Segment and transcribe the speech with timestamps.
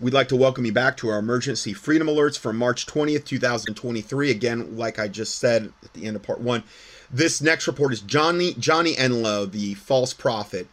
[0.00, 4.30] We'd like to welcome you back to our emergency freedom alerts for March 20th, 2023.
[4.30, 6.62] Again, like I just said at the end of part one,
[7.10, 10.68] this next report is Johnny Johnny Enlow, the false prophet,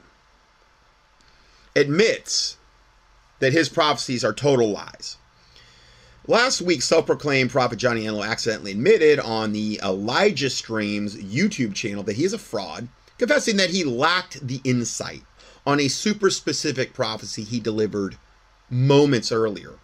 [1.76, 2.58] admits
[3.40, 5.18] that his prophecies are total lies.
[6.28, 12.18] Last week, self-proclaimed prophet Johnny Enlow accidentally admitted on the Elijah Streams YouTube channel that
[12.18, 15.24] he is a fraud, confessing that he lacked the insight
[15.66, 18.20] on a super specific prophecy he delivered
[18.70, 19.76] moments earlier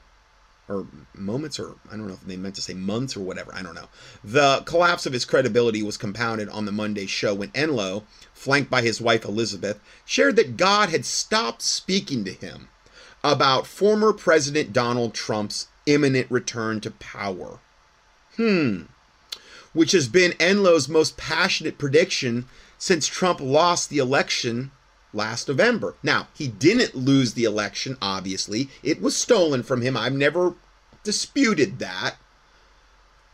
[0.71, 3.53] or moments or I don't know if they meant to say months or whatever.
[3.53, 3.89] I don't know.
[4.23, 8.81] The collapse of his credibility was compounded on the Monday show when Enlow, flanked by
[8.81, 12.69] his wife Elizabeth, shared that God had stopped speaking to him
[13.23, 17.59] about former President Donald Trump's imminent return to power.
[18.37, 18.83] Hmm.
[19.73, 22.45] Which has been Enlow's most passionate prediction
[22.77, 24.71] since Trump lost the election
[25.13, 25.95] last November.
[26.03, 28.69] Now, he didn't lose the election, obviously.
[28.83, 29.97] It was stolen from him.
[29.97, 30.55] I've never
[31.03, 32.15] disputed that.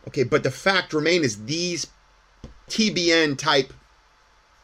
[0.06, 1.86] Okay, but the fact remains is these
[2.68, 3.72] TBN type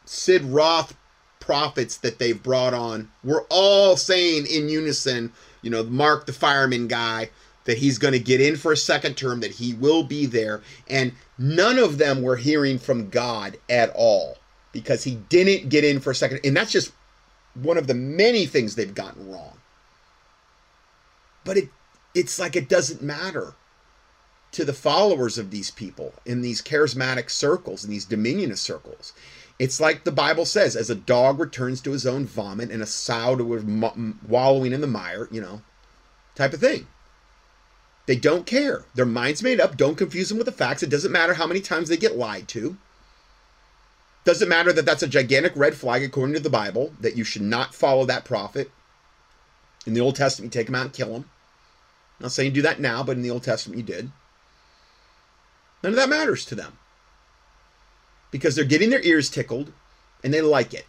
[0.05, 0.95] Sid Roth
[1.39, 6.87] prophets that they've brought on were all saying in unison, you know, Mark the fireman
[6.87, 7.29] guy,
[7.65, 10.61] that he's going to get in for a second term, that he will be there.
[10.87, 14.37] And none of them were hearing from God at all
[14.71, 16.41] because he didn't get in for a second.
[16.43, 16.91] And that's just
[17.55, 19.57] one of the many things they've gotten wrong.
[21.43, 21.69] But it
[22.13, 23.53] it's like it doesn't matter
[24.51, 29.13] to the followers of these people in these charismatic circles in these dominionist circles.
[29.59, 32.85] It's like the Bible says, as a dog returns to his own vomit and a
[32.85, 33.63] sow to his
[34.27, 35.61] wallowing in the mire, you know,
[36.35, 36.87] type of thing.
[38.05, 38.85] They don't care.
[38.93, 39.77] Their mind's made up.
[39.77, 40.83] Don't confuse them with the facts.
[40.83, 42.77] It doesn't matter how many times they get lied to.
[44.25, 47.43] Doesn't matter that that's a gigantic red flag according to the Bible, that you should
[47.43, 48.71] not follow that prophet.
[49.85, 51.25] In the Old Testament, you take him out and kill him.
[52.19, 54.11] I'm not saying do that now, but in the Old Testament, you did.
[55.83, 56.79] None of that matters to them.
[58.31, 59.71] Because they're getting their ears tickled
[60.23, 60.87] and they like it.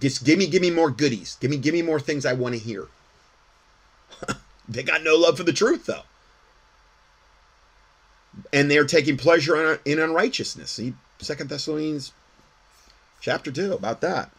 [0.00, 1.36] Just give me, give me more goodies.
[1.40, 2.88] Give me, give me more things I want to hear.
[4.68, 6.02] they got no love for the truth, though.
[8.52, 10.80] And they're taking pleasure in unrighteousness.
[11.20, 12.12] Second Thessalonians
[13.20, 14.30] chapter 2 about that.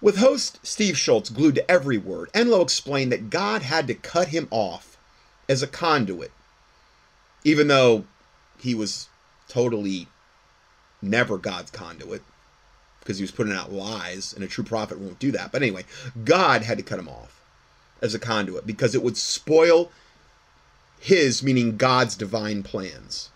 [0.00, 4.28] With host Steve Schultz glued to every word, Enlow explained that God had to cut
[4.28, 4.98] him off
[5.48, 6.32] as a conduit,
[7.44, 8.04] even though
[8.58, 9.08] he was
[9.48, 10.08] totally
[11.00, 12.22] never God's conduit
[13.00, 15.52] because he was putting out lies, and a true prophet won't do that.
[15.52, 15.84] But anyway,
[16.24, 17.40] God had to cut him off
[18.02, 19.92] as a conduit because it would spoil
[20.98, 23.30] his, meaning God's divine plans.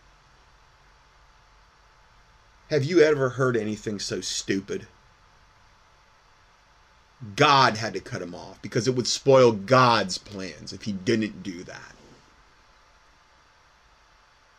[2.69, 4.87] Have you ever heard anything so stupid?
[7.37, 11.43] God had to cut him off because it would spoil God's plans if he didn't
[11.43, 11.94] do that.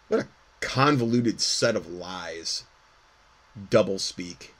[0.07, 0.27] What a
[0.59, 2.65] convoluted set of lies.
[3.69, 4.53] Double speak.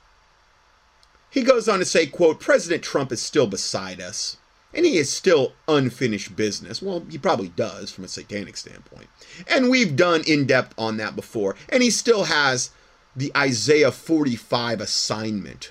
[1.30, 4.36] He goes on to say, quote, President Trump is still beside us
[4.74, 6.80] and he is still unfinished business.
[6.80, 9.08] Well, he probably does from a satanic standpoint.
[9.48, 11.56] And we've done in depth on that before.
[11.68, 12.70] And he still has
[13.14, 15.70] the Isaiah 45 assignment.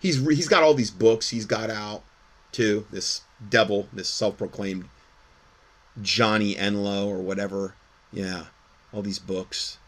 [0.00, 2.02] He's he's got all these books he's got out
[2.52, 2.86] too.
[2.90, 4.88] This devil, this self-proclaimed
[6.00, 7.74] Johnny Enlow or whatever.
[8.12, 8.46] Yeah,
[8.92, 9.78] all these books.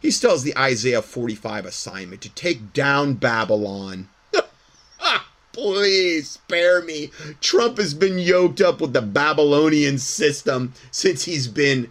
[0.00, 4.08] He still has the Isaiah 45 assignment to take down Babylon
[5.58, 7.10] please spare me.
[7.40, 11.90] Trump has been yoked up with the Babylonian system since he's been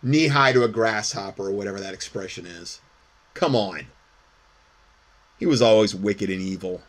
[0.00, 2.80] knee high to a grasshopper or whatever that expression is.
[3.34, 3.88] Come on.
[5.38, 6.82] He was always wicked and evil.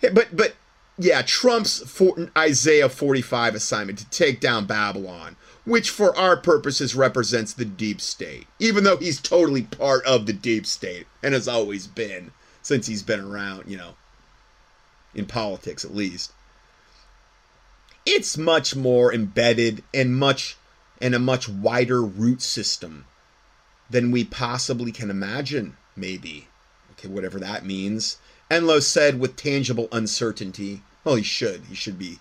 [0.00, 0.54] But but
[0.96, 7.52] yeah, Trump's for, Isaiah 45 assignment to take down Babylon, which for our purposes represents
[7.52, 11.86] the deep state, even though he's totally part of the deep state and has always
[11.86, 12.30] been
[12.62, 13.94] since he's been around, you know,
[15.14, 16.32] in politics at least.
[18.06, 20.56] It's much more embedded and much
[21.00, 23.06] and a much wider root system
[23.88, 26.48] than we possibly can imagine, maybe.
[26.92, 28.18] Okay, whatever that means.
[28.50, 30.82] Enlow said with tangible uncertainty.
[31.04, 31.64] Well, he should.
[31.68, 32.18] He should be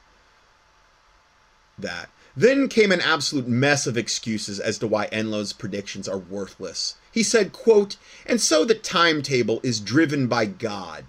[1.77, 2.09] that.
[2.39, 6.95] Then came an absolute mess of excuses as to why Enlow's predictions are worthless.
[7.11, 11.03] He said, quote, and so the timetable is driven by God.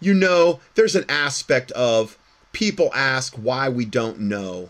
[0.00, 2.18] You know, there's an aspect of
[2.52, 4.68] people ask why we don't know.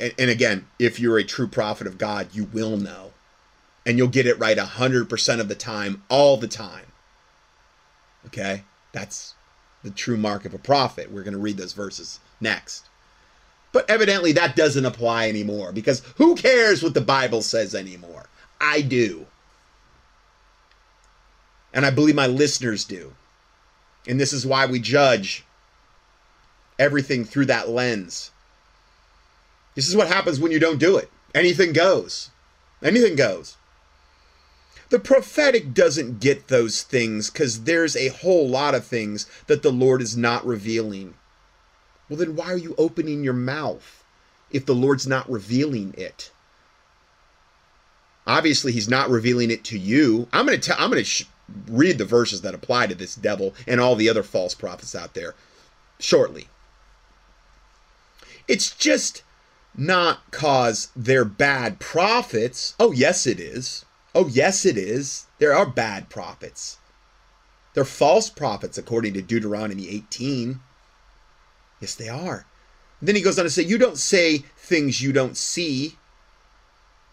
[0.00, 3.12] And again, if you're a true prophet of God, you will know.
[3.86, 6.86] And you'll get it right 100% of the time, all the time.
[8.26, 8.64] Okay?
[8.90, 9.34] That's
[9.84, 11.12] the true mark of a prophet.
[11.12, 12.88] We're going to read those verses next.
[13.72, 18.26] But evidently that doesn't apply anymore because who cares what the Bible says anymore?
[18.60, 19.26] I do.
[21.72, 23.14] And I believe my listeners do.
[24.06, 25.44] And this is why we judge
[26.78, 28.30] everything through that lens.
[29.74, 31.10] This is what happens when you don't do it.
[31.34, 32.30] Anything goes.
[32.82, 33.56] Anything goes.
[34.90, 39.70] The prophetic doesn't get those things because there's a whole lot of things that the
[39.70, 41.14] Lord is not revealing.
[42.08, 44.04] Well, then why are you opening your mouth
[44.50, 46.30] if the Lord's not revealing it?
[48.26, 50.28] Obviously, He's not revealing it to you.
[50.32, 50.76] I'm going to tell.
[50.78, 51.24] I'm going to sh-
[51.66, 55.14] read the verses that apply to this devil and all the other false prophets out
[55.14, 55.34] there
[55.98, 56.48] shortly.
[58.46, 59.22] It's just
[59.76, 62.74] not cause they're bad prophets.
[62.80, 63.84] Oh, yes, it is.
[64.14, 65.26] Oh, yes, it is.
[65.38, 66.78] There are bad prophets.
[67.74, 70.60] They're false prophets, according to Deuteronomy 18.
[71.80, 72.44] Yes, they are.
[73.00, 75.96] then he goes on to say, You don't say things you don't see.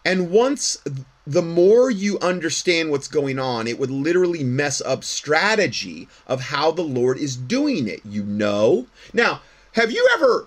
[0.04, 0.78] And once
[1.26, 6.70] the more you understand what's going on, it would literally mess up strategy of how
[6.70, 8.00] the Lord is doing it.
[8.04, 8.86] You know?
[9.12, 9.42] Now,
[9.72, 10.46] have you ever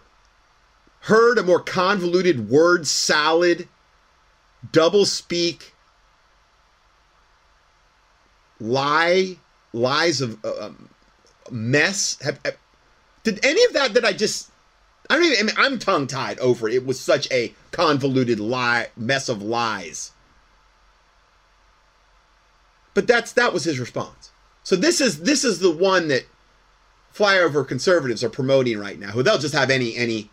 [1.01, 3.67] heard a more convoluted word salad,
[4.71, 5.73] double speak,
[8.59, 9.37] lie,
[9.73, 10.89] lies of uh, um,
[11.51, 12.17] mess?
[12.21, 12.55] Have, have,
[13.23, 14.51] did any of that that I just
[15.09, 16.75] I don't even I mean, I'm tongue tied over it.
[16.75, 20.11] It was such a convoluted lie mess of lies.
[22.93, 24.31] But that's that was his response.
[24.63, 26.25] So this is this is the one that
[27.13, 29.09] flyover conservatives are promoting right now.
[29.09, 30.29] Who they'll just have any any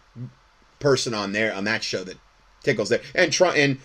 [0.78, 2.18] person on there on that show that
[2.62, 3.00] tickles there.
[3.14, 3.78] And try and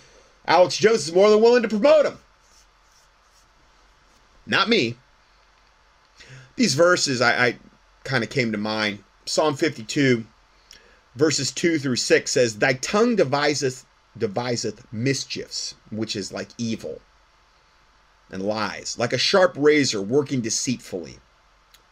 [0.45, 2.17] Alex Jones is more than willing to promote him.
[4.45, 4.97] Not me.
[6.55, 7.55] These verses I, I
[8.03, 9.03] kind of came to mind.
[9.25, 10.25] Psalm 52,
[11.15, 13.85] verses 2 through 6 says, Thy tongue deviseth
[14.17, 17.01] deviseth mischiefs, which is like evil
[18.29, 21.19] and lies, like a sharp razor working deceitfully.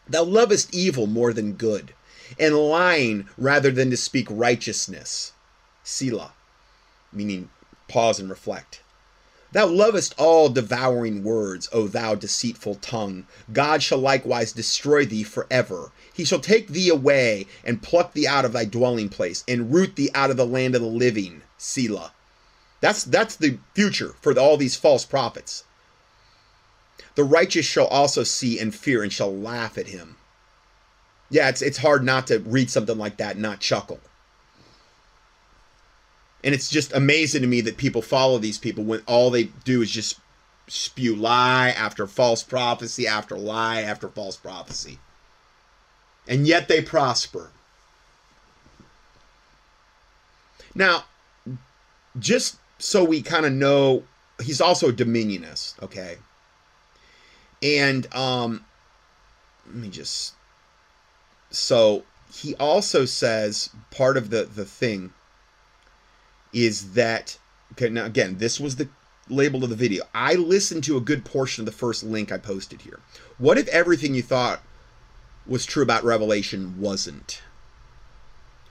[0.08, 1.94] Thou lovest evil more than good,
[2.38, 5.32] and lying rather than to speak righteousness.
[5.84, 6.32] Selah,
[7.12, 7.50] meaning
[7.88, 8.82] pause and reflect.
[9.52, 13.26] Thou lovest all devouring words, O thou deceitful tongue.
[13.52, 15.90] God shall likewise destroy thee forever.
[16.12, 19.96] He shall take thee away and pluck thee out of thy dwelling place and root
[19.96, 21.42] thee out of the land of the living.
[21.58, 22.12] Selah.
[22.80, 25.64] That's that's the future for all these false prophets.
[27.16, 30.16] The righteous shall also see and fear and shall laugh at him.
[31.28, 34.00] Yeah, it's it's hard not to read something like that and not chuckle.
[36.42, 39.82] And it's just amazing to me that people follow these people when all they do
[39.82, 40.18] is just
[40.68, 44.98] spew lie after false prophecy after lie after false prophecy.
[46.28, 47.50] And yet they prosper.
[50.74, 51.04] Now,
[52.18, 54.04] just so we kind of know,
[54.40, 56.18] he's also a dominionist, okay?
[57.62, 58.64] And um
[59.66, 60.34] let me just
[61.50, 65.12] so he also says part of the the thing
[66.52, 67.38] is that
[67.72, 68.88] okay now again this was the
[69.30, 70.04] label of the video.
[70.14, 73.00] I listened to a good portion of the first link i posted here.
[73.38, 74.60] What if everything you thought
[75.46, 77.42] was true about revelation wasn't?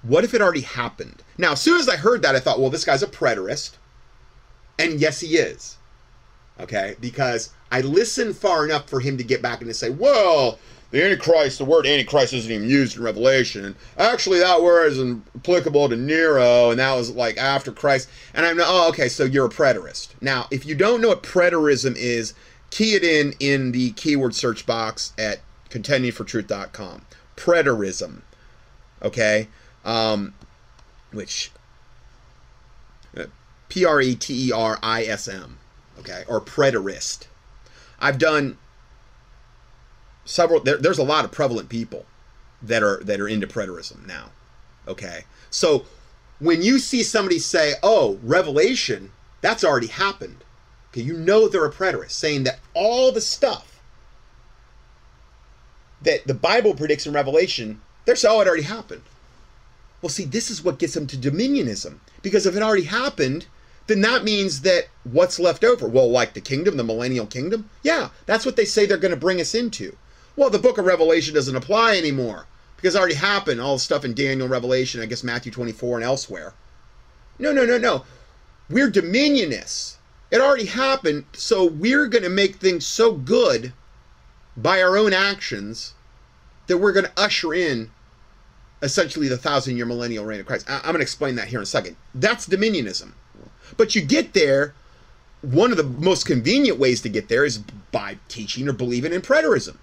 [0.01, 1.23] What if it already happened?
[1.37, 3.71] Now as soon as i heard that i thought well this guy's a preterist.
[4.77, 5.77] And yes he is.
[6.59, 6.95] Okay?
[6.99, 10.59] Because i listened far enough for him to get back and to say well
[10.91, 13.75] the Antichrist, the word Antichrist isn't even used in Revelation.
[13.97, 14.99] Actually, that word is
[15.35, 18.09] applicable to Nero, and that was like after Christ.
[18.33, 20.09] And I'm, oh, okay, so you're a preterist.
[20.19, 22.33] Now, if you don't know what preterism is,
[22.71, 27.05] key it in in the keyword search box at contendingfortruth.com.
[27.35, 28.21] Preterism,
[29.03, 29.47] okay?
[29.85, 30.33] Um,
[31.11, 31.51] which,
[33.15, 33.25] uh,
[33.69, 35.59] P R E T E R I S M,
[35.99, 36.23] okay?
[36.27, 37.27] Or preterist.
[37.99, 38.57] I've done
[40.29, 42.05] several there, there's a lot of prevalent people
[42.61, 44.29] that are that are into preterism now
[44.87, 45.23] okay?
[45.49, 45.85] So
[46.39, 50.43] when you see somebody say oh revelation that's already happened.
[50.91, 53.81] Okay you know they're a preterist saying that all the stuff
[56.01, 59.03] that the bible predicts in revelation they're saying oh it already happened.
[60.01, 63.47] Well see this is what gets them to dominionism because if it already happened
[63.87, 65.87] then that means that what's left over?
[65.87, 67.69] Well like the kingdom the millennial kingdom?
[67.83, 69.97] Yeah that's what they say they're going to bring us into
[70.39, 74.05] well, the book of Revelation doesn't apply anymore because it already happened, all the stuff
[74.05, 76.53] in Daniel, Revelation, I guess Matthew 24, and elsewhere.
[77.37, 78.05] No, no, no, no.
[78.69, 79.97] We're dominionists.
[80.31, 83.73] It already happened, so we're going to make things so good
[84.55, 85.93] by our own actions
[86.67, 87.91] that we're going to usher in
[88.81, 90.69] essentially the thousand year millennial reign of Christ.
[90.69, 91.97] I- am going to explain that here in a second.
[92.15, 93.11] That's dominionism.
[93.75, 94.73] But you get there,
[95.41, 97.57] one of the most convenient ways to get there is
[97.91, 99.75] by teaching or believing in preterism,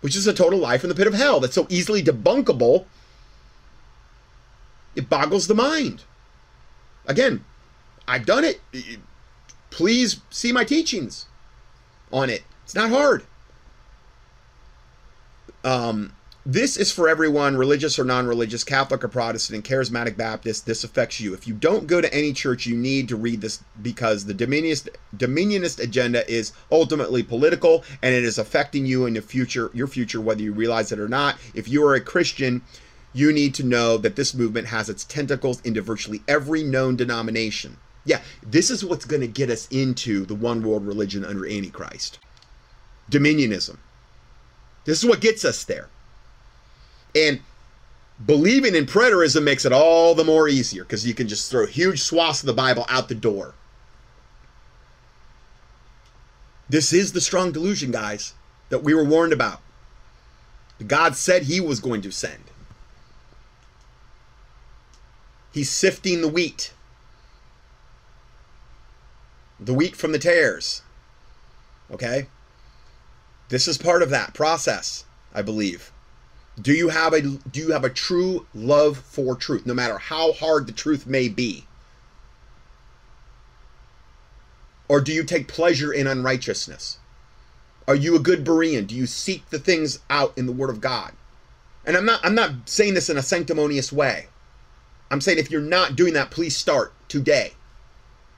[0.00, 2.84] which is a total lie from the pit of hell that's so easily debunkable,
[4.94, 6.04] it boggles the mind.
[7.06, 7.44] Again,
[8.06, 8.60] I've done it.
[9.70, 11.26] Please see my teachings
[12.12, 12.42] on it.
[12.64, 13.24] It's not hard.
[15.64, 16.12] Um,
[16.46, 20.66] this is for everyone, religious or non religious, Catholic or Protestant, charismatic Baptist.
[20.66, 21.34] This affects you.
[21.34, 24.88] If you don't go to any church, you need to read this because the dominionist,
[25.16, 30.20] dominionist agenda is ultimately political and it is affecting you in the future, your future,
[30.20, 31.36] whether you realize it or not.
[31.54, 32.62] If you are a Christian,
[33.12, 37.76] you need to know that this movement has its tentacles into virtually every known denomination.
[38.04, 42.18] Yeah, this is what's going to get us into the one world religion under Antichrist
[43.10, 43.78] dominionism.
[44.84, 45.88] This is what gets us there.
[47.18, 47.40] And
[48.24, 52.00] believing in preterism makes it all the more easier because you can just throw huge
[52.00, 53.54] swaths of the Bible out the door.
[56.68, 58.34] This is the strong delusion, guys,
[58.68, 59.60] that we were warned about.
[60.86, 62.44] God said he was going to send.
[65.52, 66.72] He's sifting the wheat.
[69.58, 70.82] The wheat from the tares.
[71.90, 72.28] Okay?
[73.48, 75.90] This is part of that process, I believe.
[76.60, 80.32] Do you have a do you have a true love for truth no matter how
[80.32, 81.66] hard the truth may be?
[84.88, 86.98] Or do you take pleasure in unrighteousness?
[87.86, 88.86] Are you a good Berean?
[88.86, 91.12] Do you seek the things out in the word of God?
[91.84, 94.26] And I'm not I'm not saying this in a sanctimonious way.
[95.10, 97.52] I'm saying if you're not doing that, please start today.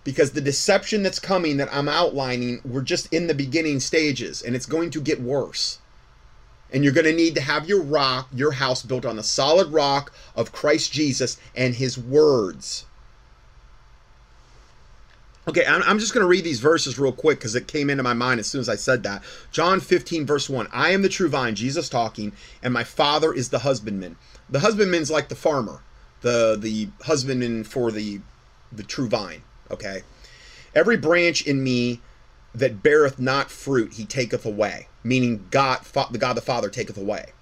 [0.05, 4.55] Because the deception that's coming that I'm outlining, we're just in the beginning stages and
[4.55, 5.79] it's going to get worse.
[6.73, 9.73] And you're going to need to have your rock, your house built on the solid
[9.73, 12.87] rock of Christ Jesus and his words.
[15.49, 18.13] Okay, I'm, just going to read these verses real quick because it came into my
[18.13, 19.23] mind as soon as I said that.
[19.51, 23.49] John 15, verse 1 I am the true vine, Jesus talking, and my Father is
[23.49, 24.17] the husbandman.
[24.49, 25.81] The husbandman's like the farmer,
[26.21, 28.21] the, the husbandman for the,
[28.71, 29.43] the true vine.
[29.71, 30.03] Okay?
[30.75, 32.01] Every branch in me
[32.55, 35.81] that beareth not fruit, he taketh away meaning God,
[36.11, 37.33] the God the Father taketh away.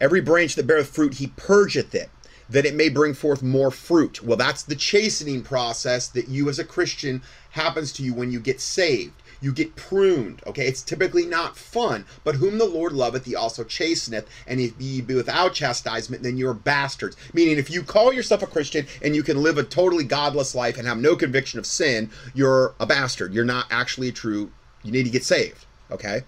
[0.00, 2.10] Every branch that beareth fruit, he purgeth it,
[2.48, 4.22] that it may bring forth more fruit.
[4.22, 8.40] Well, that's the chastening process that you as a Christian happens to you when you
[8.40, 9.12] get saved.
[9.40, 10.42] You get pruned.
[10.46, 14.26] Okay, it's typically not fun, but whom the Lord loveth, he also chasteneth.
[14.46, 17.16] And if ye be without chastisement, then you're bastards.
[17.34, 20.78] Meaning, if you call yourself a Christian and you can live a totally godless life
[20.78, 23.34] and have no conviction of sin, you're a bastard.
[23.34, 24.50] You're not actually true.
[24.82, 25.66] You need to get saved.
[25.90, 26.22] Okay.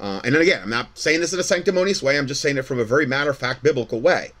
[0.00, 2.18] Uh, and then again, I'm not saying this in a sanctimonious way.
[2.18, 4.32] I'm just saying it from a very matter of fact biblical way.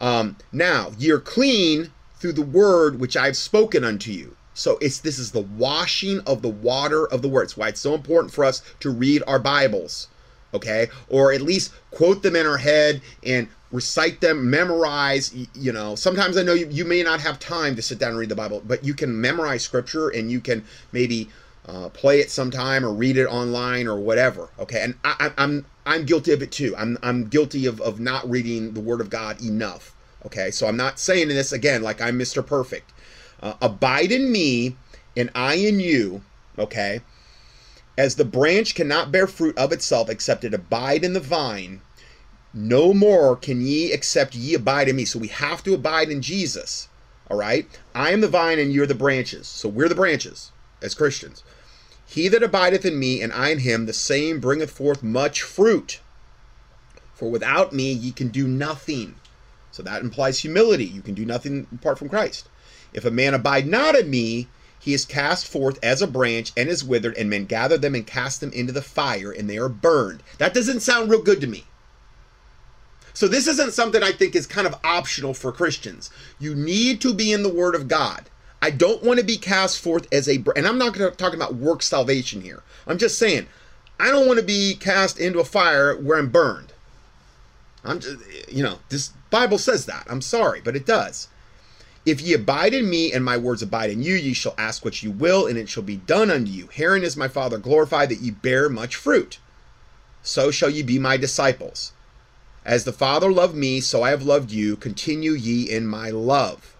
[0.00, 4.36] Um, now, you're clean through the word which I've spoken unto you.
[4.54, 7.42] So it's this is the washing of the water of the word.
[7.42, 10.08] It's why it's so important for us to read our Bibles,
[10.54, 15.34] okay, or at least quote them in our head and recite them, memorize.
[15.54, 18.18] You know, sometimes I know you, you may not have time to sit down and
[18.18, 21.28] read the Bible, but you can memorize scripture and you can maybe
[21.66, 24.50] uh, play it sometime or read it online or whatever.
[24.58, 26.74] Okay, and I, am I'm I'm guilty of it too.
[26.76, 29.94] I'm I'm guilty of of not reading the Word of God enough.
[30.24, 32.44] Okay, so I'm not saying this again like I'm Mr.
[32.44, 32.92] Perfect.
[33.42, 34.76] Uh, abide in me,
[35.16, 36.22] and I in you.
[36.58, 37.00] Okay,
[37.98, 41.80] as the branch cannot bear fruit of itself except it abide in the vine.
[42.54, 45.04] No more can ye except ye abide in me.
[45.04, 46.88] So we have to abide in Jesus.
[47.30, 47.66] All right.
[47.94, 49.46] I am the vine and you're the branches.
[49.46, 51.42] So we're the branches as Christians.
[52.06, 56.00] He that abideth in me, and I in him, the same bringeth forth much fruit.
[57.14, 59.16] For without me ye can do nothing.
[59.72, 60.84] So that implies humility.
[60.84, 62.48] You can do nothing apart from Christ.
[62.92, 64.48] If a man abide not in me,
[64.78, 68.06] he is cast forth as a branch and is withered, and men gather them and
[68.06, 70.22] cast them into the fire, and they are burned.
[70.38, 71.64] That doesn't sound real good to me.
[73.12, 76.10] So this isn't something I think is kind of optional for Christians.
[76.38, 78.30] You need to be in the Word of God.
[78.62, 81.34] I don't want to be cast forth as a, and I'm not going to talk
[81.34, 82.62] about work salvation here.
[82.86, 83.46] I'm just saying,
[84.00, 86.72] I don't want to be cast into a fire where I'm burned.
[87.84, 90.06] I'm just, you know, this Bible says that.
[90.08, 91.28] I'm sorry, but it does.
[92.04, 95.02] If ye abide in me and my words abide in you, ye shall ask what
[95.02, 96.68] you will, and it shall be done unto you.
[96.68, 99.38] Herein is my Father glorified that ye bear much fruit.
[100.22, 101.92] So shall ye be my disciples.
[102.64, 104.76] As the Father loved me, so I have loved you.
[104.76, 106.75] Continue ye in my love.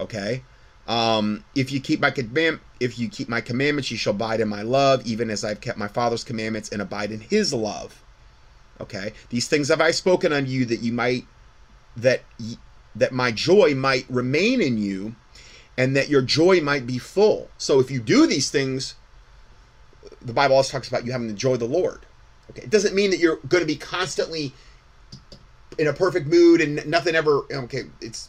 [0.00, 0.42] Okay.
[0.88, 4.48] Um, if you keep my command, if you keep my commandments, you shall abide in
[4.48, 8.02] my love, even as I've kept my Father's commandments and abide in His love.
[8.80, 11.24] Okay, these things have I spoken unto you that you might
[11.96, 12.22] that
[12.96, 15.14] that my joy might remain in you,
[15.78, 17.48] and that your joy might be full.
[17.58, 18.96] So if you do these things,
[20.20, 22.00] the Bible also talks about you having the joy the Lord.
[22.50, 24.52] Okay, it doesn't mean that you're going to be constantly
[25.78, 27.42] in a perfect mood and nothing ever.
[27.52, 28.28] Okay, it's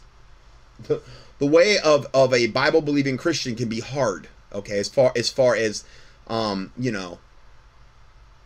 [1.38, 4.28] the way of of a Bible believing Christian can be hard.
[4.52, 5.84] Okay, as far as far as
[6.26, 7.18] um, you know,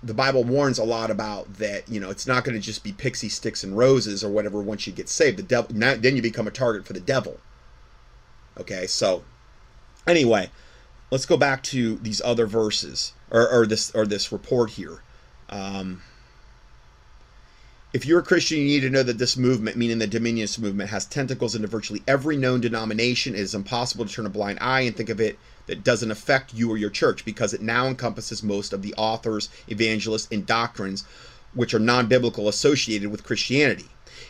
[0.02, 1.88] the Bible warns a lot about that.
[1.88, 4.86] You know, it's not going to just be pixie sticks and roses or whatever once
[4.86, 5.38] you get saved.
[5.38, 7.38] The devil, now, then you become a target for the devil.
[8.58, 9.22] Okay, so
[10.06, 10.50] anyway,
[11.10, 15.02] let's go back to these other verses or, or this or this report here.
[15.48, 16.02] Um,
[17.92, 20.90] if you're a Christian, you need to know that this movement, meaning the Dominionist movement,
[20.90, 23.34] has tentacles into virtually every known denomination.
[23.34, 26.52] It is impossible to turn a blind eye and think of it that doesn't affect
[26.52, 31.04] you or your church because it now encompasses most of the authors, evangelists, and doctrines
[31.54, 33.86] which are non-biblical associated with Christianity.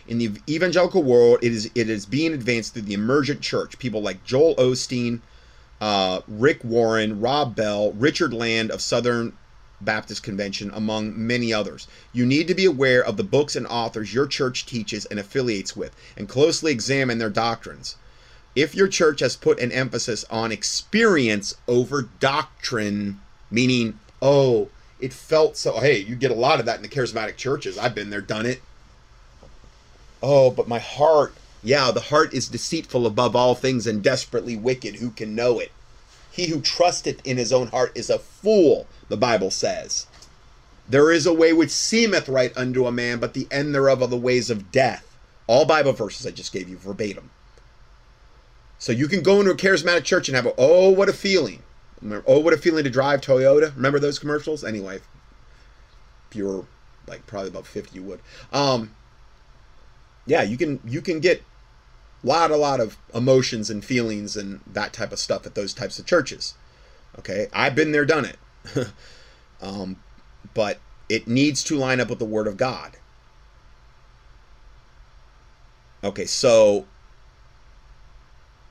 [0.06, 3.78] In the evangelical world, it is it is being advanced through the emergent church.
[3.78, 5.20] People like Joel Osteen,
[5.80, 9.32] uh, Rick Warren, Rob Bell, Richard Land of Southern
[9.80, 11.86] Baptist Convention, among many others.
[12.12, 15.76] You need to be aware of the books and authors your church teaches and affiliates
[15.76, 17.96] with, and closely examine their doctrines.
[18.56, 23.20] If your church has put an emphasis on experience over doctrine,
[23.50, 24.68] meaning, oh,
[24.98, 27.78] it felt so, hey, you get a lot of that in the charismatic churches.
[27.78, 28.62] I've been there, done it.
[30.20, 34.96] Oh, but my heart, yeah, the heart is deceitful above all things and desperately wicked.
[34.96, 35.70] Who can know it?
[36.38, 40.06] He who trusteth in his own heart is a fool the Bible says.
[40.88, 44.06] There is a way which seemeth right unto a man, but the end thereof are
[44.06, 45.16] the ways of death.
[45.48, 47.30] All Bible verses I just gave you verbatim.
[48.78, 51.64] So you can go into a charismatic church and have a, oh, what a feeling.
[52.24, 53.74] Oh, what a feeling to drive Toyota.
[53.74, 54.62] Remember those commercials?
[54.62, 55.00] Anyway,
[56.30, 56.64] if you were
[57.08, 58.20] like probably about 50, you would.
[58.52, 58.94] Um,
[60.24, 61.42] yeah, you can you can get
[62.22, 65.98] lot a lot of emotions and feelings and that type of stuff at those types
[65.98, 66.54] of churches.
[67.18, 68.38] Okay, I've been there, done it.
[69.62, 69.96] um,
[70.54, 70.78] but
[71.08, 72.96] it needs to line up with the Word of God.
[76.04, 76.86] Okay, so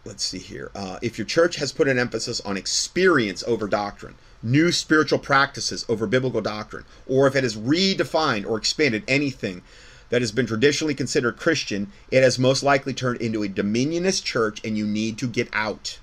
[0.05, 0.71] let's see here.
[0.73, 5.85] Uh, if your church has put an emphasis on experience over doctrine, new spiritual practices
[5.89, 9.61] over biblical doctrine, or if it has redefined or expanded anything
[10.09, 14.61] that has been traditionally considered Christian, it has most likely turned into a dominionist church
[14.63, 15.99] and you need to get out.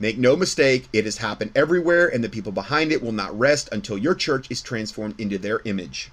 [0.00, 3.68] Make no mistake, it has happened everywhere, and the people behind it will not rest
[3.72, 6.10] until your church is transformed into their image.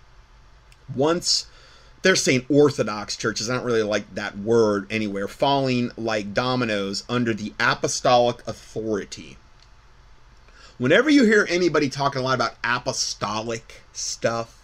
[0.95, 1.45] Once
[2.01, 7.33] they're saying orthodox churches, I don't really like that word anywhere, falling like dominoes under
[7.33, 9.37] the apostolic authority.
[10.77, 14.54] Whenever you hear anybody talking a lot about apostolic stuff,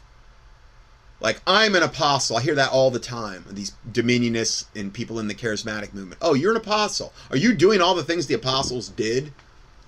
[1.21, 2.37] like, I'm an apostle.
[2.37, 3.45] I hear that all the time.
[3.51, 6.19] These dominionists and people in the charismatic movement.
[6.21, 7.13] Oh, you're an apostle.
[7.29, 9.31] Are you doing all the things the apostles did?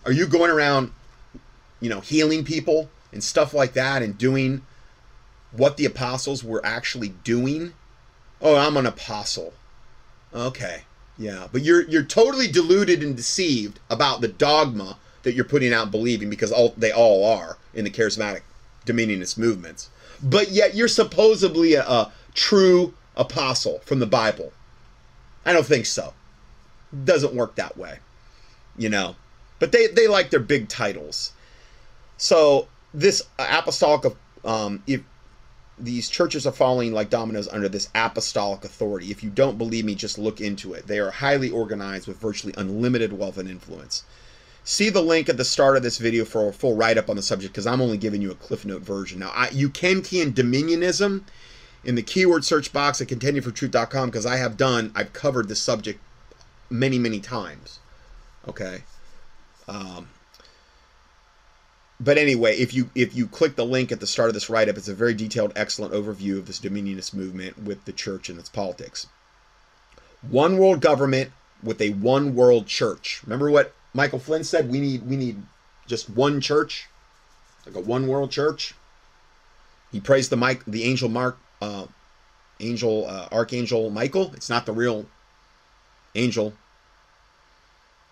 [0.05, 0.91] Are you going around,
[1.81, 4.61] you know, healing people and stuff like that and doing
[5.51, 7.73] what the apostles were actually doing?
[8.39, 9.53] Oh, I'm an apostle.
[10.35, 10.83] Okay.
[11.17, 15.91] Yeah, but you're you're totally deluded and deceived about the dogma that you're putting out
[15.91, 18.41] believing because all they all are in the charismatic
[18.85, 19.89] dominionist movements
[20.23, 24.51] but yet you're supposedly a, a true apostle from the Bible.
[25.45, 26.13] I don't think so.
[27.03, 27.99] Doesn't work that way,
[28.77, 29.15] you know.
[29.59, 31.33] But they they like their big titles.
[32.17, 34.13] So this apostolic
[34.45, 35.01] um, if
[35.77, 39.09] these churches are falling like dominoes under this apostolic authority.
[39.09, 40.87] If you don't believe me, just look into it.
[40.87, 44.03] They are highly organized with virtually unlimited wealth and influence.
[44.65, 47.21] See the link at the start of this video for a full write-up on the
[47.21, 49.19] subject because I'm only giving you a Cliff Note version.
[49.19, 51.23] Now, I, you can key in Dominionism
[51.83, 55.99] in the keyword search box at contendingfortruth.com because I have done, I've covered this subject
[56.69, 57.79] many, many times.
[58.47, 58.83] Okay.
[59.67, 60.07] Um,
[61.99, 64.77] but anyway, if you if you click the link at the start of this write-up,
[64.77, 68.49] it's a very detailed, excellent overview of this Dominionist movement with the church and its
[68.49, 69.07] politics.
[70.21, 73.21] One world government with a one world church.
[73.23, 75.41] Remember what Michael Flynn said we need we need
[75.87, 76.87] just one church,
[77.65, 78.73] like a one world church.
[79.91, 81.85] He praised the Mike the angel Mark uh,
[82.59, 84.31] angel uh, archangel Michael.
[84.35, 85.05] It's not the real
[86.15, 86.53] angel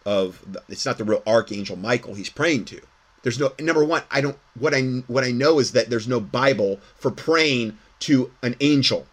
[0.05, 2.81] of it's not the real archangel Michael he's praying to.
[3.23, 4.03] There's no number one.
[4.09, 8.31] I don't what I what I know is that there's no Bible for praying to
[8.41, 9.07] an angel.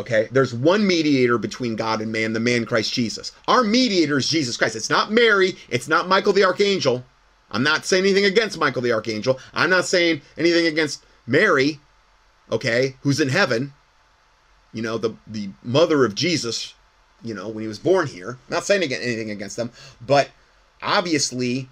[0.00, 3.32] Okay, there's one mediator between God and man, the man Christ Jesus.
[3.46, 4.74] Our mediator is Jesus Christ.
[4.74, 7.04] It's not Mary, it's not Michael the Archangel.
[7.50, 9.38] I'm not saying anything against Michael the Archangel.
[9.52, 11.80] I'm not saying anything against Mary.
[12.50, 13.74] okay, who's in heaven,
[14.72, 16.72] you know, the the mother of Jesus,
[17.22, 18.30] you know, when he was born here.
[18.30, 20.30] I'm Not saying anything against them, but
[20.80, 21.68] obviously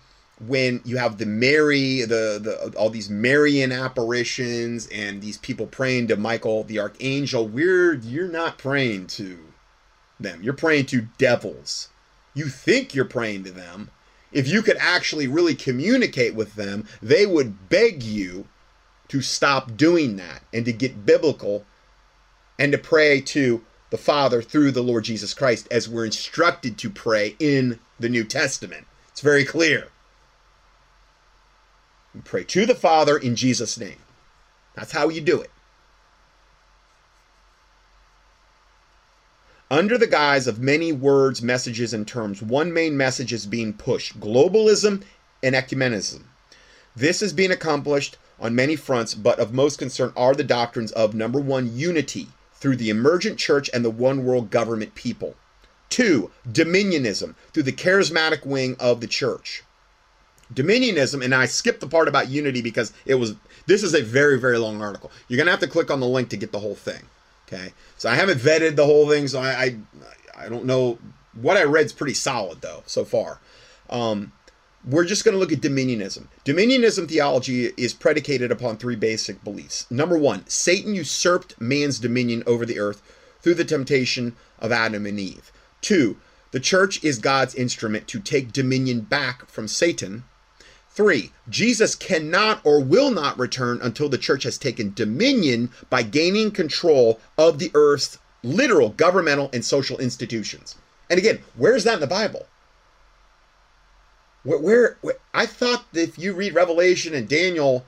[0.46, 6.09] when you have the Mary, the the all these Marian apparitions and these people praying
[6.09, 9.38] to Michael the archangel, we're you're not praying to
[10.20, 10.42] them.
[10.42, 11.88] You're praying to devils.
[12.35, 13.90] You think you're praying to them.
[14.31, 18.46] If you could actually really communicate with them, they would beg you
[19.09, 21.64] to stop doing that and to get biblical
[22.59, 26.90] and to pray to the Father through the Lord Jesus Christ as we're instructed to
[26.90, 28.87] pray in the New Testament.
[29.11, 29.88] It's very clear.
[32.24, 33.98] Pray to the Father in Jesus' name.
[34.74, 35.50] That's how you do it.
[39.70, 44.18] Under the guise of many words, messages, and terms, one main message is being pushed
[44.18, 45.02] globalism
[45.42, 46.22] and ecumenism.
[46.96, 51.14] This is being accomplished on many fronts, but of most concern are the doctrines of
[51.14, 55.34] number one, unity through the emergent church and the one world government people.
[55.90, 59.62] Two, dominionism through the charismatic wing of the church.
[60.54, 63.34] Dominionism, and I skipped the part about unity because it was
[63.66, 65.11] this is a very, very long article.
[65.28, 67.02] You're gonna have to click on the link to get the whole thing.
[67.46, 67.72] Okay.
[67.96, 69.76] So I haven't vetted the whole thing, so I I,
[70.37, 70.98] I don't know
[71.34, 73.40] what I read's pretty solid though so far.
[73.90, 74.32] Um,
[74.84, 76.28] we're just going to look at dominionism.
[76.44, 79.87] Dominionism theology is predicated upon three basic beliefs.
[79.90, 83.02] Number one, Satan usurped man's dominion over the earth
[83.40, 85.52] through the temptation of Adam and Eve.
[85.80, 86.16] Two,
[86.52, 90.24] the church is God's instrument to take dominion back from Satan.
[90.98, 96.50] Three, Jesus cannot or will not return until the church has taken dominion by gaining
[96.50, 100.74] control of the earth's literal governmental and social institutions.
[101.08, 102.46] And again, where's that in the Bible?
[104.42, 107.87] Where, where, where, I thought if you read Revelation and Daniel,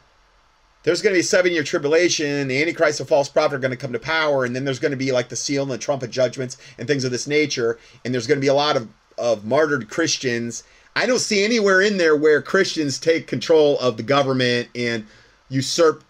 [0.85, 2.47] there's going to be a seven year tribulation.
[2.47, 4.93] The Antichrist and false prophet are going to come to power, and then there's going
[4.93, 7.77] to be like the seal and the trumpet judgments and things of this nature.
[8.05, 10.63] And there's going to be a lot of, of martyred Christians.
[10.97, 15.07] I don't see anywhere in there where Christians take control of the government and
[15.49, 16.05] usurp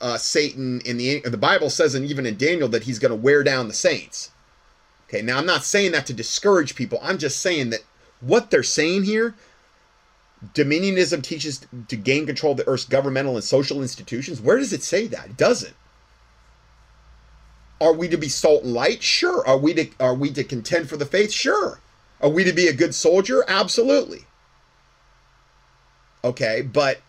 [0.00, 0.80] uh, Satan.
[0.84, 3.68] In the the Bible says, and even in Daniel, that he's going to wear down
[3.68, 4.30] the saints.
[5.08, 6.98] Okay, now I'm not saying that to discourage people.
[7.02, 7.80] I'm just saying that
[8.20, 9.34] what they're saying here
[10.54, 14.40] Dominionism teaches to gain control of the Earth's governmental and social institutions.
[14.40, 15.26] Where does it say that?
[15.26, 15.74] It doesn't.
[17.80, 19.02] Are we to be salt and light?
[19.02, 19.46] Sure.
[19.46, 21.32] Are we to are we to contend for the faith?
[21.32, 21.80] Sure.
[22.22, 23.44] Are we to be a good soldier?
[23.48, 24.26] Absolutely.
[26.24, 27.00] Okay, but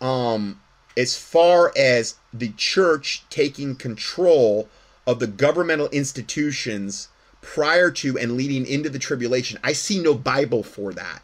[0.00, 0.60] um
[0.96, 4.68] as far as the church taking control
[5.06, 7.08] of the governmental institutions
[7.40, 11.22] prior to and leading into the tribulation, I see no Bible for that.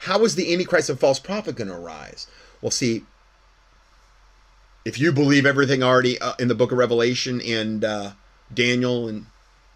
[0.00, 2.26] How is the Antichrist and false prophet going to arise?
[2.62, 3.04] Well, see,
[4.84, 8.12] if you believe everything already uh, in the book of Revelation and uh,
[8.52, 9.26] Daniel and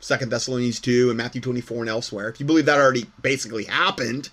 [0.05, 4.29] Second Thessalonians 2 and Matthew 24 and elsewhere, if you believe that already basically happened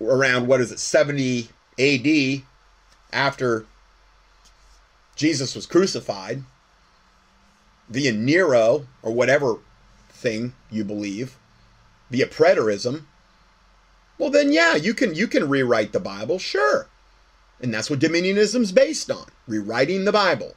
[0.00, 2.42] around, what is it, 70 AD
[3.12, 3.64] after
[5.14, 6.42] Jesus was crucified,
[7.88, 9.58] via Nero or whatever
[10.10, 11.36] thing you believe,
[12.10, 13.04] via preterism,
[14.18, 16.88] well then yeah, you can you can rewrite the Bible, sure.
[17.60, 20.56] And that's what dominionism's based on, rewriting the Bible.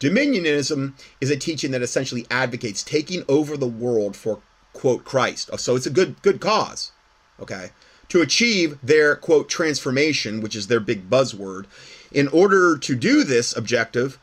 [0.00, 4.40] Dominionism is a teaching that essentially advocates taking over the world for
[4.72, 5.50] quote Christ.
[5.58, 6.92] So it's a good good cause.
[7.40, 7.70] Okay?
[8.08, 11.66] To achieve their quote transformation, which is their big buzzword,
[12.12, 14.18] in order to do this objective,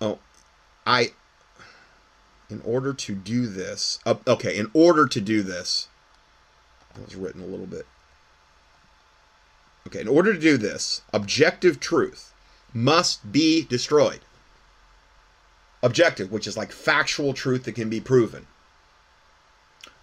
[0.00, 0.18] oh,
[0.86, 1.12] I
[2.52, 5.88] in order to do this, uh, okay, in order to do this,
[6.94, 7.86] that was written a little bit.
[9.86, 12.32] Okay, in order to do this, objective truth
[12.74, 14.20] must be destroyed.
[15.82, 18.46] Objective, which is like factual truth that can be proven.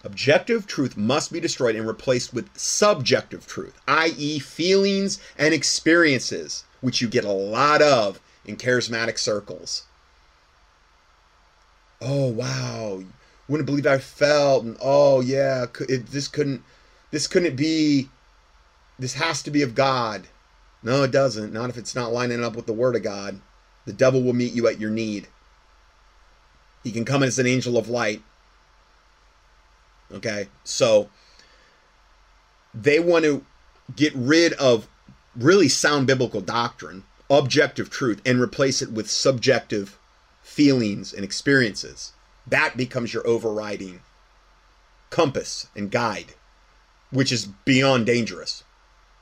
[0.04, 7.02] Objective truth must be destroyed and replaced with subjective truth, i.e., feelings and experiences, which
[7.02, 9.84] you get a lot of in charismatic circles
[12.02, 13.02] oh wow,
[13.48, 16.64] wouldn't believe I felt, and oh yeah, it, this couldn't,
[17.12, 18.10] this couldn't be,
[18.98, 20.28] this has to be of God.
[20.82, 21.52] No, it doesn't.
[21.52, 23.42] Not if it's not lining up with the Word of God.
[23.86, 25.28] The devil will meet you at your need.
[26.84, 28.22] He can come as an angel of light.
[30.12, 31.10] Okay, so
[32.74, 33.46] they want to
[33.96, 34.88] get rid of
[35.36, 39.98] really sound biblical doctrine, objective truth, and replace it with subjective
[40.42, 42.14] feelings and experiences.
[42.48, 44.02] That becomes your overriding
[45.10, 46.34] compass and guide,
[47.12, 48.64] which is beyond dangerous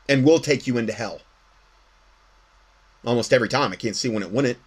[0.08, 1.22] and will take you into hell.
[3.06, 3.72] almost every time.
[3.72, 4.58] I can't see when it wouldn't.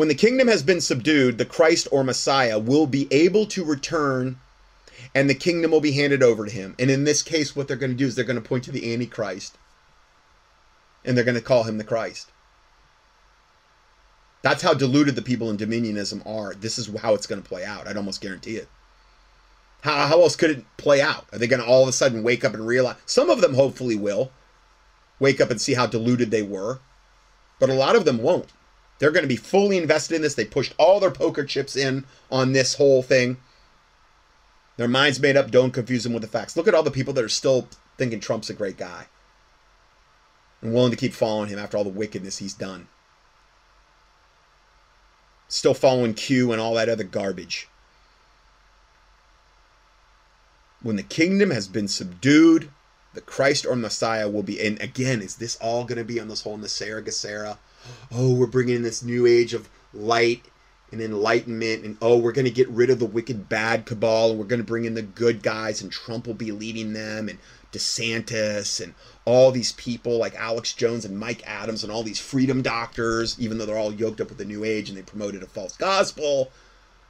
[0.00, 4.40] When the kingdom has been subdued, the Christ or Messiah will be able to return
[5.14, 6.74] and the kingdom will be handed over to him.
[6.78, 8.72] And in this case, what they're going to do is they're going to point to
[8.72, 9.58] the Antichrist
[11.04, 12.32] and they're going to call him the Christ.
[14.40, 16.54] That's how deluded the people in dominionism are.
[16.54, 17.86] This is how it's going to play out.
[17.86, 18.68] I'd almost guarantee it.
[19.82, 21.26] How, how else could it play out?
[21.30, 22.96] Are they going to all of a sudden wake up and realize?
[23.04, 24.32] Some of them hopefully will
[25.18, 26.78] wake up and see how deluded they were,
[27.58, 28.50] but a lot of them won't.
[29.00, 30.34] They're going to be fully invested in this.
[30.34, 33.38] They pushed all their poker chips in on this whole thing.
[34.76, 35.50] Their minds made up.
[35.50, 36.56] Don't confuse them with the facts.
[36.56, 39.06] Look at all the people that are still thinking Trump's a great guy
[40.60, 42.88] and willing to keep following him after all the wickedness he's done.
[45.48, 47.68] Still following Q and all that other garbage.
[50.82, 52.70] When the kingdom has been subdued,
[53.14, 54.60] the Christ or Messiah will be.
[54.64, 57.58] And again, is this all going to be on this whole NESARA GESARA?
[58.12, 60.42] Oh, we're bringing in this new age of light
[60.92, 64.38] and enlightenment, and oh, we're going to get rid of the wicked, bad cabal, and
[64.38, 67.38] we're going to bring in the good guys, and Trump will be leading them, and
[67.72, 72.62] DeSantis, and all these people like Alex Jones and Mike Adams, and all these freedom
[72.62, 75.46] doctors, even though they're all yoked up with the New Age and they promoted a
[75.46, 76.50] false gospel,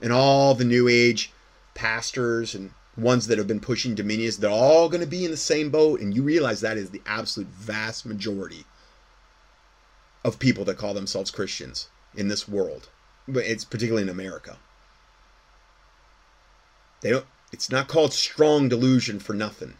[0.03, 1.33] and all the New Age
[1.75, 5.37] pastors and ones that have been pushing dominions, they're all going to be in the
[5.37, 6.01] same boat.
[6.01, 8.67] And you realize that is the absolute vast majority
[10.25, 12.89] of people that call themselves Christians in this world.
[13.27, 14.59] But it's particularly in America.
[17.01, 19.75] They don't it's not called strong delusion for nothing.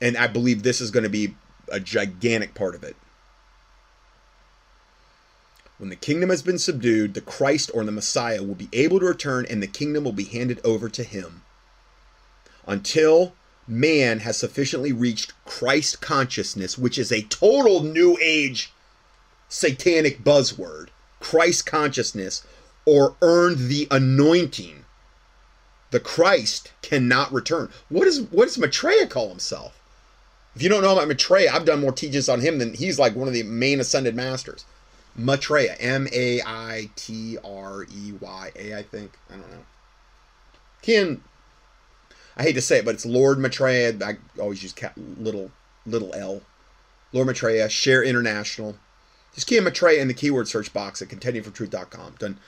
[0.00, 1.34] And I believe this is going to be
[1.68, 2.96] a gigantic part of it.
[5.78, 9.06] When the kingdom has been subdued, the Christ or the Messiah will be able to
[9.06, 11.42] return and the kingdom will be handed over to him.
[12.66, 13.34] Until
[13.66, 18.72] man has sufficiently reached Christ consciousness, which is a total new age
[19.48, 20.88] satanic buzzword,
[21.20, 22.44] Christ consciousness,
[22.84, 24.84] or earned the anointing,
[25.90, 27.70] the Christ cannot return.
[27.88, 29.80] What is what does Maitreya call himself?
[30.54, 33.16] If you don't know about Maitreya, I've done more teachings on him than he's like
[33.16, 34.64] one of the main ascended masters.
[35.16, 39.12] Maitreya, M A I T R E Y A, I think.
[39.30, 39.64] I don't know.
[40.82, 41.22] Can
[42.36, 43.94] I hate to say it, but it's Lord Maitreya.
[44.04, 44.74] I always use
[45.18, 45.50] little
[45.86, 46.42] little L.
[47.12, 48.76] Lord Maitreya, Share International.
[49.34, 52.16] Just key in Maitreya in the keyword search box at contendingfortruth.com.
[52.18, 52.38] Done.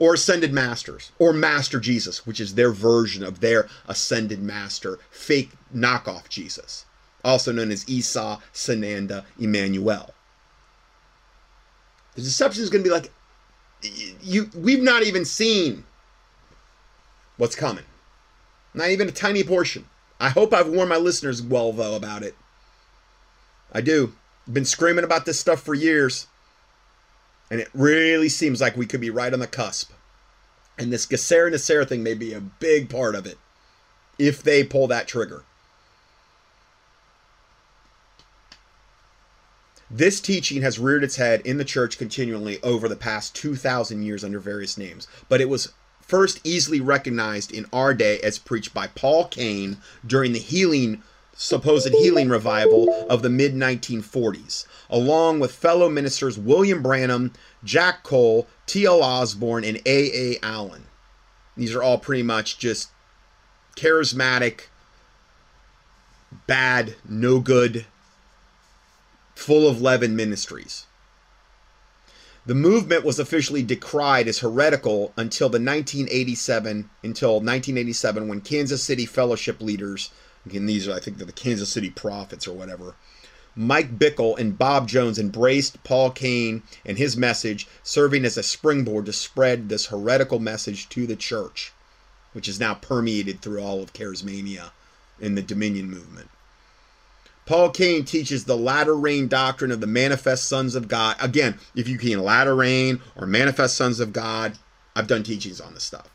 [0.00, 5.50] Or Ascended Masters, or Master Jesus, which is their version of their Ascended Master, fake
[5.74, 6.84] knockoff Jesus,
[7.24, 10.14] also known as Esau, Sananda, Emmanuel.
[12.14, 13.10] The deception is going to be like,
[14.22, 14.50] you.
[14.56, 15.84] We've not even seen
[17.36, 17.84] what's coming.
[18.78, 19.86] Not even a tiny portion.
[20.20, 22.36] I hope I've warned my listeners well though about it.
[23.72, 24.12] I do.
[24.50, 26.28] Been screaming about this stuff for years.
[27.50, 29.90] And it really seems like we could be right on the cusp.
[30.78, 33.36] And this GESARA NESARA thing may be a big part of it.
[34.16, 35.42] If they pull that trigger.
[39.90, 44.22] This teaching has reared its head in the church continually over the past 2,000 years
[44.22, 45.72] under various names, but it was
[46.08, 51.02] first easily recognized in our day as preached by Paul Cain during the healing
[51.34, 58.48] supposed healing revival of the mid 1940s, along with fellow ministers William Branham, Jack Cole,
[58.66, 59.02] T.L.
[59.02, 60.38] Osborn, and A.A.
[60.42, 60.86] Allen.
[61.56, 62.90] These are all pretty much just
[63.76, 64.62] charismatic,
[66.48, 67.86] bad, no good
[69.36, 70.86] full of leaven ministries.
[72.48, 79.04] The movement was officially decried as heretical until the 1987 until 1987 when Kansas City
[79.04, 80.08] fellowship leaders,
[80.46, 82.94] again these are I think the Kansas City prophets or whatever,
[83.54, 89.04] Mike Bickle and Bob Jones embraced Paul Cain and his message, serving as a springboard
[89.04, 91.74] to spread this heretical message to the church,
[92.32, 94.70] which is now permeated through all of charismania
[95.20, 96.30] in the Dominion movement.
[97.48, 101.16] Paul Cain teaches the latter rain doctrine of the manifest sons of God.
[101.18, 104.58] Again, if you can latter rain or manifest sons of God,
[104.94, 106.10] I've done teachings on this stuff.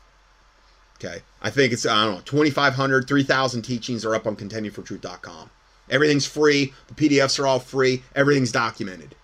[0.94, 1.22] Okay.
[1.42, 5.50] I think it's, I don't know, 2,500, 3,000 teachings are up on contendingfortruth.com.
[5.90, 6.72] Everything's free.
[6.86, 8.04] The PDFs are all free.
[8.14, 9.16] Everything's documented.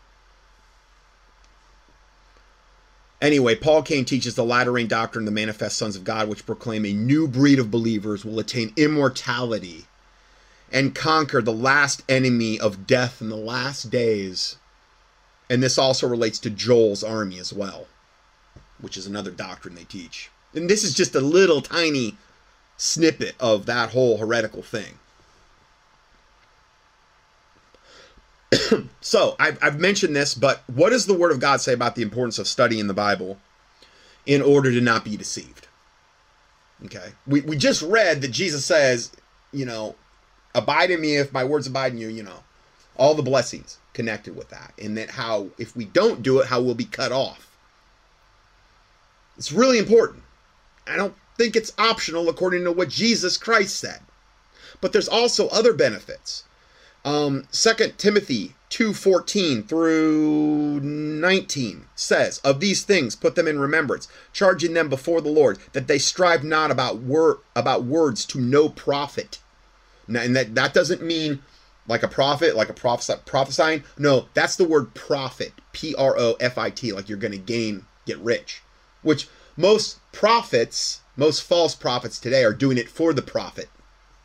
[3.23, 6.45] Anyway, Paul Cain teaches the latter rain doctrine of the manifest sons of God, which
[6.45, 9.87] proclaim a new breed of believers will attain immortality
[10.73, 14.57] and conquer the last enemy of death in the last days.
[15.49, 17.87] And this also relates to Joel's army as well,
[18.81, 20.31] which is another doctrine they teach.
[20.55, 22.17] And this is just a little tiny
[22.77, 24.99] snippet of that whole heretical thing.
[29.01, 32.03] so I've, I've mentioned this, but what does the Word of God say about the
[32.03, 33.39] importance of studying the Bible
[34.27, 35.69] in order to not be deceived?
[36.85, 37.13] Okay.
[37.27, 39.13] We, we just read that Jesus says,
[39.53, 39.95] you know,
[40.55, 42.43] abide in me if my words abide in you, you know,
[42.97, 44.73] all the blessings connected with that.
[44.79, 47.47] And that how, if we don't do it, how we'll be cut off.
[49.37, 50.23] It's really important.
[50.87, 54.01] I don't think it's optional according to what Jesus Christ said.
[54.81, 56.45] But there's also other benefits.
[57.05, 64.75] Um, 2 Timothy 2:14 through 19 says, "Of these things put them in remembrance, charging
[64.75, 69.39] them before the Lord that they strive not about word about words to no profit."
[70.17, 71.41] And that that doesn't mean
[71.87, 73.85] like a prophet, like a prophes- prophesying.
[73.99, 77.39] No, that's the word profit, P R O F I T, like you're going to
[77.39, 78.63] gain, get rich.
[79.03, 83.69] Which most prophets, most false prophets today are doing it for the profit,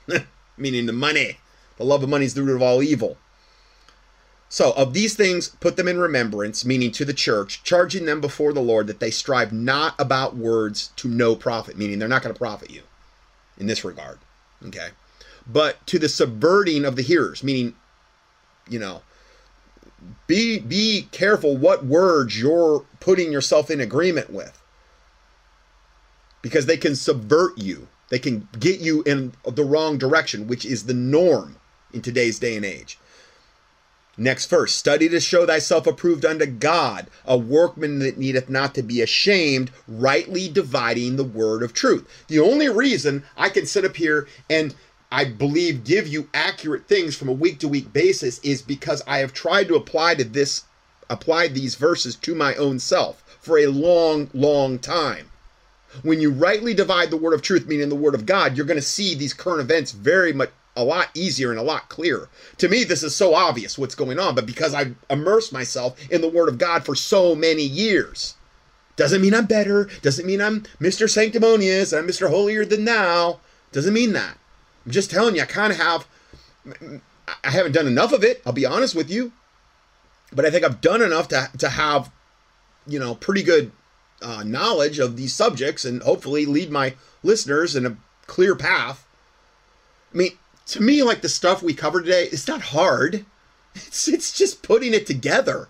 [0.58, 1.40] meaning the money.
[1.78, 3.18] The love of money is the root of all evil.
[4.48, 8.54] So, of these things, put them in remembrance, meaning to the church, charging them before
[8.54, 12.34] the Lord that they strive not about words to no profit, meaning they're not going
[12.34, 12.84] to profit you
[13.58, 14.20] in this regard.
[14.66, 14.90] Okay.
[15.48, 17.76] But to the subverting of the hearers, meaning,
[18.70, 19.02] you know,
[20.28, 24.62] be be careful what words you're putting yourself in agreement with.
[26.42, 27.88] Because they can subvert you.
[28.10, 31.58] They can get you in the wrong direction, which is the norm
[31.92, 33.00] in today's day and age.
[34.18, 38.84] Next verse study to show thyself approved unto God, a workman that needeth not to
[38.84, 42.08] be ashamed, rightly dividing the word of truth.
[42.28, 44.74] The only reason I can sit up here and
[45.16, 49.20] I believe give you accurate things from a week to week basis is because I
[49.20, 50.66] have tried to apply to this
[51.10, 55.32] apply these verses to my own self for a long, long time.
[56.02, 58.76] When you rightly divide the word of truth, meaning the word of God, you're going
[58.76, 62.28] to see these current events very much a lot easier and a lot clearer.
[62.58, 66.20] To me, this is so obvious what's going on, but because I've immersed myself in
[66.20, 68.36] the Word of God for so many years,
[68.98, 71.10] doesn't mean I'm better, doesn't mean I'm Mr.
[71.10, 72.30] Sanctimonious, I'm Mr.
[72.30, 73.40] Holier than Thou.
[73.72, 74.38] Doesn't mean that.
[74.86, 76.08] I'm just telling you, I kind of have,
[77.44, 79.32] I haven't done enough of it, I'll be honest with you,
[80.32, 82.12] but I think I've done enough to, to have,
[82.88, 83.72] you know, pretty good
[84.22, 89.06] uh, knowledge of these subjects and hopefully lead my listeners in a clear path.
[90.14, 90.32] I mean,
[90.68, 93.26] to me, like the stuff we covered today, it's not hard.
[93.76, 95.68] It's it's just putting it together.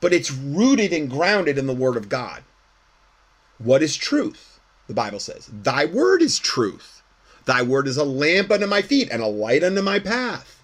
[0.00, 2.42] But it's rooted and grounded in the Word of God.
[3.58, 4.58] What is truth?
[4.88, 6.99] The Bible says, Thy word is truth.
[7.44, 10.62] Thy word is a lamp unto my feet and a light unto my path.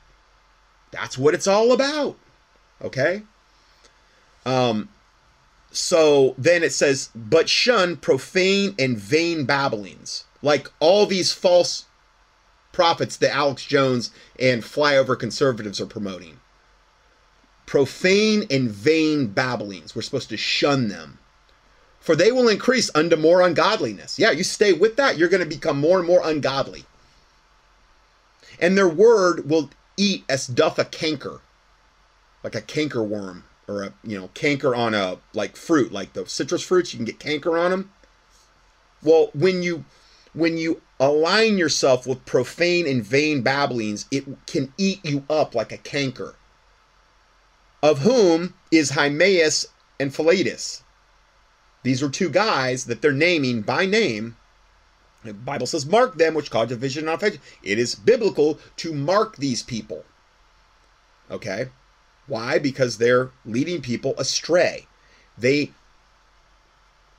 [0.90, 2.16] That's what it's all about.
[2.82, 3.22] Okay?
[4.44, 4.88] Um,
[5.70, 10.24] so then it says, but shun profane and vain babblings.
[10.42, 11.86] Like all these false
[12.72, 16.40] prophets that Alex Jones and flyover conservatives are promoting.
[17.66, 19.96] Profane and vain babblings.
[19.96, 21.18] We're supposed to shun them.
[22.06, 24.16] For they will increase unto more ungodliness.
[24.16, 26.84] Yeah, you stay with that, you're going to become more and more ungodly.
[28.60, 31.40] And their word will eat as doth a canker,
[32.44, 36.24] like a canker worm, or a you know canker on a like fruit, like the
[36.26, 36.94] citrus fruits.
[36.94, 37.90] You can get canker on them.
[39.02, 39.84] Well, when you
[40.32, 45.72] when you align yourself with profane and vain babblings, it can eat you up like
[45.72, 46.36] a canker.
[47.82, 49.66] Of whom is Hymenaeus
[49.98, 50.84] and Philetus.
[51.86, 54.34] These are two guys that they're naming by name.
[55.22, 57.38] The Bible says, mark them which cause division and offense.
[57.62, 60.04] It is biblical to mark these people.
[61.30, 61.68] Okay?
[62.26, 62.58] Why?
[62.58, 64.88] Because they're leading people astray.
[65.38, 65.70] They,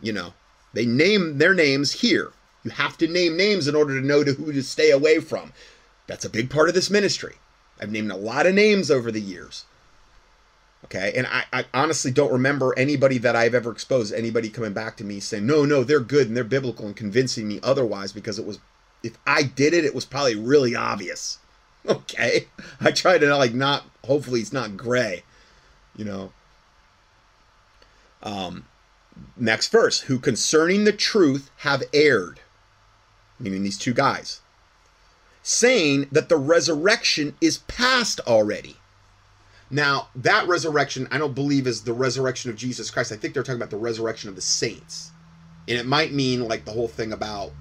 [0.01, 0.33] you know,
[0.73, 2.33] they name their names here.
[2.65, 5.53] You have to name names in order to know to who to stay away from.
[6.07, 7.35] That's a big part of this ministry.
[7.79, 9.63] I've named a lot of names over the years.
[10.85, 14.95] Okay, and I, I, honestly don't remember anybody that I've ever exposed, anybody coming back
[14.97, 18.39] to me saying, no, no, they're good and they're biblical and convincing me otherwise because
[18.39, 18.59] it was,
[19.03, 21.39] if I did it, it was probably really obvious.
[21.87, 22.47] Okay,
[22.81, 25.23] I try to like not, hopefully it's not gray,
[25.95, 26.33] you know.
[28.21, 28.65] Um,
[29.37, 32.41] next verse, who concerning the truth have erred
[33.39, 34.41] meaning these two guys,
[35.43, 38.76] saying that the resurrection is past already.
[39.69, 43.11] Now, that resurrection, I don't believe is the resurrection of Jesus Christ.
[43.11, 45.11] I think they're talking about the resurrection of the saints.
[45.67, 47.51] And it might mean like the whole thing about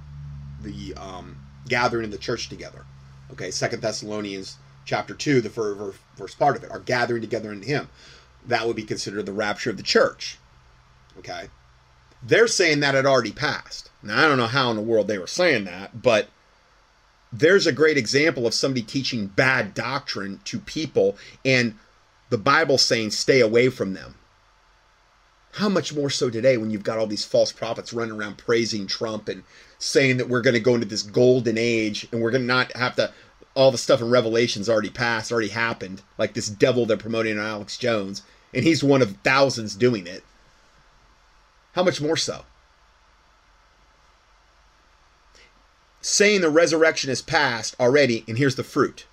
[0.61, 1.37] the um,
[1.69, 2.85] gathering of the church together.
[3.33, 7.89] Okay, Second Thessalonians chapter 2, the first part of it, are gathering together in Him.
[8.47, 10.39] That would be considered the rapture of the church.
[11.19, 11.49] Okay,
[12.23, 13.91] they're saying that had already passed.
[14.03, 16.29] Now, I don't know how in the world they were saying that, but
[17.33, 21.75] there's a great example of somebody teaching bad doctrine to people and
[22.29, 24.17] the Bible saying stay away from them.
[25.53, 28.87] How much more so today when you've got all these false prophets running around praising
[28.87, 29.43] Trump and
[29.79, 32.77] saying that we're going to go into this golden age and we're going to not
[32.77, 33.13] have to
[33.55, 37.47] all the stuff in Revelation's already passed, already happened, like this devil they're promoting on
[37.47, 38.23] Alex Jones,
[38.53, 40.23] and he's one of thousands doing it.
[41.73, 42.45] How much more so?
[46.03, 49.07] Saying the resurrection is past already, and here's the fruit.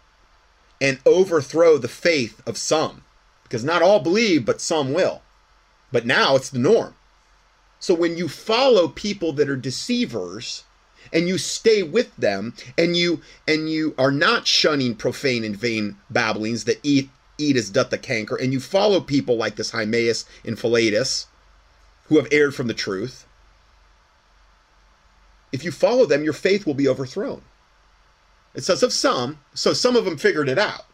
[0.83, 3.03] And overthrow the faith of some.
[3.41, 5.23] Because not all believe, but some will.
[5.91, 6.93] But now it's the norm.
[7.79, 10.63] So when you follow people that are deceivers,
[11.11, 15.97] and you stay with them and you and you are not shunning profane and vain
[16.09, 20.25] babblings that eat eat as doth the canker, and you follow people like this Hymenaeus
[20.45, 21.25] and Philetus,
[22.05, 23.25] who have erred from the truth.
[25.51, 27.41] If you follow them, your faith will be overthrown.
[28.55, 30.85] It says of some, so some of them figured it out.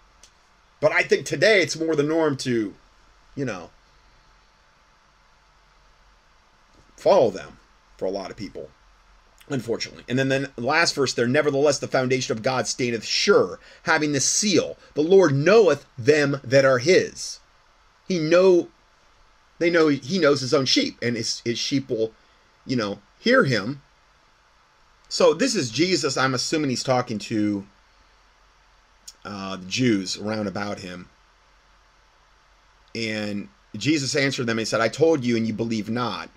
[0.80, 2.74] But I think today it's more the norm to,
[3.36, 3.70] you know,
[6.96, 7.58] follow them
[7.98, 8.70] for a lot of people
[9.50, 10.04] unfortunately.
[10.08, 14.12] And then, then the last verse there, nevertheless, the foundation of God standeth sure, having
[14.12, 14.78] the seal.
[14.94, 17.40] The Lord knoweth them that are his.
[18.08, 18.70] He know
[19.60, 22.14] they know he knows his own sheep, and his, his sheep will,
[22.66, 23.82] you know, hear him.
[25.10, 26.18] So this is Jesus.
[26.18, 27.66] I'm assuming he's talking to
[29.26, 31.10] uh, the Jews around about him.
[32.96, 36.30] And Jesus answered them and said, I told you, and you believe not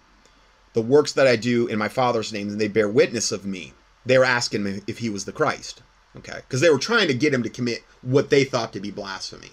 [0.73, 3.73] the works that I do in my Father's name, and they bear witness of me.
[4.07, 5.83] They were asking him if he was the Christ.
[6.17, 8.91] Okay, because they were trying to get him to commit what they thought to be
[8.91, 9.53] blasphemy.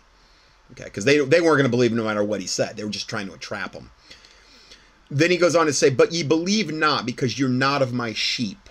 [0.72, 2.76] Okay, because they they weren't going to believe no matter what he said.
[2.76, 3.92] They were just trying to entrap him.
[5.10, 8.12] Then he goes on to say, "But ye believe not, because you're not of my
[8.14, 8.69] sheep.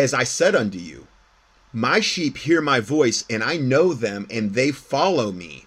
[0.00, 1.06] As I said unto you,
[1.74, 5.66] my sheep hear my voice, and I know them, and they follow me."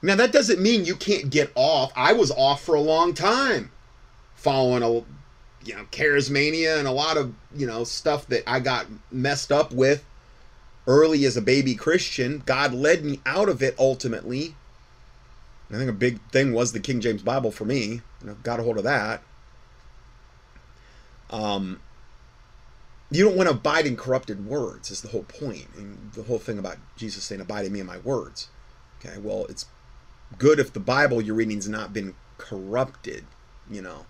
[0.00, 1.90] Now that doesn't mean you can't get off.
[1.96, 3.72] I was off for a long time,
[4.36, 4.90] following a
[5.66, 9.72] you know charismania and a lot of you know stuff that I got messed up
[9.72, 10.04] with
[10.86, 12.44] early as a baby Christian.
[12.46, 14.54] God led me out of it ultimately.
[15.72, 18.02] I think a big thing was the King James Bible for me.
[18.20, 19.20] You know, got a hold of that.
[21.28, 21.80] Um,
[23.10, 24.90] you don't want to abide in corrupted words.
[24.90, 27.88] Is the whole point, and the whole thing about Jesus saying, "Abide in me and
[27.88, 28.48] my words."
[29.00, 29.66] Okay, well, it's
[30.38, 33.24] good if the Bible you're reading's not been corrupted,
[33.70, 34.06] you know.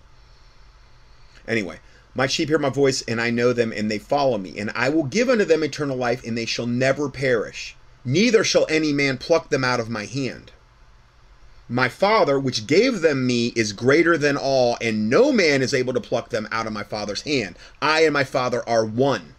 [1.47, 1.81] Anyway,
[2.15, 4.59] my sheep hear my voice, and I know them, and they follow me.
[4.59, 7.77] And I will give unto them eternal life, and they shall never perish.
[8.05, 10.53] Neither shall any man pluck them out of my hand.
[11.69, 15.93] My Father, which gave them me, is greater than all, and no man is able
[15.95, 17.57] to pluck them out of my Father's hand.
[17.83, 19.35] I and my Father are one.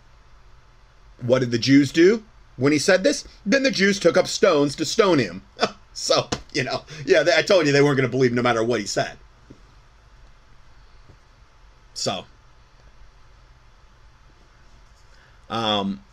[1.21, 2.23] What did the Jews do
[2.57, 3.25] when he said this?
[3.45, 5.43] Then the Jews took up stones to stone him.
[5.99, 8.79] So, you know, yeah, I told you they weren't going to believe no matter what
[8.79, 9.17] he said.
[11.95, 12.25] So,
[15.49, 16.03] um,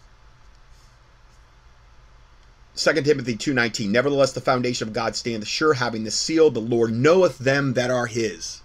[2.76, 6.92] 2 Timothy 2.19, Nevertheless, the foundation of God standeth sure, having the seal, the Lord
[6.92, 8.62] knoweth them that are his.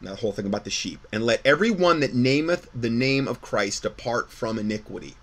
[0.00, 1.06] Now the whole thing about the sheep.
[1.12, 5.16] And let every one that nameth the name of Christ depart from iniquity,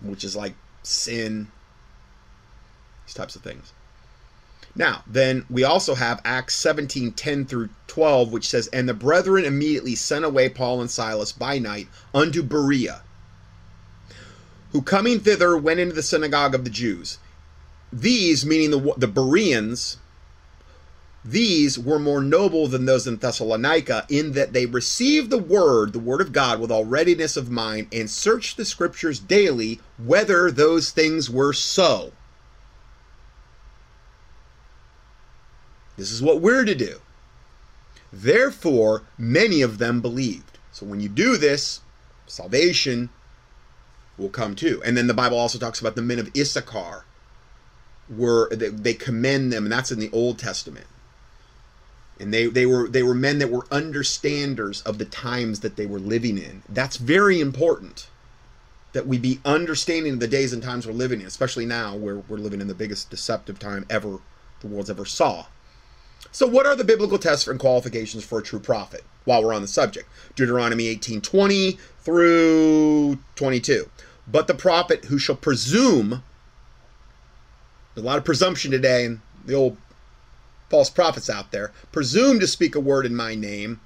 [0.00, 1.48] which is like sin,
[3.06, 3.72] these types of things.
[4.74, 9.46] Now, then we also have Acts 17 10 through 12, which says, And the brethren
[9.46, 13.02] immediately sent away Paul and Silas by night unto Berea,
[14.76, 17.16] who coming thither went into the synagogue of the Jews.
[17.90, 19.96] These, meaning the, the Bereans,
[21.24, 25.98] these were more noble than those in Thessalonica, in that they received the word, the
[25.98, 30.90] word of God, with all readiness of mind, and searched the scriptures daily whether those
[30.90, 32.12] things were so.
[35.96, 37.00] This is what we're to do.
[38.12, 40.58] Therefore, many of them believed.
[40.70, 41.80] So when you do this,
[42.26, 43.08] salvation
[44.18, 44.82] will come too.
[44.84, 47.04] And then the Bible also talks about the men of Issachar
[48.08, 50.86] were they commend them, and that's in the Old Testament.
[52.18, 55.86] And they, they were they were men that were understanders of the times that they
[55.86, 56.62] were living in.
[56.68, 58.08] That's very important.
[58.92, 62.38] That we be understanding the days and times we're living in, especially now where we're
[62.38, 64.20] living in the biggest deceptive time ever
[64.60, 65.46] the world's ever saw.
[66.32, 69.04] So, what are the biblical tests and qualifications for a true prophet?
[69.24, 73.90] While we're on the subject, Deuteronomy 18:20 through 22.
[74.26, 76.22] But the prophet who shall presume,
[77.96, 79.76] a lot of presumption today, and the old
[80.68, 83.80] false prophets out there, presume to speak a word in my name,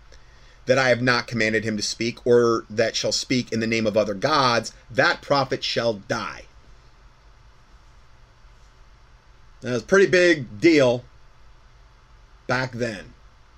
[0.67, 3.87] that I have not commanded him to speak, or that shall speak in the name
[3.87, 6.45] of other gods, that prophet shall die.
[9.61, 11.05] That was a pretty big deal
[12.47, 13.13] back then.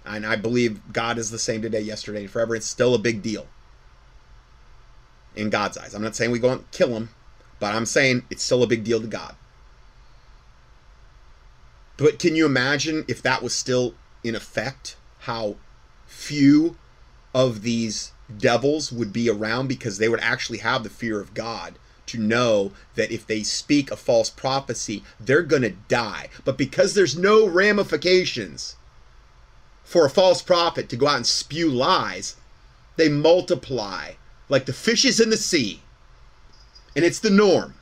[0.04, 2.56] And I believe God is the same today, yesterday, and forever.
[2.56, 3.46] It's still a big deal
[5.36, 5.94] in God's eyes.
[5.94, 7.10] I'm not saying we go and kill him,
[7.58, 9.34] but I'm saying it's still a big deal to God.
[11.96, 15.56] But can you imagine if that was still in effect, how
[16.06, 16.76] few
[17.34, 21.74] of these devils would be around because they would actually have the fear of God
[22.06, 26.28] to know that if they speak a false prophecy, they're going to die.
[26.44, 28.76] But because there's no ramifications
[29.84, 32.36] for a false prophet to go out and spew lies,
[32.96, 34.12] they multiply
[34.48, 35.82] like the fishes in the sea.
[36.94, 37.74] And it's the norm.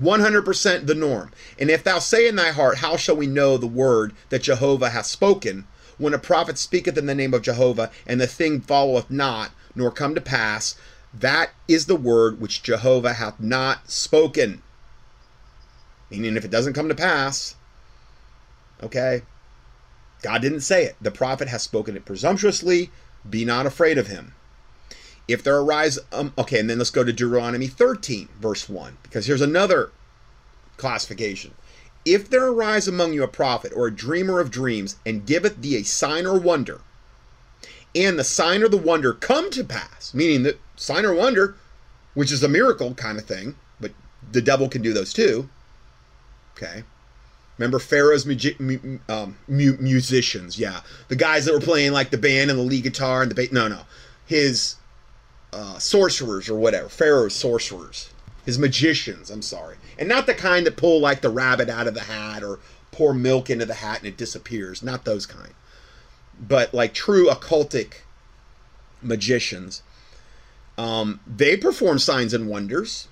[0.00, 1.30] 100% the norm.
[1.58, 4.90] And if thou say in thy heart, How shall we know the word that Jehovah
[4.90, 5.66] hath spoken?
[5.98, 9.90] When a prophet speaketh in the name of Jehovah, and the thing followeth not, nor
[9.90, 10.74] come to pass,
[11.12, 14.62] that is the word which Jehovah hath not spoken.
[16.08, 17.56] Meaning, if it doesn't come to pass,
[18.82, 19.22] okay,
[20.22, 20.96] God didn't say it.
[21.00, 22.90] The prophet has spoken it presumptuously.
[23.28, 24.34] Be not afraid of him.
[25.30, 29.26] If there arise, um, okay, and then let's go to Deuteronomy 13, verse 1, because
[29.26, 29.92] here's another
[30.76, 31.54] classification.
[32.04, 35.76] If there arise among you a prophet or a dreamer of dreams, and giveth thee
[35.76, 36.80] a sign or wonder,
[37.94, 41.54] and the sign or the wonder come to pass, meaning that sign or wonder,
[42.14, 43.92] which is a miracle kind of thing, but
[44.32, 45.48] the devil can do those too.
[46.56, 46.82] Okay.
[47.56, 50.58] Remember Pharaoh's mu- um, mu- musicians?
[50.58, 53.34] Yeah, the guys that were playing like the band and the lead guitar and the
[53.36, 53.52] bass.
[53.52, 53.82] No, no,
[54.26, 54.76] his
[55.52, 56.88] uh, sorcerers or whatever.
[56.88, 58.10] Pharaoh's sorcerers,
[58.44, 59.30] his magicians.
[59.30, 62.42] I'm sorry, and not the kind that pull like the rabbit out of the hat
[62.42, 62.60] or
[62.92, 64.82] pour milk into the hat and it disappears.
[64.82, 65.54] Not those kind,
[66.40, 68.02] but like true occultic
[69.02, 69.82] magicians.
[70.78, 73.08] Um, they perform signs and wonders,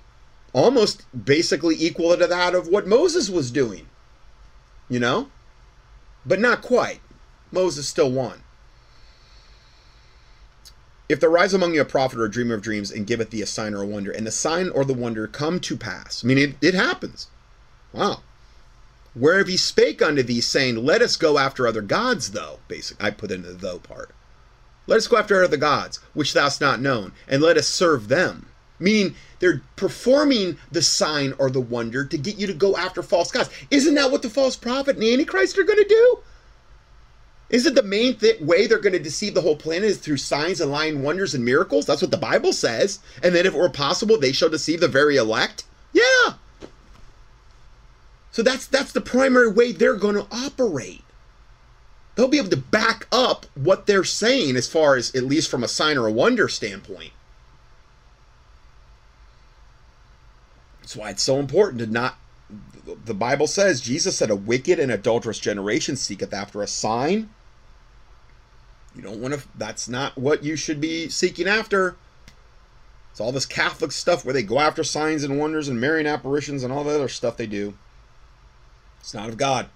[0.53, 3.87] almost basically equal to that of what Moses was doing.
[4.87, 5.29] You know,
[6.25, 7.01] but not quite.
[7.51, 8.41] Moses still won.
[11.09, 13.41] If there rise among you a prophet or a dreamer of dreams and giveth thee
[13.41, 16.27] a sign or a wonder, and the sign or the wonder come to pass, I
[16.27, 17.27] mean, it, it happens.
[17.91, 18.21] Wow.
[19.15, 23.09] Wherever he spake unto thee, saying, Let us go after other gods, though, basic, I
[23.09, 24.11] put in the though part.
[24.85, 28.07] Let us go after other gods, which thou hast not known, and let us serve
[28.07, 28.45] them.
[28.77, 33.31] Meaning, they're performing the sign or the wonder to get you to go after false
[33.31, 33.49] gods.
[33.71, 36.19] Isn't that what the false prophet and the Antichrist are going to do?
[37.49, 40.61] Isn't the main th- way they're going to deceive the whole planet is through signs
[40.61, 41.85] and lying wonders and miracles?
[41.85, 42.99] That's what the Bible says.
[43.23, 45.63] And then if it were possible, they shall deceive the very elect?
[45.91, 46.33] Yeah.
[48.31, 51.03] So that's that's the primary way they're going to operate.
[52.15, 55.63] They'll be able to back up what they're saying as far as at least from
[55.63, 57.11] a sign or a wonder standpoint.
[60.81, 62.17] That's why it's so important to not
[63.05, 67.29] the Bible says Jesus said a wicked and adulterous generation seeketh after a sign
[68.99, 71.95] you don't want to, that's not what you should be seeking after.
[73.11, 76.63] It's all this Catholic stuff where they go after signs and wonders and Marian apparitions
[76.63, 77.75] and all the other stuff they do.
[78.99, 79.67] It's not of God.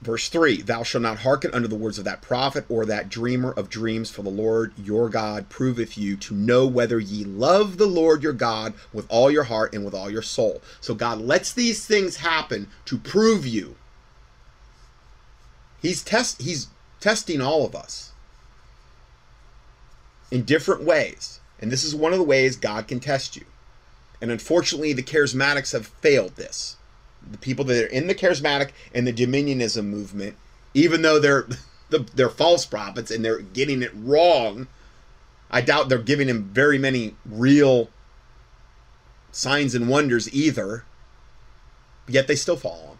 [0.00, 3.50] Verse 3 Thou shalt not hearken unto the words of that prophet or that dreamer
[3.50, 7.86] of dreams, for the Lord your God proveth you to know whether ye love the
[7.86, 10.62] Lord your God with all your heart and with all your soul.
[10.80, 13.74] So God lets these things happen to prove you.
[15.82, 16.68] He's test he's
[17.04, 18.12] testing all of us
[20.30, 21.38] in different ways.
[21.60, 23.44] And this is one of the ways God can test you.
[24.22, 26.76] And unfortunately, the charismatics have failed this.
[27.30, 30.36] The people that are in the charismatic and the dominionism movement,
[30.72, 31.46] even though they're
[32.14, 34.66] they're false prophets and they're getting it wrong,
[35.50, 37.90] I doubt they're giving him very many real
[39.30, 40.84] signs and wonders either.
[42.08, 42.93] Yet they still follow him.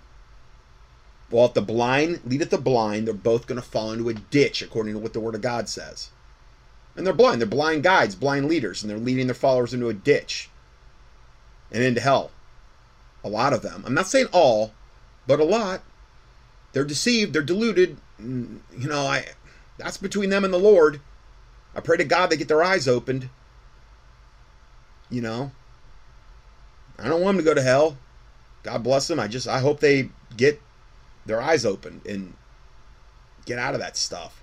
[1.35, 4.63] Well, if the blind leadeth the blind, they're both going to fall into a ditch,
[4.63, 6.11] according to what the Word of God says.
[6.95, 7.41] And they're blind.
[7.41, 10.49] They're blind guides, blind leaders, and they're leading their followers into a ditch
[11.73, 12.31] and into hell.
[13.25, 13.83] A lot of them.
[13.85, 14.75] I'm not saying all,
[15.27, 15.83] but a lot.
[16.73, 17.33] They're deceived.
[17.33, 17.97] They're deluded.
[18.23, 19.27] Mm, you know, I.
[19.77, 21.01] That's between them and the Lord.
[21.75, 23.29] I pray to God they get their eyes opened.
[25.11, 25.51] You know,
[26.97, 27.99] I don't want them to go to hell.
[28.63, 29.19] God bless them.
[29.19, 30.61] I just I hope they get
[31.27, 32.35] their eyes open and
[33.47, 34.43] get out of that stuff.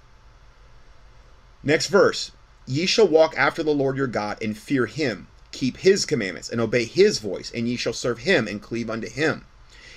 [1.63, 2.31] Next verse
[2.65, 6.61] Ye shall walk after the Lord your God and fear him, keep his commandments, and
[6.61, 9.45] obey his voice, and ye shall serve him and cleave unto him.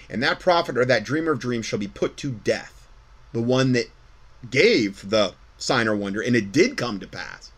[0.08, 2.88] And that prophet or that dreamer of dreams shall be put to death.
[3.32, 3.90] The one that
[4.50, 7.50] gave the sign or wonder, and it did come to pass.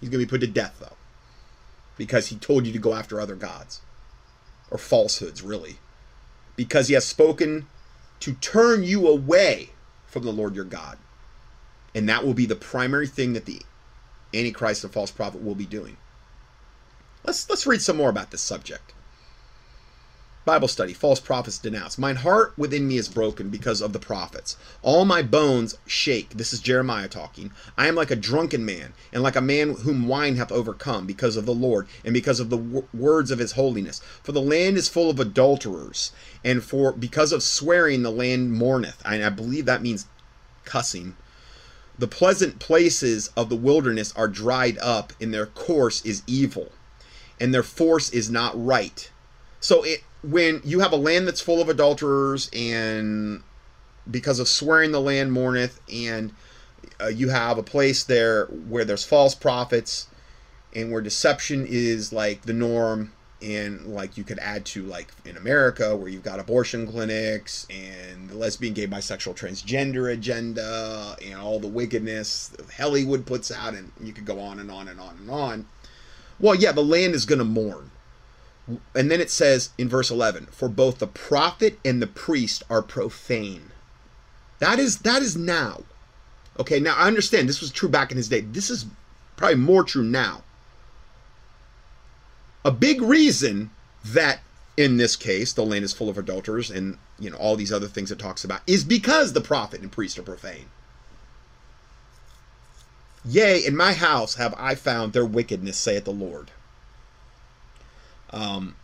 [0.00, 0.96] He's going to be put to death, though,
[1.96, 3.80] because he told you to go after other gods
[4.70, 5.78] or falsehoods, really,
[6.56, 7.66] because he has spoken
[8.20, 9.70] to turn you away
[10.06, 10.98] from the Lord your God.
[11.94, 13.62] And that will be the primary thing that the
[14.34, 15.96] Antichrist and false prophet will be doing.
[17.24, 18.92] Let's let's read some more about this subject.
[20.48, 21.98] Bible study, false prophets denounced.
[21.98, 24.56] Mine heart within me is broken because of the prophets.
[24.80, 26.30] All my bones shake.
[26.30, 27.52] This is Jeremiah talking.
[27.76, 31.36] I am like a drunken man, and like a man whom wine hath overcome, because
[31.36, 34.00] of the Lord, and because of the w- words of his holiness.
[34.22, 39.02] For the land is full of adulterers, and for because of swearing the land mourneth.
[39.04, 40.06] And I believe that means
[40.64, 41.14] cussing.
[41.98, 46.72] The pleasant places of the wilderness are dried up, and their course is evil,
[47.38, 49.10] and their force is not right.
[49.60, 53.42] So it when you have a land that's full of adulterers and
[54.10, 56.32] because of swearing the land mourneth and
[57.00, 60.08] uh, you have a place there where there's false prophets
[60.74, 65.36] and where deception is like the norm and like you could add to like in
[65.36, 71.60] america where you've got abortion clinics and the lesbian gay bisexual transgender agenda and all
[71.60, 75.30] the wickedness hollywood puts out and you could go on and on and on and
[75.30, 75.66] on.
[76.40, 77.92] Well yeah the land is going to mourn
[78.94, 82.82] and then it says in verse 11 for both the prophet and the priest are
[82.82, 83.70] profane.
[84.58, 85.82] That is that is now.
[86.58, 88.40] Okay now i understand this was true back in his day.
[88.40, 88.86] This is
[89.36, 90.42] probably more true now.
[92.64, 93.70] A big reason
[94.04, 94.40] that
[94.76, 97.88] in this case the land is full of adulterers and you know all these other
[97.88, 100.66] things it talks about is because the prophet and priest are profane.
[103.24, 106.50] Yea in my house have i found their wickedness saith the lord
[108.30, 108.76] um,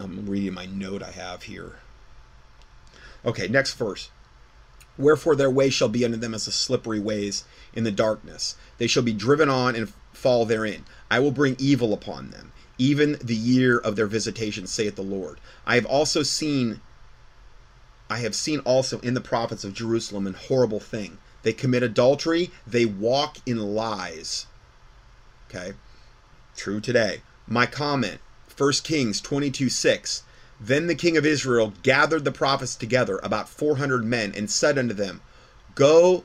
[0.00, 1.76] I'm reading my note I have here.
[3.24, 4.10] Okay, next verse.
[4.96, 8.56] Wherefore their way shall be unto them as the slippery ways in the darkness.
[8.78, 10.84] They shall be driven on and fall therein.
[11.10, 15.40] I will bring evil upon them, even the year of their visitation, saith the Lord.
[15.66, 16.80] I have also seen
[18.10, 21.18] I have seen also in the prophets of Jerusalem an horrible thing.
[21.42, 24.46] They commit adultery, they walk in lies.
[25.48, 25.74] Okay?
[26.58, 27.22] True today.
[27.46, 28.18] My comment
[28.56, 30.24] 1 Kings 22 6.
[30.60, 34.92] Then the king of Israel gathered the prophets together, about 400 men, and said unto
[34.92, 35.20] them,
[35.76, 36.24] Go,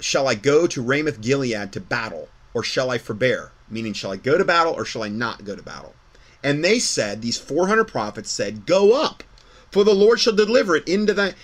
[0.00, 3.52] shall I go to Ramoth Gilead to battle, or shall I forbear?
[3.68, 5.94] Meaning, shall I go to battle, or shall I not go to battle?
[6.42, 9.22] And they said, These 400 prophets said, Go up,
[9.70, 11.36] for the Lord shall deliver it into the.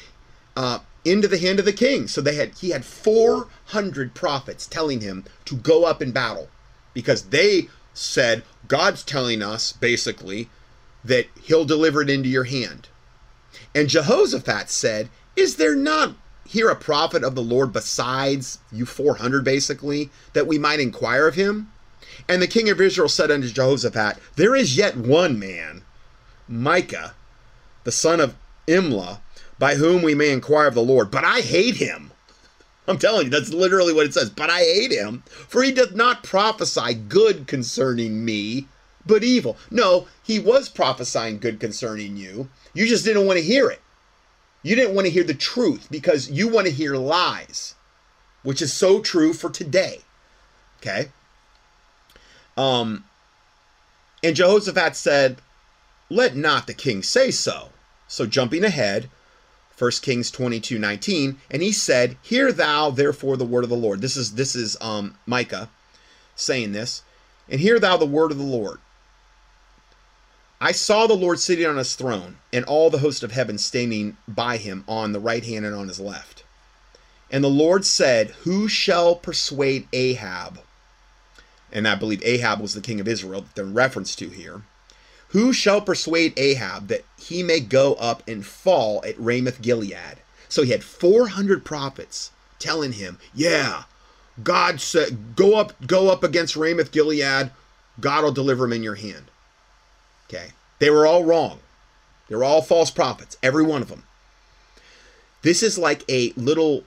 [0.56, 2.08] Uh, into the hand of the king.
[2.08, 6.48] So they had he had 400 prophets telling him to go up in battle
[6.96, 10.48] because they said, God's telling us, basically,
[11.04, 12.88] that he'll deliver it into your hand.
[13.74, 19.44] And Jehoshaphat said, Is there not here a prophet of the Lord besides you 400,
[19.44, 21.72] basically, that we might inquire of him?
[22.28, 25.82] And the king of Israel said unto Jehoshaphat, There is yet one man,
[26.48, 27.14] Micah,
[27.84, 28.34] the son of
[28.66, 29.20] Imlah,
[29.58, 32.10] by whom we may inquire of the Lord, but I hate him
[32.88, 34.30] I'm telling you, that's literally what it says.
[34.30, 38.68] But I hate him, for he doth not prophesy good concerning me,
[39.04, 39.56] but evil.
[39.70, 42.48] No, he was prophesying good concerning you.
[42.74, 43.80] You just didn't want to hear it.
[44.62, 47.74] You didn't want to hear the truth because you want to hear lies,
[48.42, 50.00] which is so true for today.
[50.78, 51.10] Okay?
[52.56, 53.04] Um,
[54.22, 55.38] and Jehoshaphat said,
[56.10, 57.70] Let not the king say so.
[58.08, 59.08] So jumping ahead,
[59.78, 64.00] 1 Kings 22, 19, and he said, Hear thou therefore the word of the Lord.
[64.00, 65.68] This is this is um Micah
[66.34, 67.02] saying this,
[67.48, 68.78] and hear thou the word of the Lord.
[70.60, 74.16] I saw the Lord sitting on his throne, and all the host of heaven standing
[74.26, 76.42] by him on the right hand and on his left.
[77.30, 80.60] And the Lord said, Who shall persuade Ahab?
[81.70, 84.62] And I believe Ahab was the king of Israel that they're reference to here
[85.28, 90.18] who shall persuade Ahab that he may go up and fall at Ramoth Gilead?
[90.48, 93.84] So he had 400 prophets telling him, Yeah,
[94.42, 97.50] God said, Go up, go up against Ramoth Gilead.
[98.00, 99.30] God will deliver him in your hand.
[100.28, 100.52] Okay.
[100.78, 101.60] They were all wrong.
[102.28, 104.02] They were all false prophets, every one of them.
[105.42, 106.84] This is like a little,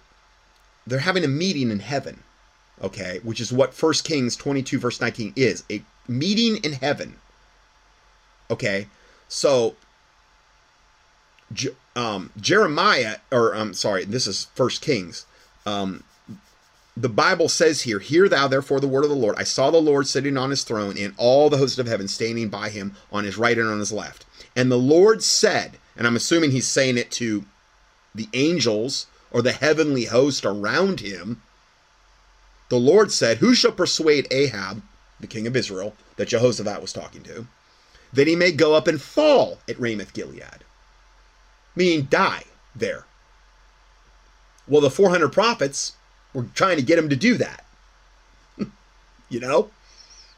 [0.85, 2.23] they're having a meeting in heaven,
[2.81, 7.15] okay, which is what 1 Kings 22, verse 19 is a meeting in heaven
[8.51, 8.87] Okay,
[9.27, 9.75] so
[11.95, 15.25] um, Jeremiah, or I'm um, sorry, this is First Kings.
[15.65, 16.03] Um,
[16.95, 19.35] the Bible says here, Hear thou therefore the word of the Lord.
[19.37, 22.49] I saw the Lord sitting on his throne, and all the host of heaven standing
[22.49, 24.25] by him on his right and on his left.
[24.55, 27.45] And the Lord said, and I'm assuming he's saying it to
[28.13, 31.41] the angels or the heavenly host around him,
[32.69, 34.81] the Lord said, Who shall persuade Ahab,
[35.19, 37.47] the king of Israel, that Jehoshaphat was talking to,
[38.13, 40.63] that he may go up and fall at Ramoth Gilead?
[41.75, 42.43] Meaning die
[42.75, 43.05] there.
[44.67, 45.93] Well, the 400 prophets
[46.33, 47.65] were trying to get him to do that.
[49.29, 49.69] you know?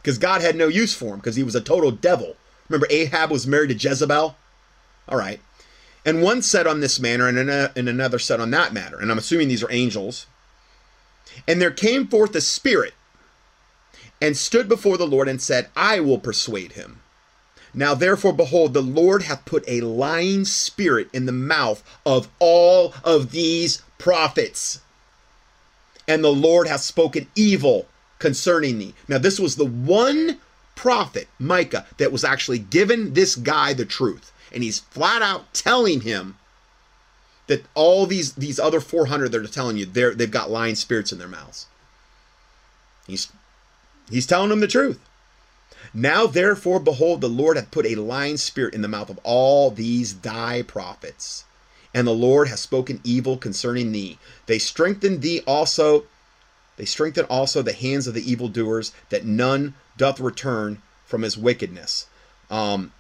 [0.02, 2.36] Because God had no use for him because he was a total devil.
[2.70, 4.36] Remember, Ahab was married to Jezebel?
[5.10, 5.42] All right.
[6.06, 9.00] And one said on this manner, and another said on that matter.
[9.00, 10.26] And I'm assuming these are angels.
[11.48, 12.94] And there came forth a spirit
[14.22, 17.01] and stood before the Lord and said, I will persuade him.
[17.74, 22.94] Now therefore, behold, the Lord hath put a lying spirit in the mouth of all
[23.04, 24.82] of these prophets.
[26.08, 27.88] And the Lord hath spoken evil
[28.20, 28.94] concerning thee.
[29.08, 30.40] Now, this was the one
[30.76, 34.32] prophet, Micah, that was actually given this guy the truth.
[34.52, 36.38] And he's flat out telling him
[37.48, 41.12] that all these these other 400 that are telling you they're they've got lying spirits
[41.12, 41.68] in their mouths.
[43.08, 43.32] He's
[44.10, 45.00] he's telling them the truth.
[45.94, 49.72] Now therefore behold the Lord hath put a lying spirit in the mouth of all
[49.72, 51.46] these thy prophets
[51.94, 54.18] and the Lord hath spoken evil concerning thee.
[54.46, 56.06] They strengthen thee also,
[56.78, 62.08] they strengthen also the hands of the evildoers, that none doth return from his wickedness.
[62.50, 62.94] Um,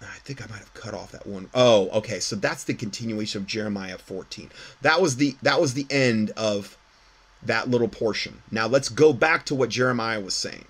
[0.00, 1.50] I think I might have cut off that one.
[1.54, 2.20] Oh, okay.
[2.20, 4.50] So that's the continuation of Jeremiah 14.
[4.82, 6.76] That was the that was the end of
[7.42, 8.42] that little portion.
[8.50, 10.66] Now let's go back to what Jeremiah was saying.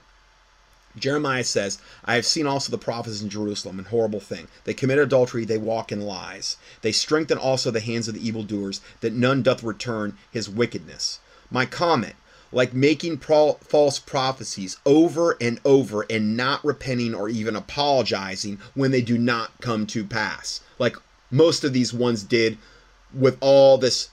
[1.00, 4.48] Jeremiah says, I have seen also the prophets in Jerusalem, and horrible thing.
[4.64, 6.56] They commit adultery, they walk in lies.
[6.82, 11.20] They strengthen also the hands of the evildoers, that none doth return his wickedness.
[11.50, 12.14] My comment
[12.52, 18.90] like making pro- false prophecies over and over and not repenting or even apologizing when
[18.90, 20.60] they do not come to pass.
[20.78, 20.96] Like
[21.30, 22.58] most of these ones did
[23.12, 24.10] with all this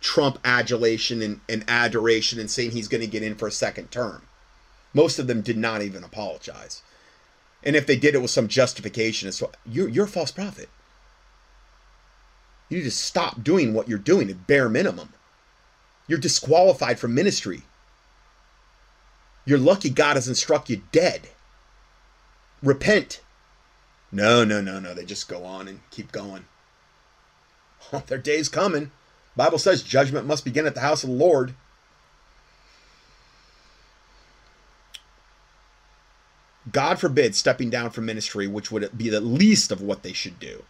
[0.00, 3.90] Trump adulation and, and adoration and saying he's going to get in for a second
[3.90, 4.22] term.
[4.94, 6.82] Most of them did not even apologize.
[7.64, 10.68] And if they did, it was some justification as you're, you're a false prophet.
[12.68, 15.12] You need to stop doing what you're doing at bare minimum.
[16.08, 17.62] You're disqualified from ministry.
[19.44, 21.28] You're lucky God hasn't struck you dead.
[22.62, 23.20] Repent.
[24.10, 24.94] No, no, no, no.
[24.94, 26.44] They just go on and keep going.
[28.06, 28.90] their day's coming.
[29.36, 31.54] Bible says judgment must begin at the house of the Lord.
[36.70, 40.38] God forbid stepping down from ministry, which would be the least of what they should
[40.38, 40.62] do.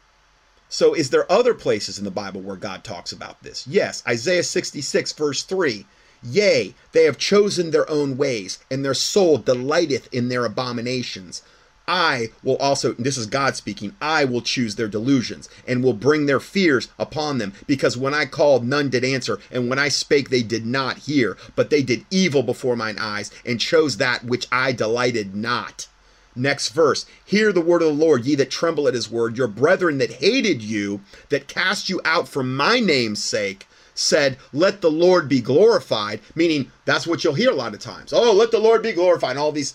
[0.69, 3.67] So, is there other places in the Bible where God talks about this?
[3.67, 5.85] Yes, Isaiah 66, verse 3.
[6.23, 11.43] Yea, they have chosen their own ways, and their soul delighteth in their abominations.
[11.87, 16.27] I will also, this is God speaking, I will choose their delusions and will bring
[16.27, 17.53] their fears upon them.
[17.67, 21.37] Because when I called, none did answer, and when I spake, they did not hear.
[21.57, 25.89] But they did evil before mine eyes and chose that which I delighted not.
[26.35, 29.37] Next verse Hear the word of the Lord, ye that tremble at his word.
[29.37, 34.81] Your brethren that hated you, that cast you out for my name's sake, said, Let
[34.81, 36.21] the Lord be glorified.
[36.35, 38.13] Meaning, that's what you'll hear a lot of times.
[38.13, 39.37] Oh, let the Lord be glorified.
[39.37, 39.75] all these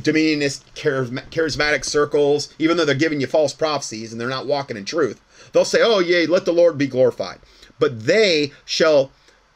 [0.00, 4.84] dominionist, charismatic circles, even though they're giving you false prophecies and they're not walking in
[4.84, 5.20] truth,
[5.52, 7.38] they'll say, Oh, yea, let the Lord be glorified.
[7.78, 9.12] But they shall,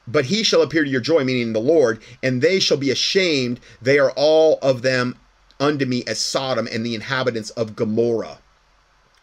[0.07, 3.61] but he shall appear to your joy, meaning the Lord, and they shall be ashamed.
[3.81, 5.17] They are all of them
[5.61, 8.39] unto me as Sodom and the inhabitants of Gomorrah.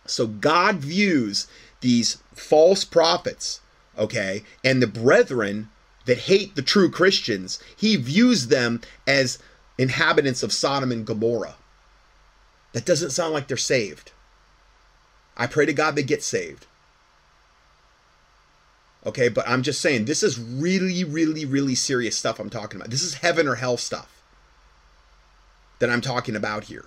[0.05, 1.47] So God views
[1.82, 3.61] these false prophets,
[3.97, 5.70] okay, and the brethren
[6.05, 9.39] that hate the true Christians, he views them as
[9.78, 11.55] inhabitants of Sodom and Gomorrah.
[12.73, 14.11] That doesn't sound like they're saved.
[15.38, 16.65] I pray to God they get saved.
[19.05, 22.89] Okay, but I'm just saying, this is really, really, really serious stuff I'm talking about.
[22.89, 24.23] This is heaven or hell stuff
[25.80, 26.86] that I'm talking about here.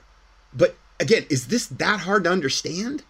[0.52, 3.04] But again, is this that hard to understand?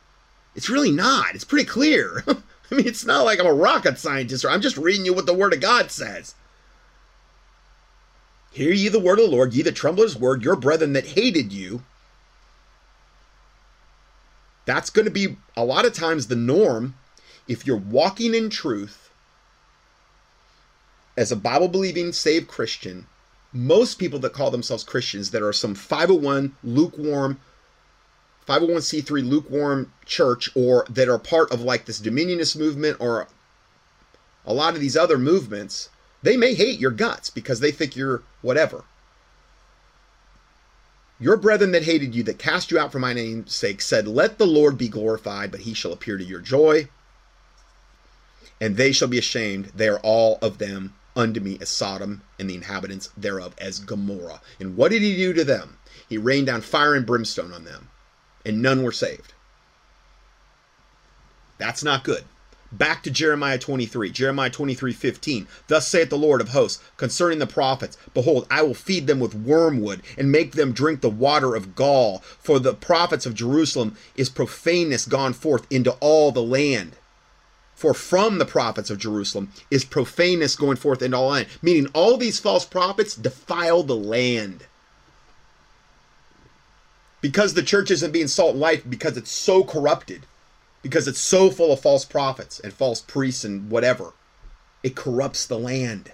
[0.54, 1.34] It's really not.
[1.34, 2.22] It's pretty clear.
[2.28, 5.24] I mean, it's not like I'm a rocket scientist or I'm just reading you what
[5.24, 6.34] the Word of God says.
[8.50, 11.06] Hear ye the word of the Lord, ye that tremble his word, your brethren that
[11.06, 11.82] hated you.
[14.64, 16.94] That's going to be a lot of times the norm
[17.46, 19.10] if you're walking in truth
[21.16, 23.06] as a Bible believing, saved Christian.
[23.52, 27.40] Most people that call themselves Christians that are some 501 lukewarm
[28.46, 33.28] 501c3 lukewarm church or that are part of like this dominionist movement or
[34.46, 35.90] a lot of these other movements
[36.22, 38.84] they may hate your guts because they think you're whatever.
[41.20, 44.38] Your brethren that hated you, that cast you out for my name's sake, said, Let
[44.38, 46.88] the Lord be glorified, but he shall appear to your joy.
[48.60, 49.66] and they shall be ashamed.
[49.74, 54.40] They are all of them unto me as Sodom and the inhabitants thereof as Gomorrah.
[54.60, 55.78] And what did he do to them?
[56.08, 57.90] He rained down fire and brimstone on them,
[58.44, 59.34] and none were saved.
[61.58, 62.24] That's not good.
[62.70, 65.48] Back to Jeremiah 23, Jeremiah 23, 15.
[65.68, 69.34] Thus saith the Lord of hosts concerning the prophets Behold, I will feed them with
[69.34, 72.18] wormwood and make them drink the water of gall.
[72.18, 76.96] For the prophets of Jerusalem is profaneness gone forth into all the land.
[77.74, 81.48] For from the prophets of Jerusalem is profaneness going forth into all land.
[81.62, 84.64] Meaning all these false prophets defile the land.
[87.22, 90.26] Because the church isn't being salt and light, because it's so corrupted
[90.82, 94.12] because it's so full of false prophets and false priests and whatever.
[94.82, 96.12] It corrupts the land.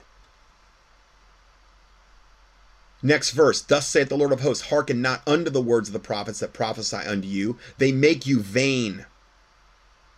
[3.02, 5.98] Next verse, thus saith the Lord of hosts, hearken not unto the words of the
[5.98, 7.58] prophets that prophesy unto you.
[7.76, 9.04] They make you vain.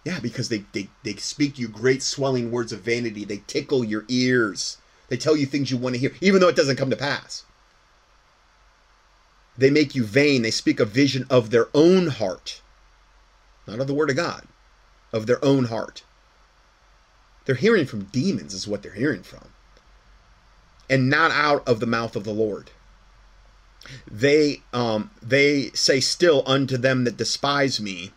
[0.04, 3.24] Yeah, because they, they, they speak you great swelling words of vanity.
[3.24, 4.78] They tickle your ears.
[5.08, 7.44] They tell you things you want to hear, even though it doesn't come to pass.
[9.58, 10.42] They make you vain.
[10.42, 12.60] They speak a vision of their own heart
[13.66, 14.46] not of the Word of God,
[15.12, 16.02] of their own heart.
[17.44, 19.48] They're hearing from demons, is what they're hearing from,
[20.90, 22.70] and not out of the mouth of the Lord.
[24.10, 28.12] They um, they say still unto them that despise me.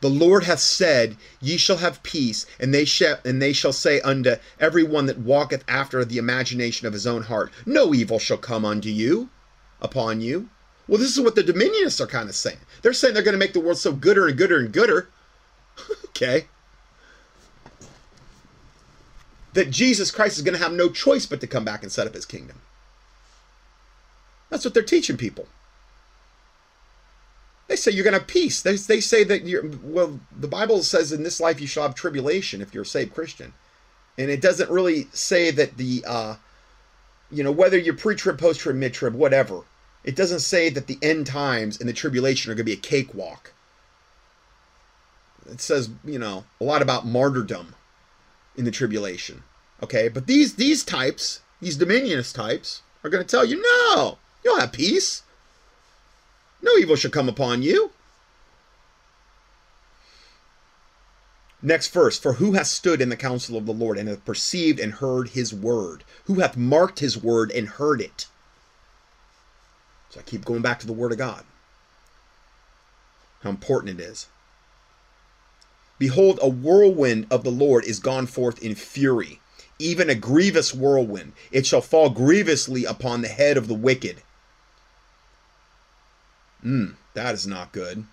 [0.00, 4.00] The Lord hath said, Ye shall have peace, and they shall and they shall say
[4.00, 8.38] unto every one that walketh after the imagination of his own heart, No evil shall
[8.38, 9.28] come unto you,
[9.80, 10.48] upon you.
[10.90, 12.58] Well, this is what the Dominionists are kind of saying.
[12.82, 15.08] They're saying they're going to make the world so gooder and gooder and gooder.
[16.06, 16.46] okay.
[19.52, 22.08] That Jesus Christ is going to have no choice but to come back and set
[22.08, 22.60] up his kingdom.
[24.48, 25.46] That's what they're teaching people.
[27.68, 28.60] They say you're going to have peace.
[28.60, 31.94] They, they say that you're, well, the Bible says in this life you shall have
[31.94, 33.52] tribulation if you're a saved Christian.
[34.18, 36.34] And it doesn't really say that the, uh,
[37.30, 39.60] you know, whether you're pre trib, post trib, mid trib, whatever,
[40.04, 42.76] it doesn't say that the end times and the tribulation are going to be a
[42.76, 43.52] cakewalk.
[45.50, 47.74] It says, you know, a lot about martyrdom
[48.56, 49.42] in the tribulation.
[49.82, 54.60] Okay, but these these types, these dominionist types, are going to tell you, no, you'll
[54.60, 55.22] have peace.
[56.62, 57.90] No evil shall come upon you.
[61.62, 64.80] Next verse, for who hath stood in the counsel of the Lord and hath perceived
[64.80, 66.04] and heard his word?
[66.24, 68.26] Who hath marked his word and heard it?
[70.10, 71.44] So I keep going back to the Word of God.
[73.42, 74.26] How important it is.
[75.98, 79.40] Behold, a whirlwind of the Lord is gone forth in fury,
[79.78, 81.32] even a grievous whirlwind.
[81.52, 84.22] It shall fall grievously upon the head of the wicked.
[86.62, 88.04] Hmm, that is not good.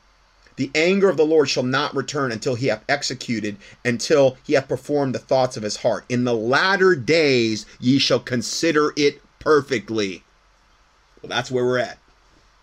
[0.57, 4.67] The anger of the Lord shall not return until he hath executed, until he hath
[4.67, 6.03] performed the thoughts of his heart.
[6.09, 10.23] In the latter days ye shall consider it perfectly.
[11.21, 11.99] Well, that's where we're at.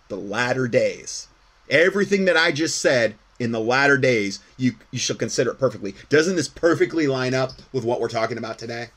[0.09, 1.29] The latter days.
[1.71, 5.95] Everything that I just said in the latter days, you, you shall consider it perfectly.
[6.09, 8.89] Doesn't this perfectly line up with what we're talking about today?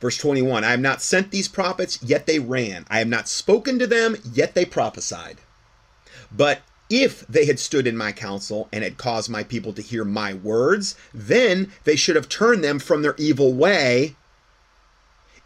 [0.00, 2.84] Verse 21 I have not sent these prophets, yet they ran.
[2.88, 5.38] I have not spoken to them, yet they prophesied.
[6.30, 10.04] But if they had stood in my counsel and had caused my people to hear
[10.04, 14.14] my words, then they should have turned them from their evil way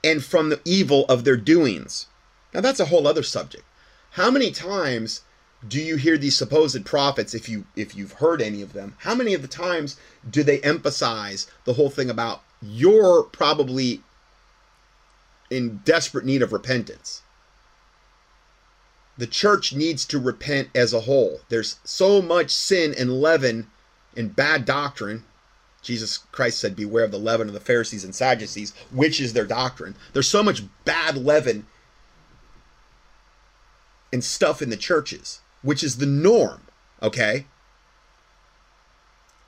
[0.03, 2.07] and from the evil of their doings.
[2.53, 3.64] Now that's a whole other subject.
[4.12, 5.22] How many times
[5.66, 8.96] do you hear these supposed prophets if you if you've heard any of them?
[8.98, 9.96] How many of the times
[10.28, 14.03] do they emphasize the whole thing about you're probably
[15.51, 17.22] in desperate need of repentance?
[19.18, 21.42] The church needs to repent as a whole.
[21.51, 23.70] There's so much sin and leaven
[24.16, 25.24] and bad doctrine
[25.83, 29.47] Jesus Christ said, Beware of the leaven of the Pharisees and Sadducees, which is their
[29.47, 29.97] doctrine.
[30.12, 31.66] There's so much bad leaven
[34.12, 36.62] and stuff in the churches, which is the norm,
[37.03, 37.47] okay?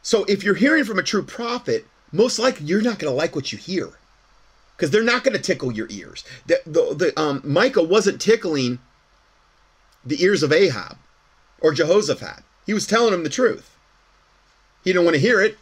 [0.03, 3.37] So if you're hearing from a true prophet, most likely you're not going to like
[3.37, 3.91] what you hear
[4.77, 6.25] because they're not going to tickle your ears.
[6.47, 8.79] The, the, the, um, Micah wasn't tickling
[10.05, 10.97] the ears of Ahab
[11.61, 12.43] or Jehoshaphat.
[12.67, 13.77] He was telling them the truth.
[14.83, 15.57] He didn't want to hear it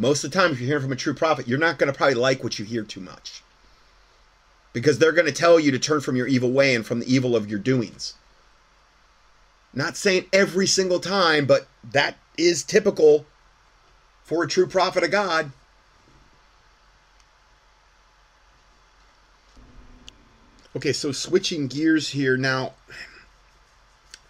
[0.00, 1.96] most of the time, if you're hearing from a true prophet, you're not going to
[1.96, 3.42] probably like what you hear too much.
[4.72, 7.14] Because they're going to tell you to turn from your evil way and from the
[7.14, 8.14] evil of your doings.
[9.74, 13.26] Not saying every single time, but that is typical
[14.24, 15.52] for a true prophet of God.
[20.74, 22.72] Okay, so switching gears here now.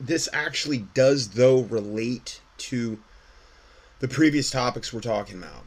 [0.01, 2.99] this actually does, though, relate to
[4.01, 5.65] the previous topics we're talking about.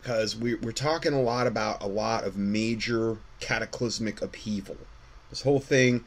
[0.00, 4.76] Because we, we're talking a lot about a lot of major cataclysmic upheaval.
[5.28, 6.04] This whole thing,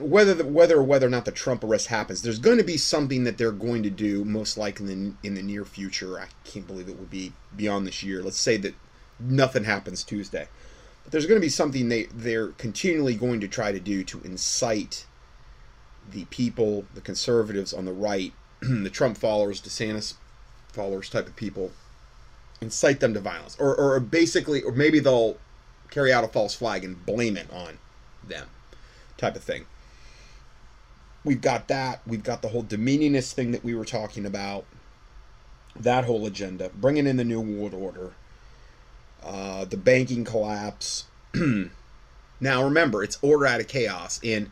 [0.00, 2.76] whether the, whether or whether or not the Trump arrest happens, there's going to be
[2.76, 6.18] something that they're going to do, most likely in the, in the near future.
[6.18, 8.22] I can't believe it would be beyond this year.
[8.22, 8.74] Let's say that
[9.18, 10.48] nothing happens Tuesday.
[11.02, 14.20] But there's going to be something they, they're continually going to try to do to
[14.22, 15.06] incite
[16.10, 20.14] the people, the conservatives on the right, the Trump followers, DeSantis
[20.76, 21.72] followers type of people,
[22.60, 23.56] incite them to violence.
[23.58, 25.36] Or, or basically, or maybe they'll
[25.90, 27.78] carry out a false flag and blame it on
[28.26, 28.48] them
[29.16, 29.66] type of thing.
[31.24, 32.02] We've got that.
[32.06, 34.64] We've got the whole dominionist thing that we were talking about.
[35.74, 36.70] That whole agenda.
[36.74, 38.12] Bringing in the New World Order.
[39.24, 41.06] Uh, the banking collapse.
[42.40, 44.20] now, remember, it's order out of chaos.
[44.22, 44.50] And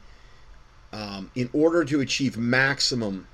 [0.92, 3.28] um, in order to achieve maximum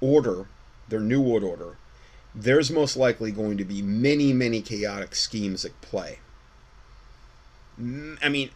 [0.00, 0.46] order,
[0.88, 1.76] their New World Order,
[2.34, 6.18] there's most likely going to be many, many chaotic schemes at play.
[7.80, 8.50] Mm, I mean,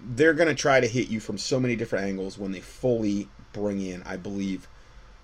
[0.00, 3.28] they're going to try to hit you from so many different angles when they fully
[3.52, 4.68] bring in, I believe,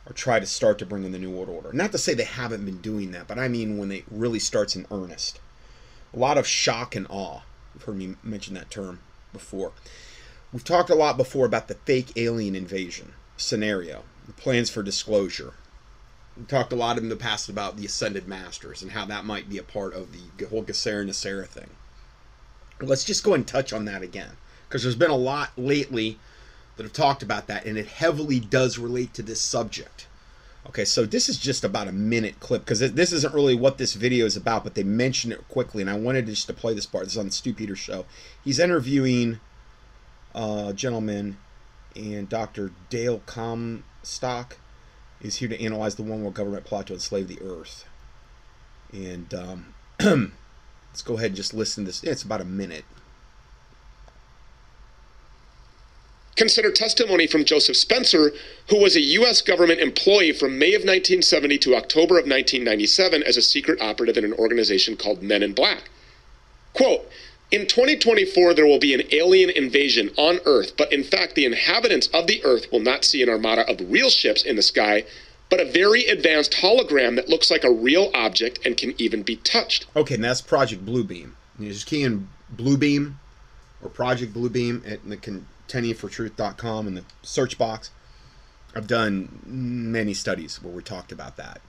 [0.07, 1.73] or try to start to bring in the New World Order.
[1.73, 4.77] Not to say they haven't been doing that, but I mean when it really starts
[4.77, 5.41] in earnest.
[6.15, 7.41] A lot of shock and awe.
[7.75, 9.01] You've heard me mention that term
[9.33, 9.73] before.
[10.53, 15.53] We've talked a lot before about the fake alien invasion scenario, the plans for disclosure.
[16.49, 19.57] Talked a lot in the past about the Ascended Masters and how that might be
[19.57, 21.71] a part of the whole GESARA NESARA thing.
[22.81, 24.37] Let's just go and touch on that again
[24.69, 26.19] because there's been a lot lately
[26.77, 30.07] that have talked about that, and it heavily does relate to this subject.
[30.67, 33.95] Okay, so this is just about a minute clip because this isn't really what this
[33.95, 36.87] video is about, but they mention it quickly, and I wanted just to play this
[36.87, 37.05] part.
[37.05, 38.05] This is on the Stu Peters show.
[38.45, 39.41] He's interviewing
[40.35, 41.39] uh, a gentleman,
[41.95, 42.73] and Dr.
[42.91, 44.59] Dale Comstock
[45.21, 47.85] is here to analyze the one world government plot to enslave the earth.
[48.93, 52.03] And um, let's go ahead and just listen to this.
[52.05, 52.85] It's about a minute.
[56.37, 58.31] Consider testimony from Joseph Spencer,
[58.69, 59.41] who was a U.S.
[59.41, 64.25] government employee from May of 1970 to October of 1997 as a secret operative in
[64.25, 65.89] an organization called Men in Black.
[66.75, 67.09] Quote,
[67.51, 72.09] in 2024, there will be an alien invasion on Earth, but in fact, the inhabitants
[72.09, 75.05] of the Earth will not see an armada of real ships in the sky,
[75.49, 79.37] but a very advanced hologram that looks like a real object and can even be
[79.37, 79.87] touched.
[79.95, 81.33] Okay, and that's Project Bluebeam.
[81.59, 83.15] You just key in Bluebeam
[83.81, 87.91] or Project Bluebeam at the contendingfortruth.com in the search box.
[88.75, 91.61] I've done many studies where we talked about that.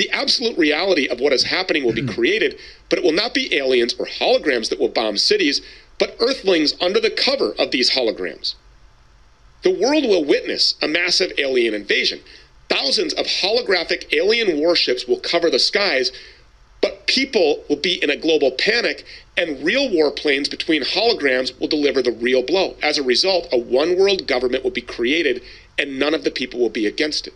[0.00, 2.08] The absolute reality of what is happening will be hmm.
[2.08, 5.60] created, but it will not be aliens or holograms that will bomb cities,
[5.98, 8.54] but earthlings under the cover of these holograms.
[9.60, 12.20] The world will witness a massive alien invasion.
[12.70, 16.12] Thousands of holographic alien warships will cover the skies,
[16.80, 19.04] but people will be in a global panic,
[19.36, 22.74] and real warplanes between holograms will deliver the real blow.
[22.82, 25.42] As a result, a one world government will be created,
[25.78, 27.34] and none of the people will be against it.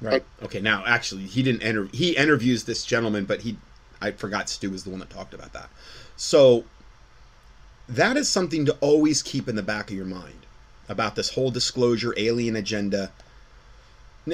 [0.00, 0.24] Right.
[0.42, 0.60] Okay.
[0.60, 1.88] Now, actually, he didn't enter.
[1.92, 3.56] He interviews this gentleman, but he,
[4.00, 4.48] I forgot.
[4.48, 5.70] Stu was the one that talked about that.
[6.16, 6.64] So,
[7.88, 10.46] that is something to always keep in the back of your mind
[10.88, 13.10] about this whole disclosure alien agenda.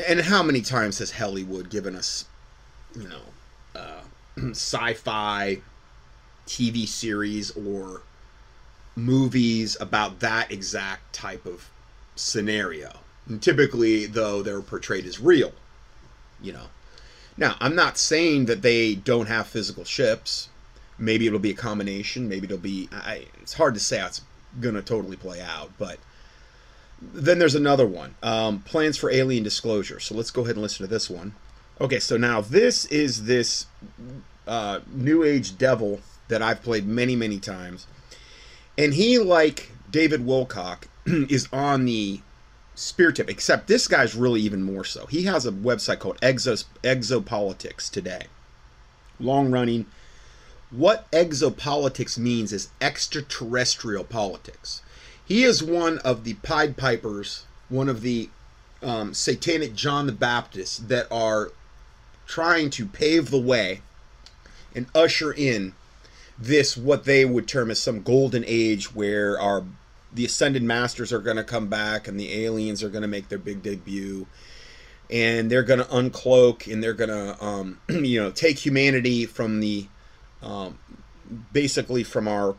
[0.09, 2.25] And how many times has Hollywood given us,
[2.99, 4.01] you know, uh,
[4.51, 5.59] sci-fi
[6.47, 8.01] TV series or
[8.97, 11.71] movies about that exact type of
[12.17, 13.02] scenario?
[13.29, 15.53] And typically, though, they're portrayed as real.
[16.41, 16.67] You know.
[17.37, 20.49] Now, I'm not saying that they don't have physical ships.
[20.99, 22.29] Maybe it'll be a combination.
[22.29, 22.89] Maybe it'll be.
[22.93, 24.21] I, it's hard to say how it's
[24.61, 25.71] going to totally play out.
[25.79, 25.99] But
[27.01, 29.99] then there's another one um, plans for alien disclosure.
[29.99, 31.35] So let's go ahead and listen to this one.
[31.81, 33.67] Okay, so now this is this
[34.47, 37.87] uh, New Age devil that I've played many, many times.
[38.79, 42.21] And he, like David Wilcock, is on the
[42.75, 45.07] spear tip, except this guy's really even more so.
[45.07, 48.27] He has a website called Exos, Exopolitics today.
[49.21, 49.87] Long running.
[50.71, 54.83] What exopolitics means is extraterrestrial politics.
[55.25, 58.31] He is one of the Pied Pipers, one of the
[58.83, 61.53] um, satanic John the Baptist that are
[62.27, 63.83] trying to pave the way
[64.75, 65.75] and usher in
[66.39, 69.65] this what they would term as some golden age where our
[70.13, 73.29] the ascended masters are going to come back and the aliens are going to make
[73.29, 74.27] their big debut.
[75.11, 79.61] And they're going to uncloak and they're going to um, you know take humanity from
[79.61, 79.87] the
[80.43, 80.79] um,
[81.53, 82.57] basically from our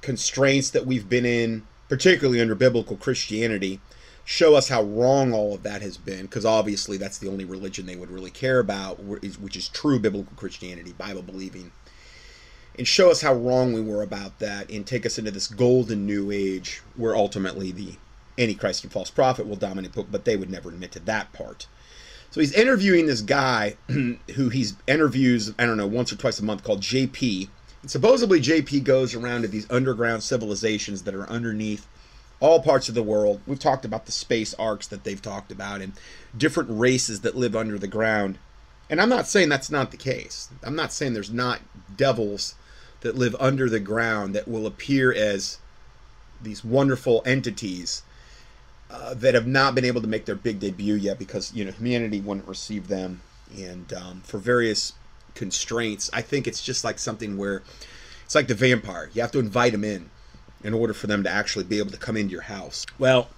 [0.00, 3.80] constraints that we've been in particularly under biblical Christianity,
[4.24, 7.86] show us how wrong all of that has been, because obviously that's the only religion
[7.86, 11.72] they would really care about, which is true biblical Christianity, Bible believing,
[12.78, 16.06] and show us how wrong we were about that, and take us into this golden
[16.06, 17.94] new age where ultimately the
[18.38, 21.66] Antichrist and false prophet will dominate, but they would never admit to that part.
[22.30, 26.44] So he's interviewing this guy who he's interviews, I don't know, once or twice a
[26.44, 27.48] month called JP.
[27.80, 31.86] And supposedly JP goes around to these underground civilizations that are underneath
[32.40, 33.40] all parts of the world.
[33.46, 35.94] We've talked about the space arcs that they've talked about and
[36.36, 38.38] different races that live under the ground.
[38.90, 40.50] And I'm not saying that's not the case.
[40.62, 41.60] I'm not saying there's not
[41.96, 42.54] devils
[43.06, 45.58] that live under the ground that will appear as
[46.42, 48.02] these wonderful entities
[48.90, 51.70] uh, that have not been able to make their big debut yet because you know
[51.70, 53.20] humanity wouldn't receive them,
[53.56, 54.92] and um, for various
[55.34, 57.62] constraints, I think it's just like something where
[58.24, 59.08] it's like the vampire.
[59.14, 60.10] You have to invite them in
[60.64, 62.86] in order for them to actually be able to come into your house.
[62.98, 63.28] Well,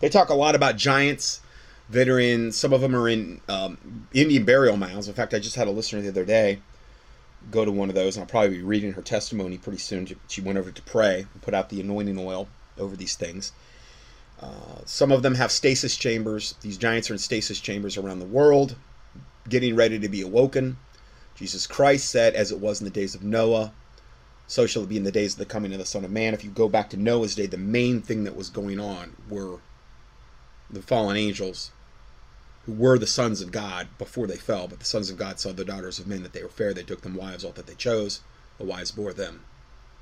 [0.00, 1.42] they talk a lot about giants
[1.90, 2.52] that are in.
[2.52, 5.06] Some of them are in um, Indian burial mounds.
[5.06, 6.60] In fact, I just had a listener the other day
[7.50, 10.08] go to one of those, and I'll probably be reading her testimony pretty soon.
[10.28, 13.52] She went over to pray and put out the anointing oil over these things
[14.40, 16.54] uh, some of them have stasis chambers.
[16.60, 18.76] These giants are in stasis chambers around the world,
[19.48, 20.76] getting ready to be awoken.
[21.34, 23.72] Jesus Christ said, as it was in the days of Noah,
[24.46, 26.34] so shall it be in the days of the coming of the Son of Man.
[26.34, 29.58] If you go back to Noah's day, the main thing that was going on were
[30.70, 31.70] the fallen angels
[32.68, 34.68] who were the sons of God before they fell.
[34.68, 36.74] But the sons of God saw the daughters of men that they were fair.
[36.74, 38.20] They took them wives, all that they chose.
[38.58, 39.44] The wives bore them.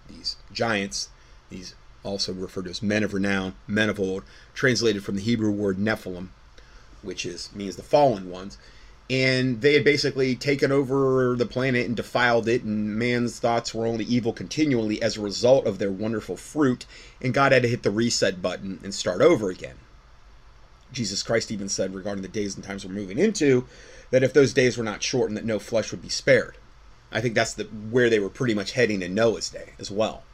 [0.08, 1.08] These giants,
[1.48, 5.52] these also referred to as men of renown, men of old, translated from the Hebrew
[5.52, 6.30] word Nephilim,
[7.02, 8.58] which is means the fallen ones.
[9.08, 13.86] And they had basically taken over the planet and defiled it, and man's thoughts were
[13.86, 16.84] only evil continually as a result of their wonderful fruit,
[17.22, 19.76] and God had to hit the reset button and start over again.
[20.96, 23.66] Jesus Christ even said regarding the days and times we're moving into
[24.10, 26.56] that if those days were not shortened, that no flesh would be spared.
[27.12, 30.24] I think that's the where they were pretty much heading in Noah's day as well.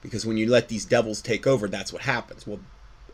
[0.00, 2.46] Because when you let these devils take over that's what happens.
[2.46, 2.60] Well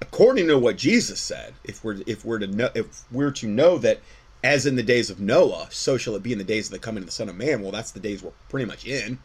[0.00, 3.78] according to what jesus said if we're if we're to know if we're to know
[3.78, 4.00] that
[4.42, 6.78] as in the days of noah so shall it be in the days of the
[6.80, 9.18] coming of the son of man well that's the days we're pretty much in.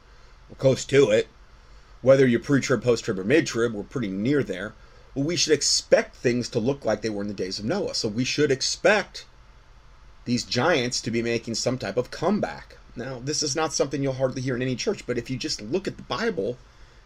[0.47, 1.27] We're close to it.
[2.01, 4.73] Whether you're pre-trib post-trib or mid-trib we're pretty near there
[5.13, 7.93] well we should expect things to look like they were in the days of noah
[7.93, 9.25] so we should expect
[10.25, 14.13] these giants to be making some type of comeback now this is not something you'll
[14.13, 16.57] hardly hear in any church but if you just look at the bible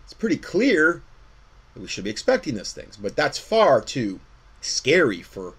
[0.04, 1.02] it's pretty clear
[1.74, 2.98] that we should be expecting those things.
[2.98, 4.20] But that's far too
[4.62, 5.54] scary for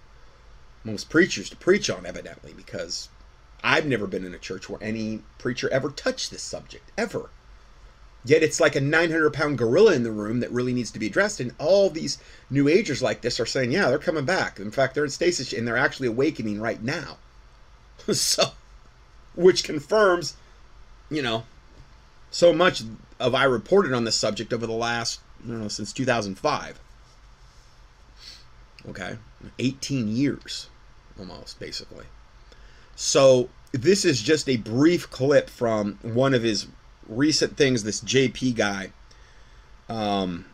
[0.84, 3.09] most preachers to preach on, evidently, because
[3.62, 7.30] I've never been in a church where any preacher ever touched this subject, ever.
[8.25, 11.07] Yet it's like a 900 pound gorilla in the room that really needs to be
[11.07, 11.41] addressed.
[11.41, 12.18] And all these
[12.49, 14.59] new agers like this are saying, yeah, they're coming back.
[14.59, 17.18] In fact, they're in stasis and they're actually awakening right now.
[18.12, 18.53] so,
[19.35, 20.35] which confirms,
[21.11, 21.45] you know,
[22.31, 22.83] so much
[23.20, 26.81] of I reported on this subject over the last, I don't know, since 2005.
[28.89, 29.16] Okay,
[29.59, 30.68] 18 years
[31.18, 32.07] almost, basically.
[32.97, 36.66] So this is just a brief clip from one of his
[37.09, 37.82] recent things.
[37.82, 38.93] This JP guy,
[39.89, 40.47] um,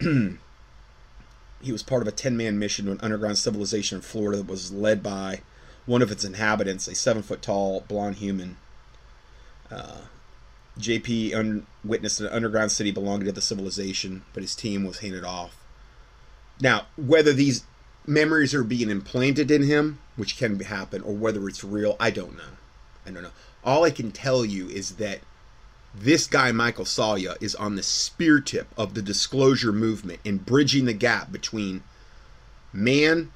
[0.00, 4.46] he was part of a 10 man mission to an underground civilization in Florida that
[4.46, 5.40] was led by
[5.86, 8.56] one of its inhabitants, a seven foot tall blonde human.
[9.70, 10.02] Uh,
[10.78, 15.24] JP un- witnessed an underground city belonging to the civilization, but his team was handed
[15.24, 15.56] off.
[16.60, 17.64] Now, whether these
[18.06, 22.36] memories are being implanted in him, which can happen, or whether it's real, I don't
[22.36, 22.54] know.
[23.06, 23.30] I don't know.
[23.62, 25.20] All I can tell you is that
[25.94, 30.86] this guy, Michael Salla, is on the spear tip of the disclosure movement in bridging
[30.86, 31.82] the gap between
[32.72, 33.32] man,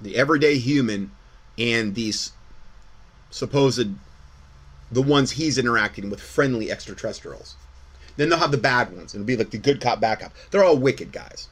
[0.00, 1.10] the everyday human,
[1.58, 2.32] and these
[3.30, 3.90] supposed
[4.90, 7.56] the ones he's interacting with friendly extraterrestrials.
[8.16, 9.14] Then they'll have the bad ones.
[9.14, 10.32] It'll be like the good cop, bad cop.
[10.50, 11.48] They're all wicked guys.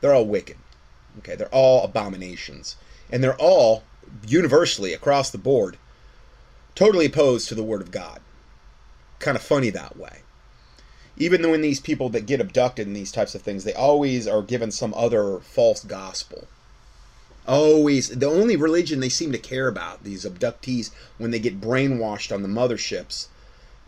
[0.00, 0.56] They're all wicked.
[1.18, 2.76] Okay, they're all abominations.
[3.12, 3.84] And they're all,
[4.26, 5.76] universally, across the board,
[6.74, 8.20] totally opposed to the Word of God.
[9.18, 10.20] Kind of funny that way.
[11.16, 14.42] Even when these people that get abducted and these types of things, they always are
[14.42, 16.48] given some other false gospel.
[17.46, 22.34] Always the only religion they seem to care about these abductees when they get brainwashed
[22.34, 23.28] on the motherships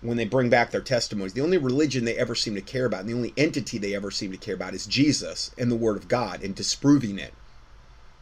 [0.02, 3.00] when they bring back their testimonies the only religion they ever seem to care about
[3.00, 5.96] and the only entity they ever seem to care about is jesus and the word
[5.96, 7.32] of god and disproving it.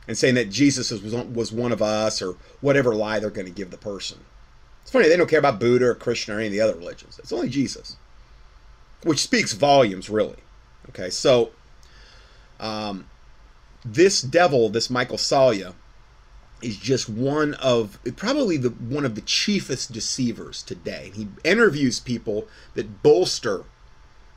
[0.07, 3.53] And saying that jesus was, was one of us or whatever lie they're going to
[3.53, 4.21] give the person
[4.85, 7.19] it's funny they don't care about buddha or krishna or any of the other religions
[7.19, 7.97] it's only jesus
[9.03, 10.39] which speaks volumes really
[10.89, 11.51] okay so
[12.61, 13.09] Um,
[13.85, 15.75] this devil, this Michael Salla,
[16.63, 21.11] is just one of probably the one of the chiefest deceivers today.
[21.15, 23.65] He interviews people that bolster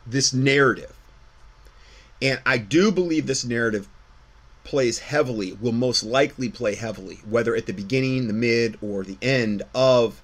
[0.06, 0.96] this narrative.
[2.22, 3.88] And I do believe this narrative
[4.64, 9.18] plays heavily, will most likely play heavily, whether at the beginning, the mid, or the
[9.22, 10.22] end of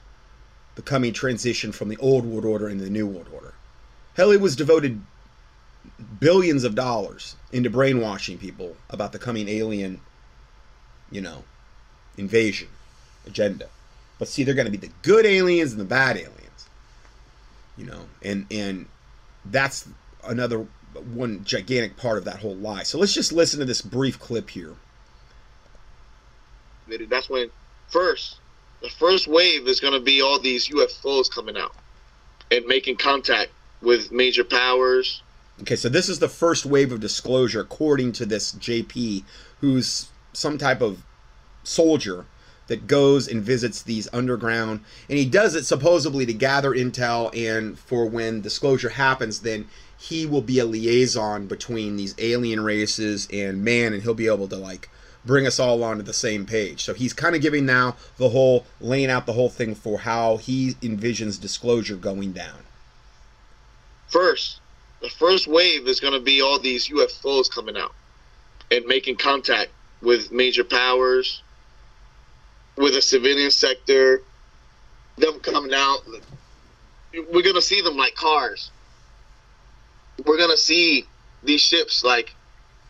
[0.76, 3.54] the coming transition from the old world order into the new world order.
[4.18, 5.02] It was devoted
[6.20, 10.02] billions of dollars into brainwashing people about the coming alien,
[11.12, 11.44] you know,
[12.18, 12.70] invasion
[13.26, 13.68] agenda.
[14.20, 16.70] But see, they're going to be the good aliens and the bad aliens,
[17.78, 18.86] you know, and and
[19.46, 19.88] that's
[20.24, 20.68] another
[21.14, 22.84] one gigantic part of that whole lie.
[22.84, 24.76] So let's just listen to this brief clip here.
[27.10, 27.50] That's when
[27.90, 28.38] first
[28.84, 31.74] the first wave is going to be all these UFOs coming out
[32.52, 33.50] and making contact
[33.82, 35.24] with major powers.
[35.62, 39.24] Okay, so this is the first wave of disclosure, according to this JP,
[39.62, 41.02] who's some type of
[41.64, 42.26] soldier
[42.68, 47.80] that goes and visits these underground, and he does it supposedly to gather intel, and
[47.80, 53.64] for when disclosure happens, then he will be a liaison between these alien races and
[53.64, 54.90] man, and he'll be able to like
[55.26, 56.84] bring us all onto the same page.
[56.84, 60.38] So he's kind of giving now the whole laying out the whole thing for how
[60.38, 62.60] he envisions disclosure going down.
[64.08, 64.60] First,
[65.02, 67.94] the first wave is going to be all these UFOs coming out
[68.72, 69.72] and making contact
[70.02, 71.42] with major powers,
[72.76, 74.22] with the civilian sector,
[75.18, 76.00] them coming out.
[77.14, 78.72] We're going to see them like cars.
[80.26, 81.06] We're going to see
[81.44, 82.34] these ships like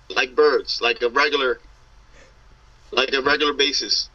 [0.09, 1.59] like birds, like a regular
[2.93, 4.09] like a regular basis.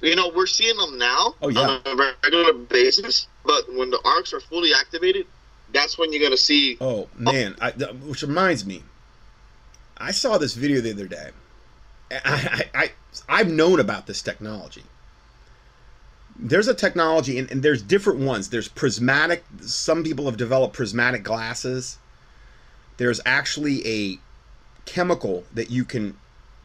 [0.00, 1.60] You know, we're seeing them now oh, yeah.
[1.60, 5.26] on a regular basis, but when the arcs are fully activated,
[5.72, 6.76] that's when you're gonna see.
[6.80, 8.82] Oh man, I, which reminds me,
[9.96, 11.30] I saw this video the other day.
[12.10, 12.18] I,
[12.74, 12.90] I, I
[13.28, 14.82] I've known about this technology.
[16.36, 18.50] There's a technology, and, and there's different ones.
[18.50, 19.44] There's prismatic.
[19.60, 21.98] Some people have developed prismatic glasses.
[22.96, 24.18] There's actually a
[24.84, 26.16] chemical that you can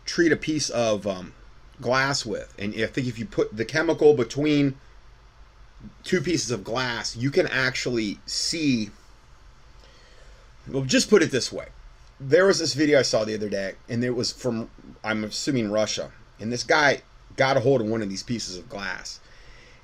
[0.05, 1.33] treat a piece of um,
[1.81, 2.53] glass with.
[2.57, 4.75] And I think if you put the chemical between
[6.03, 8.89] two pieces of glass, you can actually see.
[10.67, 11.67] Well, just put it this way.
[12.19, 14.69] There was this video I saw the other day, and it was from,
[15.03, 16.11] I'm assuming, Russia.
[16.39, 17.01] And this guy
[17.37, 19.19] got a hold of one of these pieces of glass.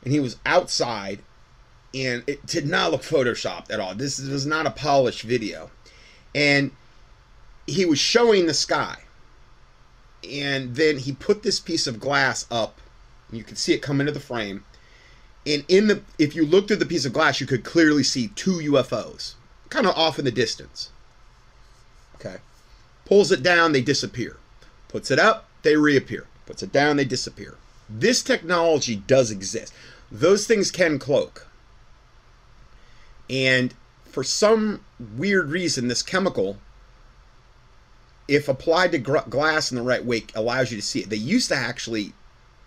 [0.03, 1.21] And he was outside,
[1.93, 3.95] and it did not look photoshopped at all.
[3.95, 5.71] This was not a polished video.
[6.35, 6.71] And
[7.65, 8.97] he was showing the sky
[10.25, 12.79] and then he put this piece of glass up
[13.31, 14.63] you could see it come into the frame.
[15.45, 18.29] And in the if you look through the piece of glass you could clearly see
[18.29, 19.35] two ufos
[19.69, 20.91] kind of off in the distance.
[22.15, 22.37] Okay.
[23.05, 24.37] Pulls it down they disappear.
[24.87, 26.27] Puts it up they reappear.
[26.45, 27.55] Puts it down they disappear.
[27.89, 29.73] This technology does exist.
[30.11, 31.47] Those things can cloak.
[33.29, 33.73] And
[34.05, 36.57] for some weird reason this chemical
[38.27, 41.09] if applied to gr- glass in the right way, allows you to see it.
[41.09, 42.13] They used to actually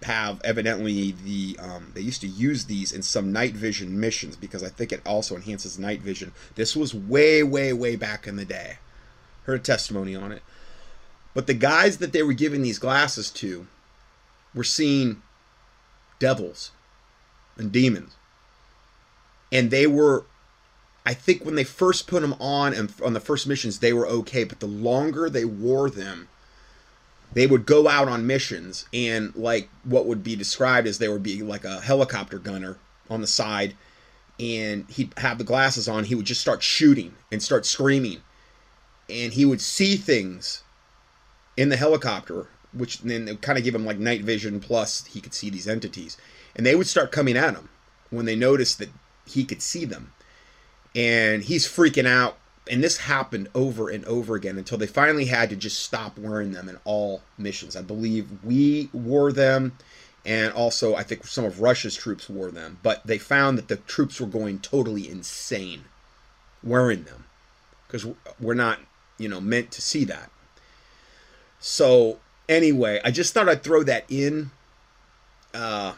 [0.03, 4.63] have evidently the um, they used to use these in some night vision missions because
[4.63, 6.33] I think it also enhances night vision.
[6.55, 8.79] This was way, way, way back in the day.
[9.45, 10.43] Heard testimony on it.
[11.35, 13.67] But the guys that they were giving these glasses to
[14.55, 15.23] were seeing
[16.19, 16.71] devils
[17.57, 18.17] and demons.
[19.51, 20.25] And they were
[21.09, 24.07] I think when they first put them on and on the first missions, they were
[24.07, 24.45] okay.
[24.45, 26.29] But the longer they wore them,
[27.33, 31.23] they would go out on missions and like what would be described as they would
[31.23, 32.77] be like a helicopter gunner
[33.09, 33.75] on the side,
[34.39, 36.05] and he'd have the glasses on.
[36.05, 38.21] He would just start shooting and start screaming,
[39.09, 40.63] and he would see things
[41.57, 45.33] in the helicopter, which then kind of give him like night vision plus he could
[45.33, 46.19] see these entities,
[46.55, 47.71] and they would start coming at him
[48.11, 48.91] when they noticed that
[49.27, 50.13] he could see them
[50.99, 52.37] and he's freaking out.
[52.69, 56.53] And this happened over and over again until they finally had to just stop wearing
[56.53, 57.77] them in all missions.
[57.77, 59.79] I believe we wore them,
[60.27, 62.79] and also I think some of Russia's troops wore them.
[62.83, 65.85] But they found that the troops were going totally insane
[66.63, 67.25] wearing them
[67.87, 68.07] because
[68.39, 68.81] we're not,
[69.17, 70.31] you know, meant to see that.
[71.61, 72.19] So
[72.51, 74.51] anyway, I just thought I'd throw that in.
[75.55, 75.95] Uh,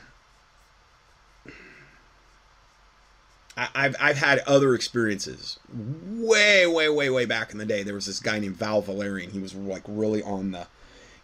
[3.74, 7.82] I've I've had other experiences way way way way back in the day.
[7.82, 9.30] There was this guy named Val Valerian.
[9.30, 10.66] He was like really on the.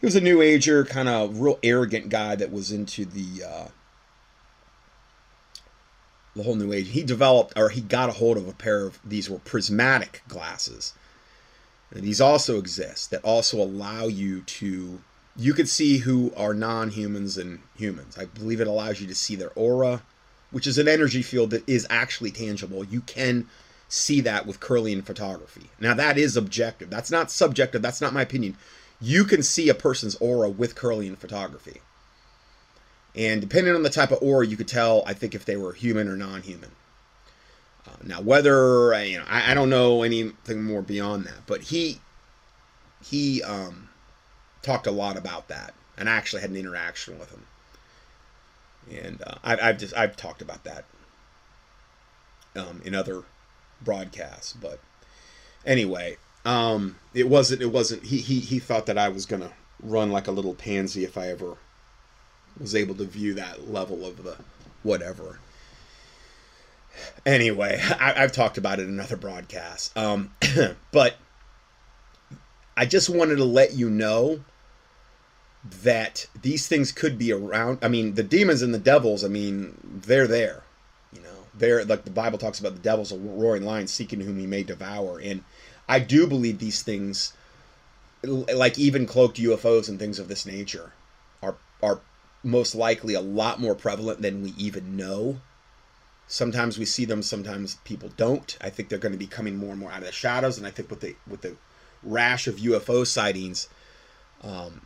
[0.01, 3.69] He was a new ager, kind of real arrogant guy that was into the uh,
[6.35, 6.91] the whole new age.
[6.91, 10.93] He developed or he got a hold of a pair of these were prismatic glasses,
[11.91, 15.01] these also exist that also allow you to
[15.39, 18.17] you could see who are non-humans and humans.
[18.19, 20.03] I believe it allows you to see their aura,
[20.57, 22.83] which is an energy field that is actually tangible.
[22.83, 23.47] You can
[23.91, 25.69] see that with Kirlian photography.
[25.79, 26.89] Now that is objective.
[26.89, 27.83] That's not subjective.
[27.83, 28.57] That's not my opinion.
[28.99, 31.83] You can see a person's aura with Kirlian photography.
[33.15, 35.75] And depending on the type of aura, you could tell, I think, if they were
[35.75, 36.71] human or non-human.
[37.87, 42.01] Uh, now, whether you know, I, I, don't know anything more beyond that, but he
[43.05, 43.91] he um,
[44.63, 47.45] talked a lot about that, and I actually had an interaction with him,
[48.91, 50.85] and uh, I, have just I've talked about that
[52.55, 53.23] um, in other
[53.83, 54.81] broadcasts, but
[55.65, 59.53] anyway, um, it wasn't it wasn't he he he thought that I was gonna
[59.83, 61.57] run like a little pansy if I ever
[62.59, 64.37] was able to view that level of the
[64.83, 65.39] whatever
[67.25, 69.97] anyway, I, have talked about it in broadcast.
[69.97, 70.33] Um,
[70.93, 71.17] but
[72.77, 74.41] I just wanted to let you know
[75.83, 77.79] that these things could be around.
[77.83, 79.25] I mean, the demons and the devils.
[79.25, 80.63] I mean, they're there.
[81.13, 84.39] You know, they're like the Bible talks about the devil's a roaring lion seeking whom
[84.39, 85.45] he may devour, and
[85.89, 87.33] I do believe these things,
[88.23, 90.93] like even cloaked UFOs and things of this nature,
[91.43, 92.01] are are
[92.43, 95.41] most likely a lot more prevalent than we even know
[96.29, 98.59] Sometimes we see them, sometimes people don't.
[98.61, 100.67] I think they're going to be coming more and more out of the shadows, and
[100.67, 101.57] I think with the with the
[102.03, 103.69] rash of UFO sightings,
[104.43, 104.83] um,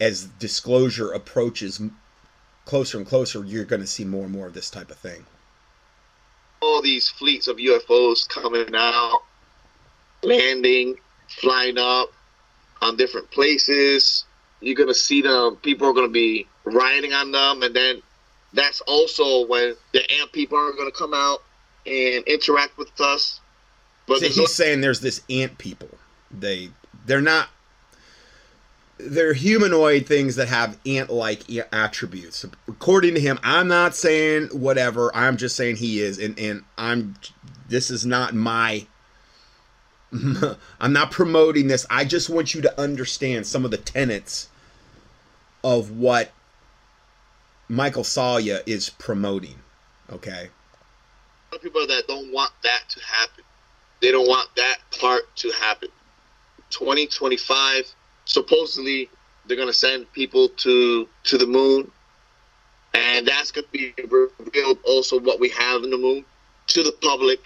[0.00, 1.80] as disclosure approaches
[2.64, 5.24] closer and closer, you're going to see more and more of this type of thing.
[6.60, 9.22] All these fleets of UFOs coming out,
[10.22, 10.96] landing,
[11.28, 12.10] flying up
[12.80, 14.24] on different places.
[14.60, 15.56] You're going to see them.
[15.56, 18.02] People are going to be riding on them, and then
[18.54, 21.42] that's also when the ant people are going to come out
[21.86, 23.40] and interact with us.
[24.06, 25.88] But so he's saying there's this ant people.
[26.30, 26.70] They
[27.06, 27.48] they're not
[28.98, 31.42] they're humanoid things that have ant-like
[31.72, 32.44] attributes.
[32.68, 35.14] According to him, I'm not saying whatever.
[35.14, 37.16] I'm just saying he is, and and I'm.
[37.68, 38.86] This is not my.
[40.80, 41.86] I'm not promoting this.
[41.90, 44.48] I just want you to understand some of the tenets
[45.64, 46.30] of what
[47.68, 49.58] Michael Salla is promoting.
[50.12, 50.50] Okay.
[51.62, 53.44] People that don't want that to happen.
[54.02, 55.88] They don't want that part to happen.
[56.70, 57.94] 2025,
[58.24, 59.08] supposedly
[59.46, 61.90] they're gonna send people to to the moon,
[62.94, 63.94] and that's gonna be
[64.38, 66.24] revealed also what we have in the moon
[66.68, 67.40] to the public.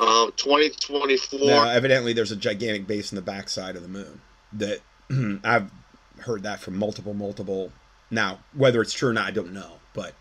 [0.00, 1.40] Um, 2024.
[1.40, 4.20] Now, evidently, there's a gigantic base in the backside of the moon.
[4.52, 4.80] That
[5.44, 5.72] I've
[6.20, 7.72] heard that from multiple, multiple
[8.10, 9.72] now, whether it's true or not, I don't know.
[9.94, 10.14] But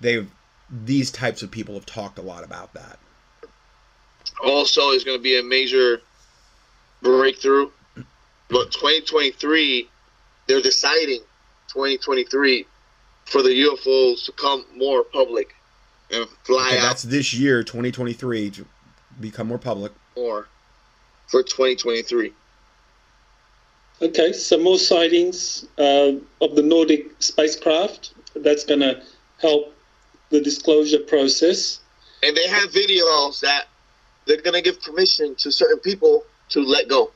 [0.00, 0.28] they've
[0.70, 2.98] these types of people have talked a lot about that.
[4.42, 6.00] Also, is going to be a major
[7.02, 7.70] breakthrough.
[8.52, 9.88] But 2023,
[10.46, 11.20] they're deciding
[11.68, 12.66] 2023
[13.24, 15.54] for the UFOs to come more public
[16.12, 16.82] and fly okay, out.
[16.82, 18.66] That's this year, 2023, to
[19.20, 19.92] become more public.
[20.16, 20.48] Or
[21.28, 22.32] for 2023.
[24.02, 26.12] Okay, so more sightings uh,
[26.42, 28.12] of the Nordic spacecraft.
[28.34, 29.02] That's going to
[29.40, 29.74] help
[30.28, 31.80] the disclosure process.
[32.22, 33.68] And they have videos that
[34.26, 37.12] they're going to give permission to certain people to let go,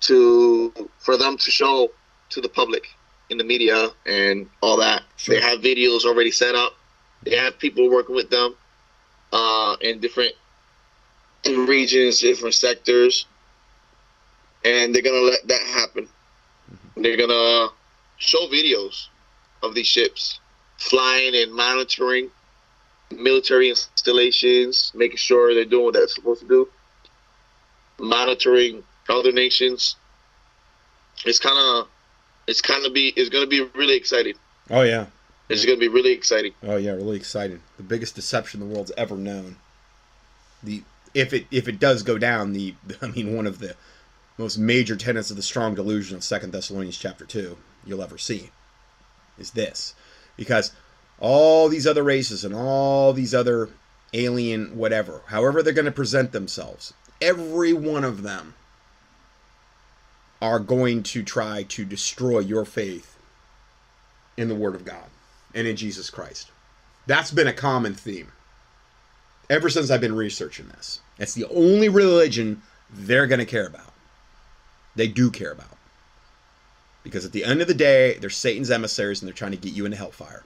[0.00, 1.90] to for them to show
[2.30, 2.88] to the public
[3.28, 5.02] in the media and all that.
[5.16, 5.34] Sure.
[5.34, 6.74] They have videos already set up.
[7.22, 8.54] They have people working with them
[9.32, 10.34] uh, in different
[11.46, 13.26] regions, different sectors,
[14.64, 16.08] and they're gonna let that happen.
[16.96, 17.68] They're gonna
[18.18, 19.06] show videos
[19.62, 20.40] of these ships
[20.78, 22.30] flying and monitoring
[23.10, 26.68] military installations, making sure they're doing what they're supposed to do,
[27.98, 28.82] monitoring
[29.14, 29.96] other nations.
[31.24, 31.88] It's kind of,
[32.46, 34.34] it's kind of be, it's gonna be really exciting.
[34.70, 35.06] Oh yeah,
[35.48, 36.52] it's gonna be really exciting.
[36.62, 37.60] Oh yeah, really exciting.
[37.76, 39.56] The biggest deception the world's ever known.
[40.62, 40.82] The
[41.14, 43.74] if it if it does go down, the I mean one of the
[44.38, 48.50] most major tenets of the strong delusion of Second Thessalonians chapter 2 you'll ever see
[49.38, 49.94] is this.
[50.36, 50.72] Because
[51.18, 53.68] all these other races and all these other
[54.14, 58.54] alien whatever, however they're going to present themselves, every one of them
[60.40, 63.18] are going to try to destroy your faith
[64.36, 65.06] in the Word of God
[65.54, 66.50] and in Jesus Christ.
[67.06, 68.32] That's been a common theme
[69.48, 71.00] ever since I've been researching this.
[71.18, 73.90] It's the only religion they're going to care about
[74.94, 75.78] they do care about.
[77.02, 79.72] Because at the end of the day, they're Satan's emissaries and they're trying to get
[79.72, 80.44] you into hellfire.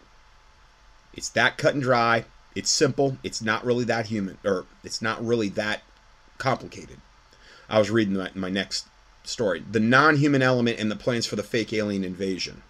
[1.12, 2.24] It's that cut and dry.
[2.54, 3.18] It's simple.
[3.24, 5.82] It's not really that human, or it's not really that
[6.38, 6.98] complicated.
[7.68, 8.86] I was reading my, my next
[9.26, 12.62] story the non human element and the plans for the fake alien invasion.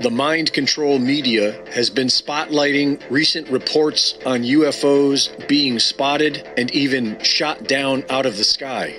[0.00, 7.22] The mind control media has been spotlighting recent reports on UFOs being spotted and even
[7.22, 8.96] shot down out of the sky.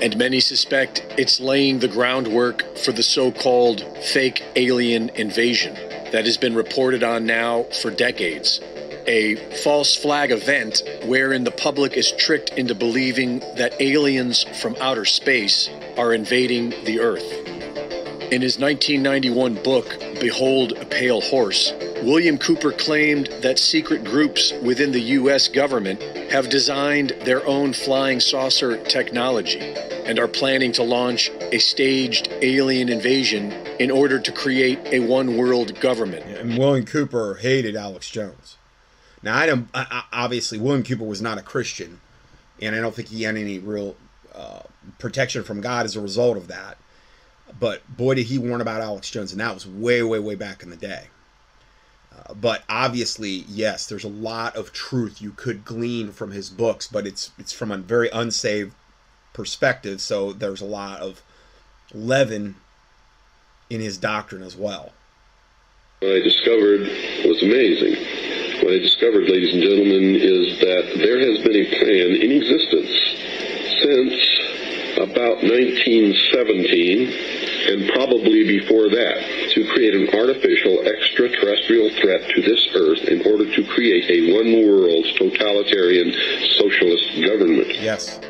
[0.00, 5.74] And many suspect it's laying the groundwork for the so called fake alien invasion
[6.12, 8.60] that has been reported on now for decades.
[9.06, 9.34] A
[9.64, 15.68] false flag event wherein the public is tricked into believing that aliens from outer space
[15.96, 17.32] are invading the Earth.
[18.32, 21.72] In his 1991 book, Behold a Pale Horse,
[22.02, 25.48] William Cooper claimed that secret groups within the U.S.
[25.48, 26.00] government
[26.30, 32.88] have designed their own flying saucer technology and are planning to launch a staged alien
[32.88, 36.24] invasion in order to create a one world government.
[36.24, 38.56] And William Cooper hated Alex Jones.
[39.22, 42.00] Now, I don't, I, obviously, William Cooper was not a Christian,
[42.60, 43.96] and I don't think he had any real
[44.34, 44.62] uh,
[44.98, 46.76] protection from God as a result of that.
[47.58, 50.62] But boy, did he warn about Alex Jones, and that was way, way, way back
[50.62, 51.08] in the day.
[52.16, 56.86] Uh, but obviously, yes, there's a lot of truth you could glean from his books,
[56.86, 58.74] but it's it's from a very unsaved
[59.32, 61.22] perspective, so there's a lot of
[61.94, 62.56] leaven
[63.70, 64.92] in his doctrine as well.
[66.00, 66.80] What I discovered
[67.24, 68.01] was amazing.
[68.62, 72.94] What I discovered, ladies and gentlemen, is that there has been a plan in existence
[73.82, 74.14] since
[75.02, 77.10] about 1917
[77.66, 83.50] and probably before that, to create an artificial extraterrestrial threat to this Earth in order
[83.50, 86.12] to create a one world totalitarian
[86.54, 87.68] socialist government.
[87.82, 88.20] Yes.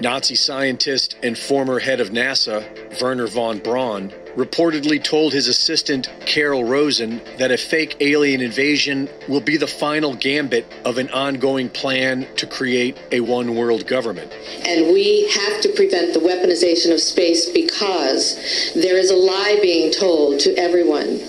[0.00, 6.64] Nazi scientist and former head of NASA, Wernher von Braun, reportedly told his assistant, Carol
[6.64, 12.26] Rosin, that a fake alien invasion will be the final gambit of an ongoing plan
[12.36, 14.30] to create a one world government.
[14.66, 19.90] And we have to prevent the weaponization of space because there is a lie being
[19.90, 21.20] told to everyone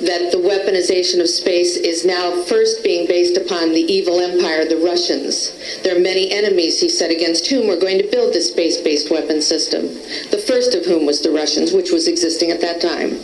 [0.00, 4.76] that the weaponization of space is now first being based upon the evil empire, the
[4.76, 5.52] Russians.
[5.82, 9.42] There are many enemies, he said, against whom we're going to build this space-based weapon
[9.42, 9.88] system.
[10.30, 13.18] The first of whom was the Russians, which was existing at that time.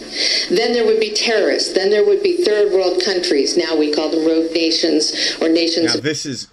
[0.49, 1.73] Then there would be terrorists.
[1.73, 3.57] Then there would be third world countries.
[3.57, 5.95] Now we call them rogue nations or nations.
[5.95, 6.49] Now this is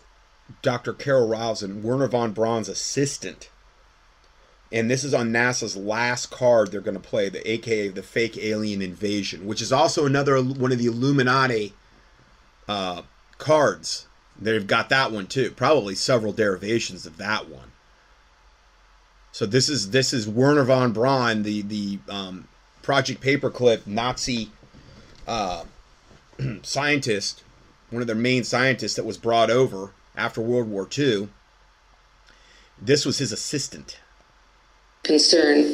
[0.62, 0.94] Dr.
[0.94, 3.50] Carol Rouse and Wernher von Braun's assistant
[4.72, 8.38] and this is on NASA's last card they're going to play, the AKA the fake
[8.38, 11.74] alien invasion, which is also another one of the Illuminati
[12.68, 13.02] uh,
[13.38, 14.06] cards.
[14.40, 15.52] They've got that one too.
[15.52, 17.72] Probably several derivations of that one.
[19.32, 22.48] So this is this is Wernher von Braun, the the um,
[22.84, 24.52] Project Paperclip Nazi
[25.28, 25.64] uh,
[26.62, 27.44] scientist,
[27.90, 31.30] one of their main scientists that was brought over after World War II.
[32.82, 34.00] This was his assistant
[35.04, 35.74] concern.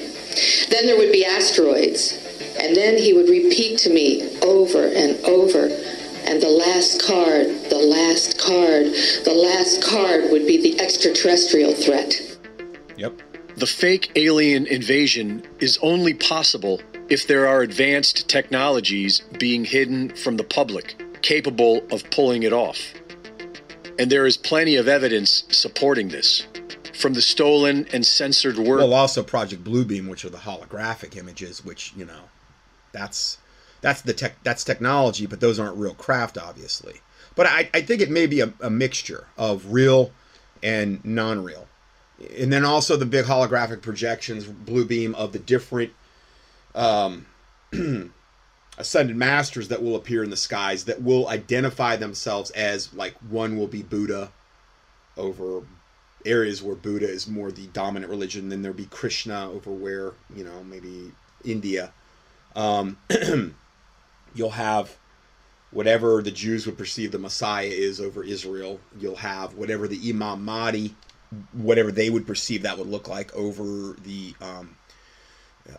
[0.69, 2.21] Then there would be asteroids.
[2.59, 5.67] And then he would repeat to me over and over.
[6.27, 8.85] And the last card, the last card,
[9.25, 12.15] the last card would be the extraterrestrial threat.
[12.97, 13.21] Yep.
[13.57, 20.37] The fake alien invasion is only possible if there are advanced technologies being hidden from
[20.37, 22.93] the public capable of pulling it off.
[23.97, 26.45] And there is plenty of evidence supporting this
[26.95, 28.79] from the stolen and censored work.
[28.79, 32.29] Well, also Project Bluebeam, which are the holographic images, which you know,
[32.91, 33.37] that's
[33.81, 37.01] that's the tech that's technology, but those aren't real craft, obviously.
[37.35, 40.11] But I, I think it may be a, a mixture of real
[40.63, 41.67] and non-real,
[42.37, 45.91] and then also the big holographic projections, Bluebeam of the different
[46.73, 47.25] um,
[48.77, 53.57] ascended masters that will appear in the skies that will identify themselves as like one
[53.57, 54.31] will be Buddha
[55.17, 55.63] over
[56.25, 58.49] areas where Buddha is more the dominant religion.
[58.49, 61.11] Then there'll be Krishna over where you know maybe
[61.43, 61.91] India.
[62.55, 62.97] Um,
[64.35, 64.97] you'll have
[65.71, 68.79] whatever the Jews would perceive the Messiah is over Israel.
[68.99, 70.95] You'll have whatever the Imam Mahdi,
[71.51, 74.77] whatever they would perceive that would look like over the um,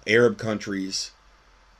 [0.06, 1.12] Arab countries.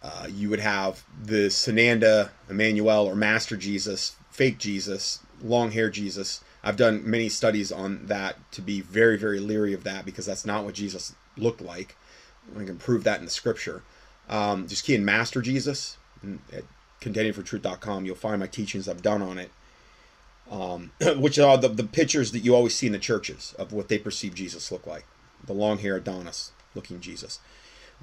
[0.03, 6.41] Uh, you would have the Sananda Emmanuel or Master Jesus, fake Jesus, long hair Jesus
[6.67, 10.45] I've done many studies on that to be very, very leery of that because that's
[10.45, 11.95] not what Jesus looked like.
[12.59, 13.85] I can prove that in the scripture.
[14.29, 15.97] Um, just key in Master Jesus
[16.53, 16.65] at
[17.01, 18.05] contendingfortruth.com.
[18.05, 19.53] You'll find my teachings I've done on it,
[20.51, 23.87] um, which are the, the pictures that you always see in the churches of what
[23.87, 25.05] they perceive Jesus look like.
[25.47, 27.39] The long hair Adonis looking Jesus.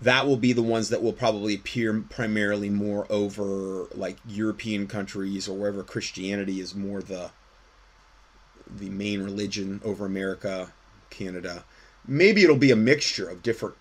[0.02, 5.49] That will be the ones that will probably appear primarily more over like European countries
[5.49, 7.31] or wherever Christianity is more the
[8.68, 10.72] the main religion over America,
[11.10, 11.64] Canada.
[12.07, 13.76] maybe it'll be a mixture of different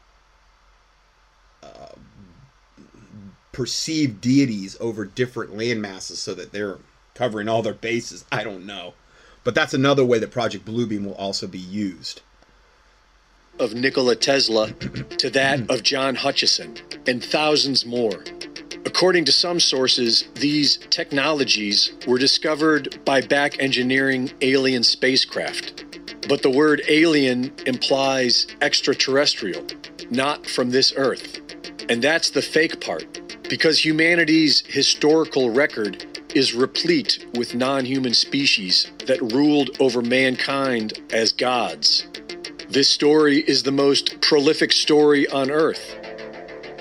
[1.62, 1.94] uh,
[3.52, 6.78] perceived deities over different land masses so that they're
[7.14, 8.24] covering all their bases.
[8.32, 8.94] I don't know.
[9.44, 12.22] But that's another way that Project Bluebeam will also be used.
[13.59, 18.24] Of Nikola Tesla to that of John Hutchison and thousands more.
[18.84, 25.84] According to some sources, these technologies were discovered by back engineering alien spacecraft.
[26.28, 29.66] But the word alien implies extraterrestrial,
[30.10, 31.40] not from this Earth.
[31.88, 38.90] And that's the fake part, because humanity's historical record is replete with non human species
[39.06, 42.06] that ruled over mankind as gods.
[42.68, 46.01] This story is the most prolific story on Earth.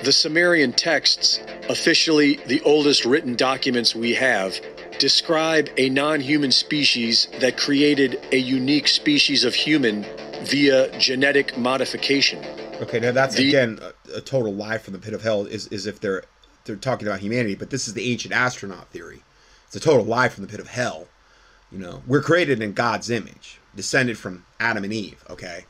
[0.04, 4.60] The Sumerian texts, officially the oldest written documents we have,
[4.98, 10.06] describe a non human species that created a unique species of human
[10.44, 12.44] via genetic modification.
[12.82, 15.46] Okay, now that's The- again a, a total lie from the pit of hell.
[15.46, 16.24] Is is if they're
[16.66, 19.22] they're talking about humanity, but this is the ancient astronaut theory.
[19.68, 21.08] It's a total lie from the pit of hell.
[21.72, 25.24] You know, we're created in God's image, descended from Adam and Eve.
[25.30, 25.66] Okay,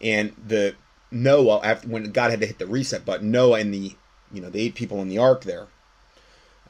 [0.00, 0.76] and the
[1.12, 3.96] Noah after when God had to hit the reset button, Noah and the
[4.32, 5.66] you know the eight people in the ark there.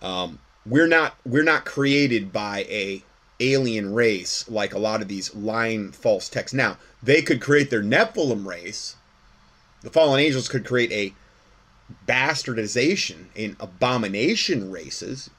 [0.00, 3.02] Um, we're not we're not created by a
[3.40, 6.54] alien race like a lot of these lying false texts.
[6.54, 8.96] Now they could create their Nephilim race.
[9.82, 11.14] The fallen angels could create a
[12.06, 15.30] bastardization in abomination races.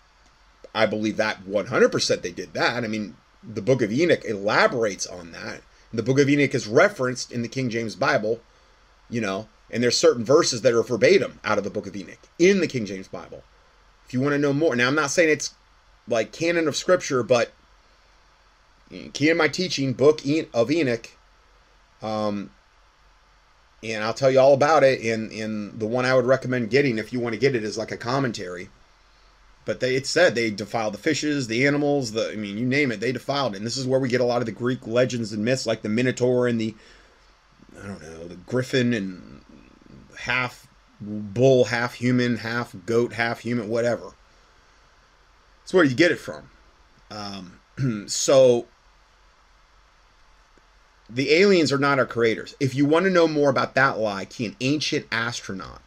[0.76, 2.84] I believe that 100% they did that.
[2.84, 5.62] I mean, the book of Enoch elaborates on that.
[5.94, 8.42] The book of Enoch is referenced in the King James Bible,
[9.14, 12.20] you know, and there's certain verses that are verbatim out of the book of Enoch
[12.40, 13.44] in the King James Bible.
[14.08, 15.54] If you want to know more, now I'm not saying it's
[16.08, 17.52] like canon of scripture, but
[19.14, 20.22] key in my teaching, book
[20.54, 21.10] of Enoch,
[22.02, 22.50] um,
[23.84, 25.02] and I'll tell you all about it.
[25.02, 27.78] In in the one I would recommend getting if you want to get it is
[27.78, 28.70] like a commentary.
[29.66, 32.92] But they it said they defiled the fishes, the animals, the I mean you name
[32.92, 33.58] it, they defiled it.
[33.58, 35.82] And this is where we get a lot of the Greek legends and myths, like
[35.82, 36.76] the Minotaur and the
[37.82, 39.42] I don't know the griffin and
[40.20, 40.68] half
[41.02, 44.14] bull, half human, half goat, half human, whatever.
[45.62, 46.50] That's where you get it from.
[47.12, 47.60] Um,
[48.08, 48.68] so
[51.10, 52.56] the aliens are not our creators.
[52.60, 55.82] If you want to know more about that lie, key an ancient astronaut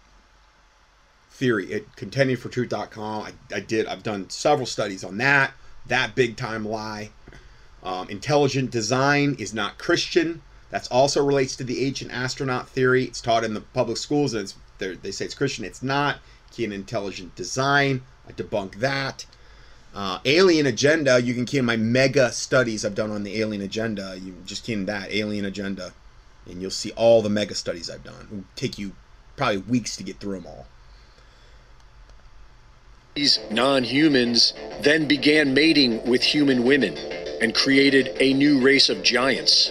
[1.30, 3.22] theory at contendingfortruth.com.
[3.22, 5.52] I, I did, I've done several studies on that,
[5.86, 7.10] that big time lie.
[7.82, 10.42] Um, intelligent design is not Christian.
[10.70, 13.05] That's also relates to the ancient astronaut theory.
[13.05, 15.64] It's taught in the public schools and they say it's Christian.
[15.64, 16.18] It's not.
[16.51, 18.02] Key in intelligent design.
[18.28, 19.26] I debunk that.
[19.94, 23.62] Uh, alien agenda, you can key in my mega studies I've done on the alien
[23.62, 24.18] agenda.
[24.22, 25.94] You just key in that, alien agenda,
[26.44, 28.28] and you'll see all the mega studies I've done.
[28.30, 28.93] It will take you
[29.36, 30.66] probably weeks to get through them all.
[33.14, 34.52] These non humans
[34.82, 36.98] then began mating with human women
[37.40, 39.70] and created a new race of giants.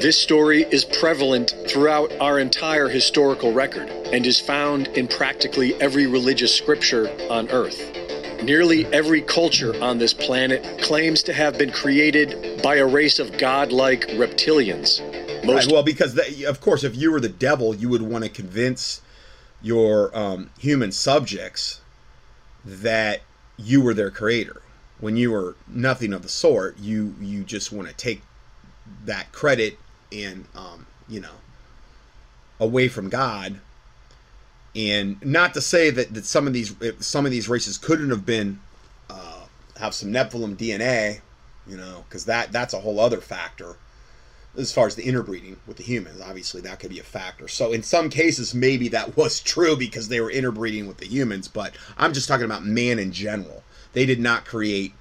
[0.00, 6.06] This story is prevalent throughout our entire historical record and is found in practically every
[6.06, 7.80] religious scripture on earth.
[8.42, 13.38] Nearly every culture on this planet claims to have been created by a race of
[13.38, 15.00] godlike reptilians.
[15.00, 18.30] Right, Most well, because of course, if you were the devil, you would want to
[18.30, 19.00] convince
[19.62, 21.80] your um, human subjects
[22.66, 23.22] that
[23.56, 24.60] you were their creator.
[25.00, 28.20] When you were nothing of the sort, you you just want to take
[29.06, 29.78] that credit
[30.12, 31.28] and um, you know
[32.60, 33.60] away from God.
[34.74, 38.26] And not to say that, that some of these some of these races couldn't have
[38.26, 38.60] been
[39.08, 39.44] uh,
[39.78, 41.20] have some Nephilim DNA,
[41.66, 43.76] you know, because that that's a whole other factor
[44.56, 46.20] as far as the interbreeding with the humans.
[46.20, 47.48] Obviously that could be a factor.
[47.48, 51.48] So in some cases maybe that was true because they were interbreeding with the humans
[51.48, 53.62] but i'm just talking about man in general.
[53.92, 54.92] They did not create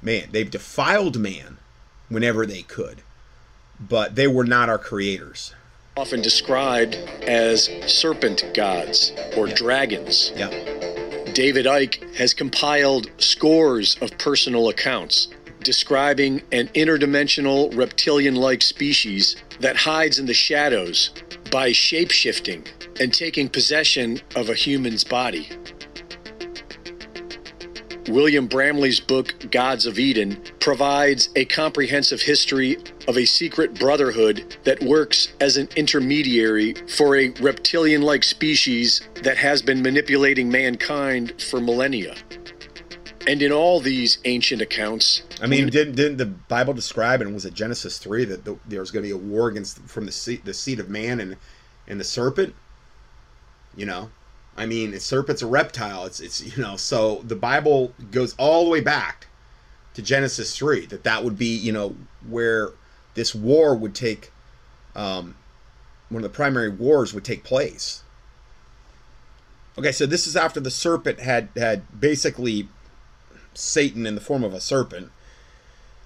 [0.00, 0.28] man.
[0.30, 1.58] They've defiled man
[2.08, 3.02] whenever they could
[3.88, 5.54] but they were not our creators
[5.96, 6.94] often described
[7.26, 10.32] as serpent gods or dragons.
[10.34, 10.48] yeah
[11.34, 15.28] David Icke has compiled scores of personal accounts
[15.62, 21.10] describing an interdimensional reptilian like species that hides in the shadows
[21.50, 22.66] by shapeshifting
[23.00, 25.48] and taking possession of a human's body.
[28.08, 32.76] William Bramley's book, Gods of Eden, provides a comprehensive history
[33.06, 39.36] of a secret brotherhood that works as an intermediary for a reptilian like species that
[39.36, 42.16] has been manipulating mankind for millennia.
[43.26, 47.44] And in all these ancient accounts, I mean, didn't didn't the Bible describe, and was
[47.44, 50.12] it Genesis three that the, there was going to be a war against from the
[50.12, 51.36] seed, the seed of man and
[51.86, 52.54] and the serpent?
[53.76, 54.10] You know,
[54.56, 56.04] I mean, the serpent's a reptile.
[56.04, 59.26] It's it's you know, so the Bible goes all the way back
[59.94, 61.96] to Genesis three that that would be you know
[62.28, 62.70] where
[63.14, 64.30] this war would take,
[64.94, 65.36] um,
[66.08, 68.02] one of the primary wars would take place.
[69.78, 72.68] Okay, so this is after the serpent had had basically
[73.54, 75.10] Satan in the form of a serpent.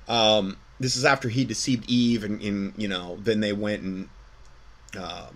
[0.08, 4.08] Um, this is after he deceived Eve, and, and you know, then they went and,
[4.96, 5.28] uh,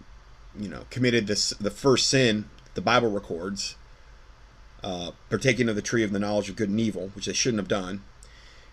[0.58, 2.48] you know, committed this the first sin.
[2.74, 3.76] The Bible records,
[4.82, 7.60] uh, partaking of the tree of the knowledge of good and evil, which they shouldn't
[7.60, 8.02] have done.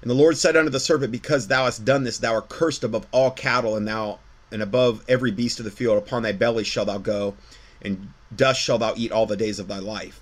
[0.01, 2.83] And the Lord said unto the serpent, Because thou hast done this, thou art cursed
[2.83, 4.19] above all cattle, and thou
[4.51, 5.97] and above every beast of the field.
[5.97, 7.35] Upon thy belly shalt thou go,
[7.81, 10.21] and dust shalt thou eat all the days of thy life.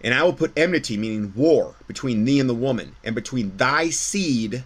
[0.00, 3.90] And I will put enmity, meaning war, between thee and the woman, and between thy
[3.90, 4.64] seed.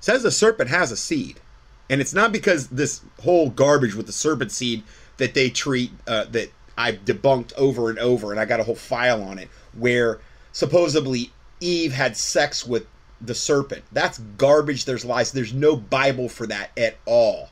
[0.00, 1.40] says the serpent has a seed.
[1.88, 4.84] And it's not because this whole garbage with the serpent seed
[5.16, 6.50] that they treat, uh, that
[6.80, 10.20] I've debunked over and over, and I got a whole file on it, where
[10.52, 11.30] supposedly
[11.60, 12.86] Eve had sex with
[13.20, 13.84] the serpent.
[13.92, 14.86] That's garbage.
[14.86, 15.32] There's lies.
[15.32, 17.50] There's no Bible for that at all.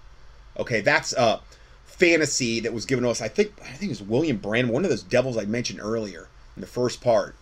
[0.58, 1.40] Okay, that's a
[1.84, 3.20] fantasy that was given to us.
[3.20, 6.28] I think I think it was William Branham, one of those devils I mentioned earlier
[6.56, 7.34] in the first part.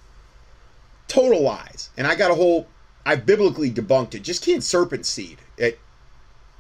[1.07, 1.91] Total lies.
[1.97, 2.67] And I got a whole
[3.05, 4.25] I've biblically debunked it.
[4.25, 5.79] Just can't serpent seed at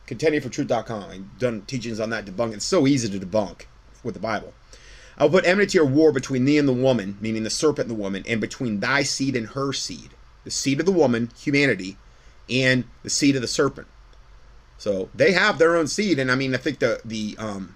[0.06, 1.10] contendingfortruth.com.
[1.10, 2.54] I've done teachings on that debunk.
[2.54, 3.62] It's so easy to debunk
[4.04, 4.54] with the Bible.
[5.18, 8.02] I'll put enmity or war between thee and the woman, meaning the serpent and the
[8.02, 10.10] woman, and between thy seed and her seed.
[10.44, 11.96] The seed of the woman, humanity,
[12.50, 13.88] and the seed of the serpent.
[14.78, 17.74] So they have their own seed, and I mean, I think the the um,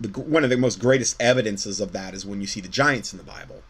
[0.00, 3.12] the one of the most greatest evidences of that is when you see the giants
[3.12, 3.62] in the Bible,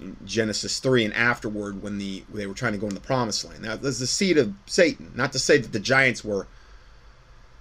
[0.00, 3.44] in Genesis three, and afterward when the they were trying to go in the promised
[3.44, 3.62] land.
[3.62, 5.10] Now, there's the seed of Satan.
[5.14, 6.46] Not to say that the giants were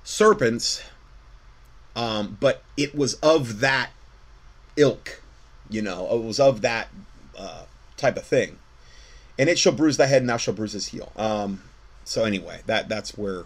[0.04, 0.84] serpents,
[1.96, 3.90] um, but it was of that
[4.78, 5.22] ilk.
[5.70, 6.90] You know, it was of that
[7.38, 7.64] uh,
[7.98, 8.60] type of thing.
[9.38, 11.12] And it shall bruise thy head, and thou shalt bruise his heel.
[11.16, 11.64] Um,
[12.04, 13.44] so anyway, that that's where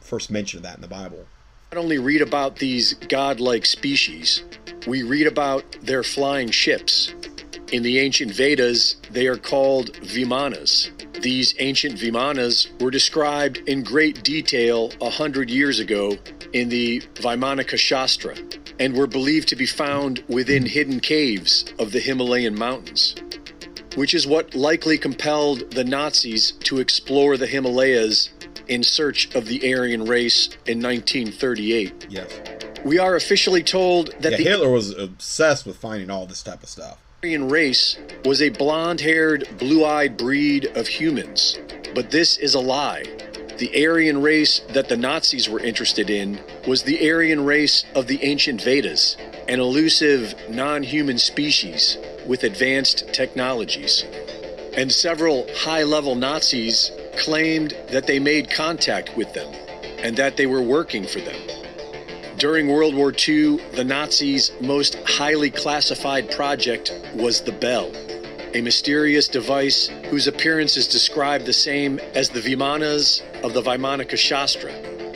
[0.00, 1.26] first mention of that in the Bible.
[1.72, 4.42] Not only read about these godlike species,
[4.88, 7.14] we read about their flying ships.
[7.70, 10.90] In the ancient Vedas, they are called Vimanas.
[11.22, 16.16] These ancient Vimanas were described in great detail a hundred years ago
[16.52, 18.34] in the Vaimanika Shastra
[18.80, 23.14] and were believed to be found within hidden caves of the Himalayan mountains,
[23.94, 28.30] which is what likely compelled the Nazis to explore the Himalayas
[28.66, 32.06] in search of the Aryan race in 1938.
[32.08, 32.32] Yes.
[32.82, 36.62] We are officially told that Yeah, the Hitler was obsessed with finding all this type
[36.62, 36.98] of stuff.
[37.22, 41.58] Aryan race was a blonde haired, blue eyed breed of humans.
[41.94, 43.04] But this is a lie.
[43.60, 48.24] The Aryan race that the Nazis were interested in was the Aryan race of the
[48.24, 49.18] ancient Vedas,
[49.48, 54.02] an elusive, non human species with advanced technologies.
[54.74, 59.52] And several high level Nazis claimed that they made contact with them
[59.98, 61.36] and that they were working for them.
[62.38, 67.92] During World War II, the Nazis' most highly classified project was the Bell,
[68.54, 74.16] a mysterious device whose appearance is described the same as the Vimanas of the Vaimanika
[74.16, 74.72] Shastra,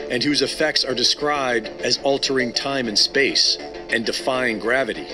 [0.09, 3.57] and whose effects are described as altering time and space
[3.89, 5.07] and defying gravity.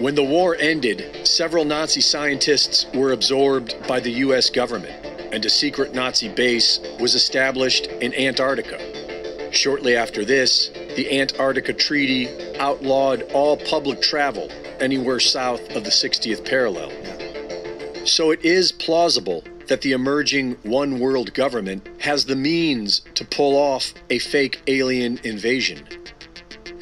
[0.00, 5.50] When the war ended, several Nazi scientists were absorbed by the US government, and a
[5.50, 8.80] secret Nazi base was established in Antarctica.
[9.52, 14.50] Shortly after this, the Antarctica Treaty outlawed all public travel
[14.80, 16.90] anywhere south of the 60th parallel.
[18.06, 23.56] So it is plausible that the emerging one world government has the means to pull
[23.56, 25.86] off a fake alien invasion.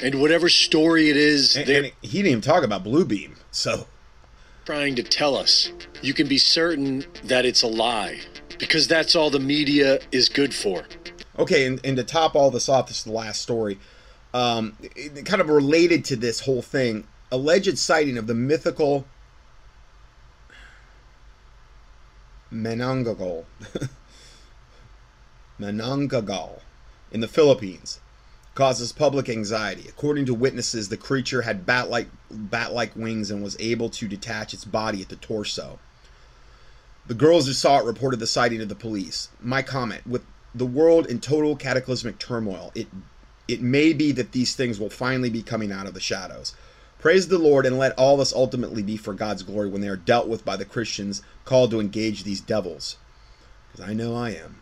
[0.01, 3.35] And whatever story it is And, and he didn't even talk about Blue Beam.
[3.51, 3.87] So
[4.65, 5.71] trying to tell us,
[6.01, 8.19] you can be certain that it's a lie.
[8.59, 10.83] Because that's all the media is good for.
[11.39, 13.79] okay, and, and to top all this off, this is the last story.
[14.33, 14.75] Um,
[15.25, 19.05] kind of related to this whole thing, alleged sighting of the mythical
[22.53, 23.45] Menangagal,
[25.59, 26.61] Menangagal
[27.11, 27.99] in the Philippines
[28.55, 29.85] causes public anxiety.
[29.89, 34.65] According to witnesses, the creature had bat-like bat-like wings and was able to detach its
[34.65, 35.79] body at the torso.
[37.07, 39.29] The girls who saw it reported the sighting to the police.
[39.41, 40.23] My comment: with
[40.53, 42.87] the world in total cataclysmic turmoil, it
[43.47, 46.55] it may be that these things will finally be coming out of the shadows.
[46.99, 49.97] Praise the Lord and let all this ultimately be for God's glory when they are
[49.97, 52.95] dealt with by the Christians called to engage these devils.
[53.71, 54.59] Because I know I am.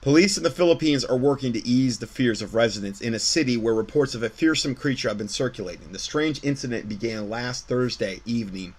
[0.00, 3.56] Police in the Philippines are working to ease the fears of residents in a city
[3.56, 5.92] where reports of a fearsome creature have been circulating.
[5.92, 8.74] The strange incident began last Thursday evening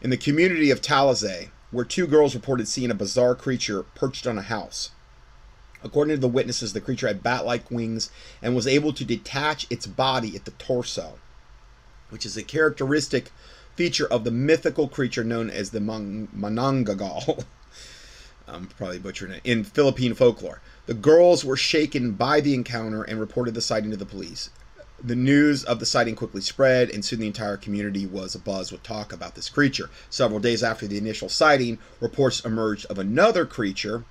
[0.00, 4.38] in the community of Talisay, where two girls reported seeing a bizarre creature perched on
[4.38, 4.92] a house.
[5.84, 9.66] According to the witnesses, the creature had bat like wings and was able to detach
[9.68, 11.18] its body at the torso,
[12.08, 13.30] which is a characteristic
[13.76, 17.44] feature of the mythical creature known as the Manananggal.
[18.48, 20.60] I'm probably butchering it, in Philippine folklore.
[20.86, 24.50] The girls were shaken by the encounter and reported the sighting to the police.
[25.02, 28.82] The news of the sighting quickly spread, and soon the entire community was abuzz with
[28.82, 29.90] talk about this creature.
[30.08, 34.04] Several days after the initial sighting, reports emerged of another creature,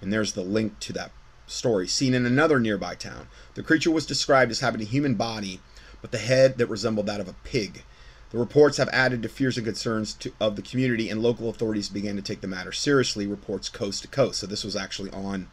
[0.00, 1.12] and there's the link to that
[1.46, 3.28] story, seen in another nearby town.
[3.54, 5.60] The creature was described as having a human body,
[6.02, 7.84] but the head that resembled that of a pig.
[8.30, 11.88] The reports have added to fears and concerns to, of the community, and local authorities
[11.88, 14.40] began to take the matter seriously, reports coast to coast.
[14.40, 15.48] So this was actually on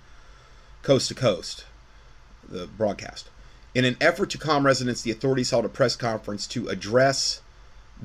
[0.81, 1.65] coast to coast,
[2.47, 3.29] the broadcast.
[3.75, 7.41] In an effort to calm residents, the authorities held a press conference to address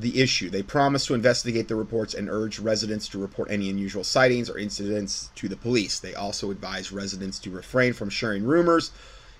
[0.00, 0.48] the issue.
[0.48, 4.58] They promised to investigate the reports and urge residents to report any unusual sightings or
[4.58, 5.98] incidents to the police.
[5.98, 8.90] They also advised residents to refrain from sharing rumors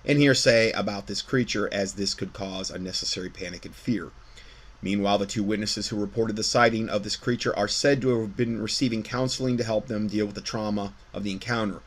[0.05, 4.11] and hearsay about this creature, as this could cause unnecessary panic and fear.
[4.81, 8.37] Meanwhile, the two witnesses who reported the sighting of this creature are said to have
[8.37, 11.81] been receiving counseling to help them deal with the trauma of the encounter.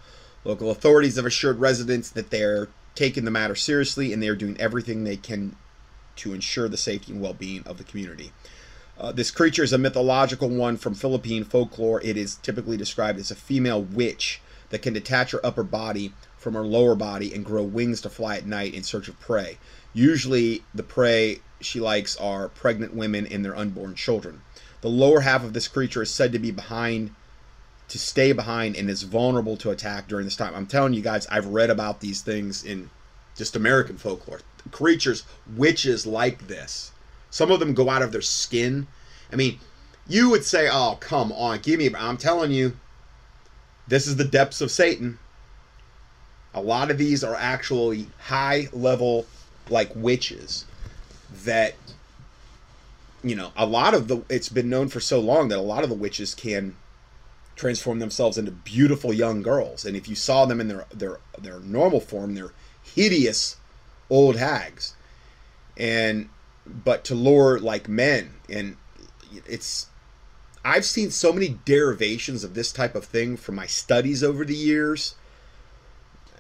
[0.45, 4.61] Local authorities have assured residents that they're taking the matter seriously and they are doing
[4.61, 5.57] everything they can
[6.17, 8.33] to ensure the safety and well being of the community.
[8.99, 12.01] Uh, this creature is a mythological one from Philippine folklore.
[12.03, 14.41] It is typically described as a female witch
[14.71, 18.37] that can detach her upper body from her lower body and grow wings to fly
[18.37, 19.59] at night in search of prey.
[19.93, 24.43] Usually, the prey she likes are pregnant women and their unborn children.
[24.81, 27.15] The lower half of this creature is said to be behind,
[27.89, 30.55] to stay behind, and is vulnerable to attack during this time.
[30.55, 32.91] I'm telling you guys, I've read about these things in
[33.37, 34.41] just American folklore.
[34.71, 35.25] Creatures,
[35.57, 36.92] witches like this.
[37.33, 38.87] Some of them go out of their skin.
[39.33, 39.59] I mean,
[40.07, 41.91] you would say, oh, come on, give me.
[41.97, 42.77] I'm telling you,
[43.89, 45.19] this is the depths of Satan.
[46.55, 49.27] A lot of these are actually high level,
[49.71, 50.67] like witches
[51.45, 51.75] that
[53.25, 55.83] you know a lot of the it's been known for so long that a lot
[55.83, 56.77] of the witches can
[57.57, 61.61] transform themselves into beautiful young girls and if you saw them in their their their
[61.61, 62.53] normal form they're
[62.83, 63.57] hideous
[64.11, 64.95] old hags
[65.79, 66.29] and
[66.67, 68.77] but to lure like men and
[69.47, 69.87] it's
[70.65, 74.55] I've seen so many derivations of this type of thing from my studies over the
[74.55, 75.17] years.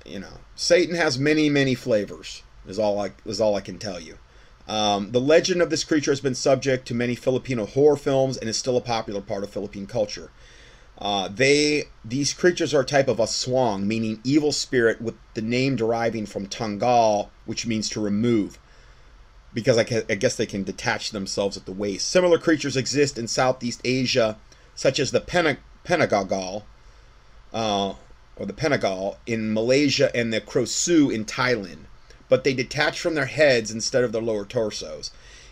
[0.06, 2.42] You know, Satan has many, many flavors.
[2.66, 4.18] Is all I is all I can tell you.
[4.68, 8.48] Um, the legend of this creature has been subject to many Filipino horror films and
[8.48, 10.30] is still a popular part of Philippine culture.
[10.98, 15.74] Uh, they these creatures are a type of aswang, meaning evil spirit, with the name
[15.74, 18.60] deriving from tanggal, which means to remove,
[19.54, 22.08] because I, I guess they can detach themselves at the waist.
[22.08, 24.38] Similar creatures exist in Southeast Asia,
[24.74, 26.62] such as the Pena, Penagogal,
[27.52, 27.94] uh,
[28.36, 31.84] or the Penagal in Malaysia and the Krasue in Thailand
[32.32, 35.10] but they detach from their heads instead of their lower torsos.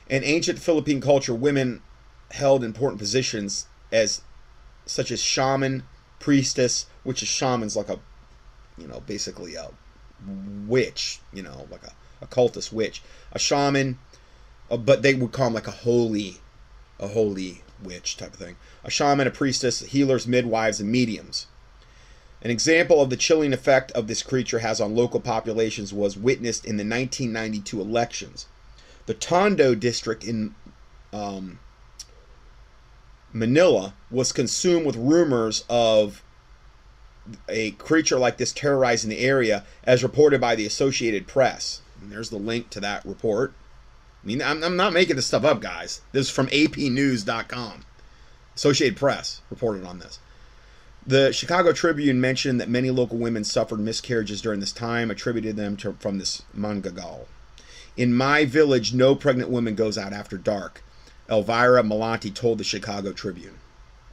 [0.08, 1.82] In ancient Philippine culture, women
[2.30, 4.22] held important positions as
[4.86, 5.82] such as shaman,
[6.20, 7.98] priestess, which is shaman's like a,
[8.78, 9.68] you know, basically a
[10.66, 13.02] witch, you know, like a, a cultist witch,
[13.32, 13.98] a shaman,
[14.70, 16.38] uh, but they would call them like a holy,
[16.98, 18.56] a holy witch type of thing.
[18.84, 21.46] A shaman, a priestess, healers, midwives, and mediums.
[22.42, 26.64] An example of the chilling effect of this creature has on local populations was witnessed
[26.64, 28.46] in the 1992 elections.
[29.06, 30.54] The Tondo district in
[31.12, 31.58] um,
[33.32, 36.22] Manila was consumed with rumors of
[37.48, 41.82] a creature like this terrorizing the area, as reported by the Associated Press.
[42.00, 43.52] And there's the link to that report.
[44.22, 46.02] I mean, I'm, I'm not making this stuff up, guys.
[46.12, 47.84] This is from APNews.com.
[48.54, 50.18] Associated Press reported on this.
[51.06, 55.76] The Chicago Tribune mentioned that many local women suffered miscarriages during this time, attributed them
[55.78, 57.26] to, from this mangagal.
[57.96, 60.82] In my village, no pregnant woman goes out after dark.
[61.30, 63.58] Elvira Malati told the Chicago Tribune.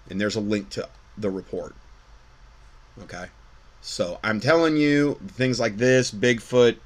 [0.09, 0.88] And there's a link to
[1.18, 1.76] the report.
[3.03, 3.26] Okay?
[3.81, 6.77] So I'm telling you, things like this, Bigfoot,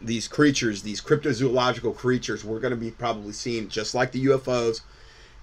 [0.00, 4.82] these creatures, these cryptozoological creatures, we're going to be probably seeing just like the UFOs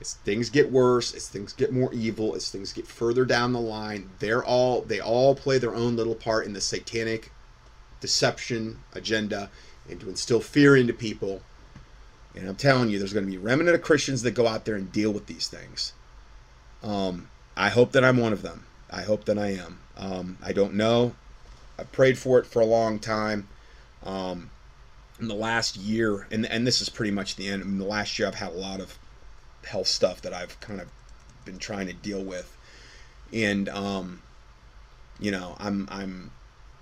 [0.01, 3.59] as things get worse, as things get more evil, as things get further down the
[3.59, 7.31] line, they're all they all play their own little part in the satanic
[7.99, 9.49] deception agenda
[9.89, 11.41] and to instill fear into people
[12.35, 14.75] And I'm telling you, there's going to be remnant of Christians that go out there
[14.75, 15.93] and deal with these things.
[16.83, 18.65] Um, I hope that I'm one of them.
[18.89, 19.79] I hope that I am.
[19.97, 21.15] Um, I don't know.
[21.77, 23.47] I prayed for it for a long time.
[24.03, 24.49] Um,
[25.19, 27.61] in the last year, and and this is pretty much the end.
[27.61, 28.97] In the last year, I've had a lot of
[29.65, 30.87] health stuff that I've kind of
[31.45, 32.55] been trying to deal with,
[33.33, 34.21] and um,
[35.19, 36.31] you know, I'm I'm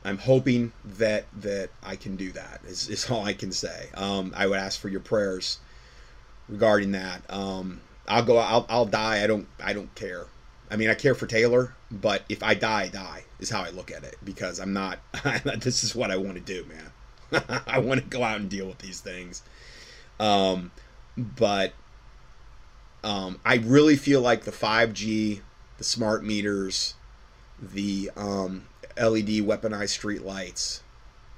[0.03, 2.61] I'm hoping that that I can do that.
[2.65, 3.89] Is, is all I can say.
[3.95, 5.59] Um, I would ask for your prayers
[6.47, 7.21] regarding that.
[7.29, 8.37] Um, I'll go.
[8.37, 9.23] I'll I'll die.
[9.23, 10.25] I don't I don't care.
[10.69, 13.69] I mean, I care for Taylor, but if I die, I die is how I
[13.69, 14.99] look at it because I'm not.
[15.59, 16.91] this is what I want to do, man.
[17.67, 19.43] I want to go out and deal with these things.
[20.19, 20.71] Um,
[21.17, 21.73] but
[23.03, 25.41] um, I really feel like the 5G,
[25.77, 26.95] the smart meters,
[27.61, 28.65] the um,
[28.97, 30.83] LED weaponized street lights,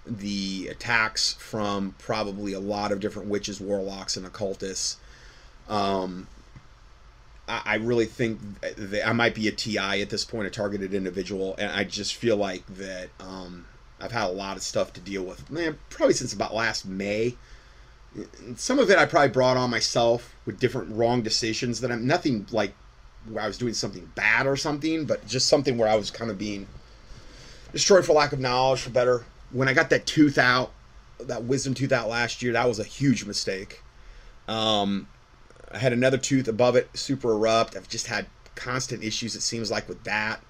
[0.05, 4.97] the attacks from probably a lot of different witches, warlocks, and occultists.
[5.67, 6.27] Um,
[7.47, 10.93] I, I really think that I might be a TI at this point, a targeted
[10.93, 13.09] individual, and I just feel like that.
[13.19, 13.65] Um,
[14.01, 17.35] I've had a lot of stuff to deal with, man, probably since about last May.
[18.55, 22.47] Some of it I probably brought on myself with different wrong decisions that I'm nothing
[22.51, 22.73] like
[23.27, 26.31] where I was doing something bad or something, but just something where I was kind
[26.31, 26.67] of being
[27.71, 29.25] destroyed for lack of knowledge, for better.
[29.51, 30.71] When I got that tooth out,
[31.19, 33.83] that wisdom tooth out last year, that was a huge mistake.
[34.47, 35.07] Um,
[35.71, 37.75] I had another tooth above it, super erupt.
[37.75, 40.41] I've just had constant issues, it seems like, with that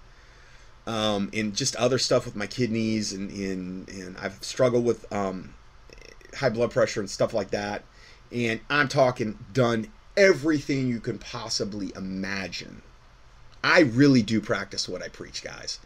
[0.90, 5.54] um, and just other stuff with my kidneys, and, and, and I've struggled with um,
[6.36, 7.84] high blood pressure and stuff like that.
[8.32, 12.82] And I'm talking done everything you can possibly imagine.
[13.64, 15.78] I really do practice what I preach, guys.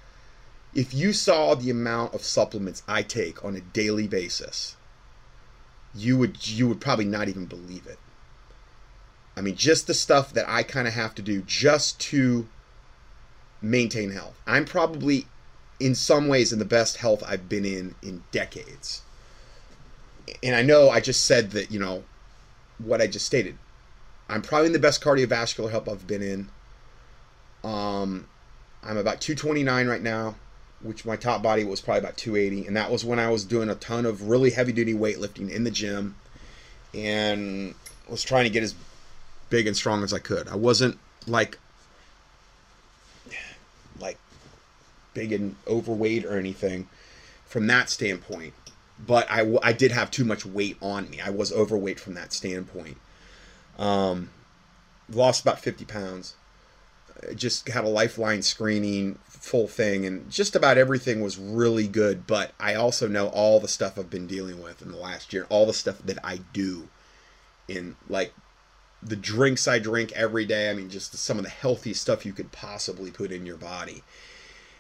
[0.73, 4.77] If you saw the amount of supplements I take on a daily basis,
[5.93, 7.99] you would you would probably not even believe it.
[9.35, 12.47] I mean, just the stuff that I kind of have to do just to
[13.63, 14.37] maintain health.
[14.45, 15.25] I'm probably
[15.79, 19.01] in some ways in the best health I've been in in decades.
[20.41, 22.03] And I know I just said that, you know,
[22.77, 23.57] what I just stated.
[24.29, 26.49] I'm probably in the best cardiovascular health I've been in.
[27.63, 28.27] Um,
[28.81, 30.35] I'm about 229 right now,
[30.81, 33.69] which my top body was probably about 280, and that was when I was doing
[33.69, 36.15] a ton of really heavy duty weightlifting in the gym,
[36.93, 37.75] and
[38.07, 38.75] was trying to get as
[39.49, 40.47] big and strong as I could.
[40.47, 41.57] I wasn't like
[43.99, 44.17] like
[45.13, 46.87] big and overweight or anything
[47.45, 48.53] from that standpoint.
[49.05, 51.19] But I, I did have too much weight on me.
[51.19, 52.97] I was overweight from that standpoint.
[53.77, 54.29] Um,
[55.11, 56.35] lost about 50 pounds.
[57.35, 62.27] Just had a lifeline screening, full thing, and just about everything was really good.
[62.27, 65.45] But I also know all the stuff I've been dealing with in the last year,
[65.49, 66.89] all the stuff that I do
[67.67, 68.33] in like
[69.05, 70.69] the drinks I drink every day.
[70.69, 74.03] I mean, just some of the healthy stuff you could possibly put in your body.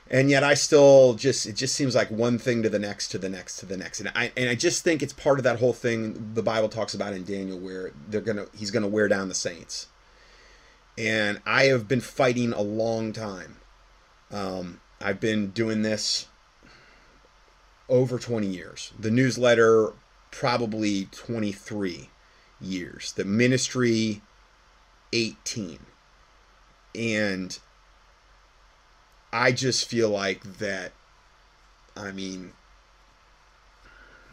[0.09, 3.17] And yet I still just it just seems like one thing to the next to
[3.17, 3.99] the next to the next.
[3.99, 6.93] And I and I just think it's part of that whole thing the Bible talks
[6.93, 9.87] about in Daniel where they're going to he's going to wear down the saints.
[10.97, 13.57] And I have been fighting a long time.
[14.29, 16.27] Um, I've been doing this
[17.89, 18.91] over 20 years.
[18.99, 19.93] The newsletter
[20.31, 22.09] probably 23
[22.61, 23.13] years.
[23.13, 24.21] The ministry,
[25.11, 25.79] 18.
[26.95, 27.57] And
[29.31, 30.91] I just feel like that,
[31.95, 32.53] I mean,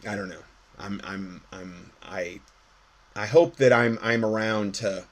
[0.07, 0.43] I don't know.
[0.77, 2.39] I'm, I'm, I'm, I,
[3.15, 5.05] I hope that I'm, I'm around to,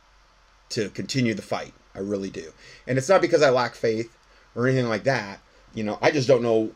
[0.70, 1.74] to continue the fight.
[1.96, 2.54] I really do.
[2.88, 4.16] And it's not because I lack faith
[4.56, 5.40] or anything like that.
[5.74, 6.72] You know, I just don't know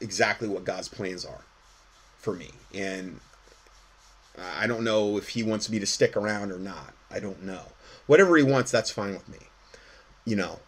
[0.00, 1.44] exactly what God's plans are
[2.18, 2.50] for me.
[2.74, 3.20] And
[4.38, 6.94] I don't know if he wants me to stick around or not.
[7.10, 7.72] I don't know.
[8.06, 9.38] Whatever he wants, that's fine with me.
[10.24, 10.60] You know,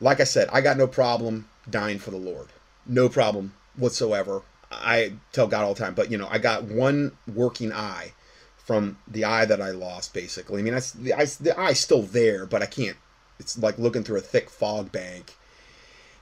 [0.00, 2.48] like I said, I got no problem dying for the Lord.
[2.86, 4.42] No problem whatsoever.
[4.70, 8.12] I tell God all the time, but you know, I got one working eye
[8.56, 10.60] from the eye that I lost, basically.
[10.60, 12.96] I mean, that's the eye, the eye's still there, but I can't.
[13.38, 15.34] It's like looking through a thick fog bank,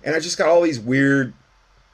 [0.02, 1.34] and I just got all these weird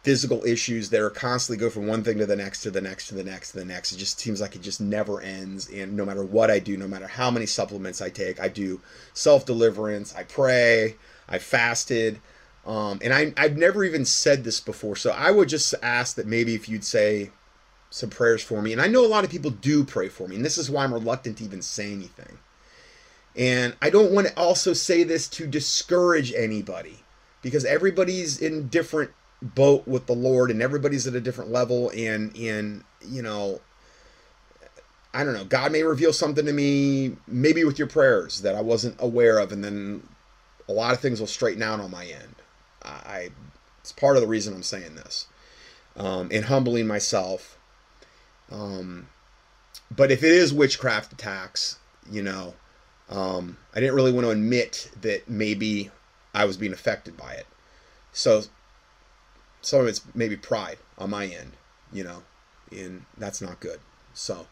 [0.06, 3.08] physical issues that are constantly go from one thing to the next to the next
[3.08, 3.90] to the next to the next.
[3.90, 5.68] It just seems like it just never ends.
[5.68, 8.80] And no matter what I do, no matter how many supplements I take, I do
[9.14, 10.94] self deliverance, I pray,
[11.28, 12.20] I fasted.
[12.64, 14.94] Um, and I, I've never even said this before.
[14.94, 17.32] So I would just ask that maybe if you'd say
[17.90, 18.70] some prayers for me.
[18.72, 20.36] And I know a lot of people do pray for me.
[20.36, 22.38] And this is why I'm reluctant to even say anything.
[23.34, 27.00] And I don't want to also say this to discourage anybody
[27.42, 29.10] because everybody's in different
[29.42, 33.60] boat with the Lord and everybody's at a different level and and you know
[35.16, 35.46] I don't know.
[35.46, 39.50] God may reveal something to me, maybe with your prayers that I wasn't aware of,
[39.50, 40.06] and then
[40.68, 42.34] a lot of things will straighten out on my end.
[42.82, 43.30] I,
[43.80, 45.26] it's part of the reason I'm saying this,
[45.96, 47.56] um, and humbling myself.
[48.52, 49.08] Um,
[49.90, 51.78] but if it is witchcraft attacks,
[52.10, 52.52] you know,
[53.08, 55.90] um, I didn't really want to admit that maybe
[56.34, 57.46] I was being affected by it.
[58.12, 58.42] So
[59.66, 61.50] some of it's maybe pride on my end,
[61.92, 62.22] you know,
[62.70, 63.80] and that's not good.
[64.14, 64.46] So,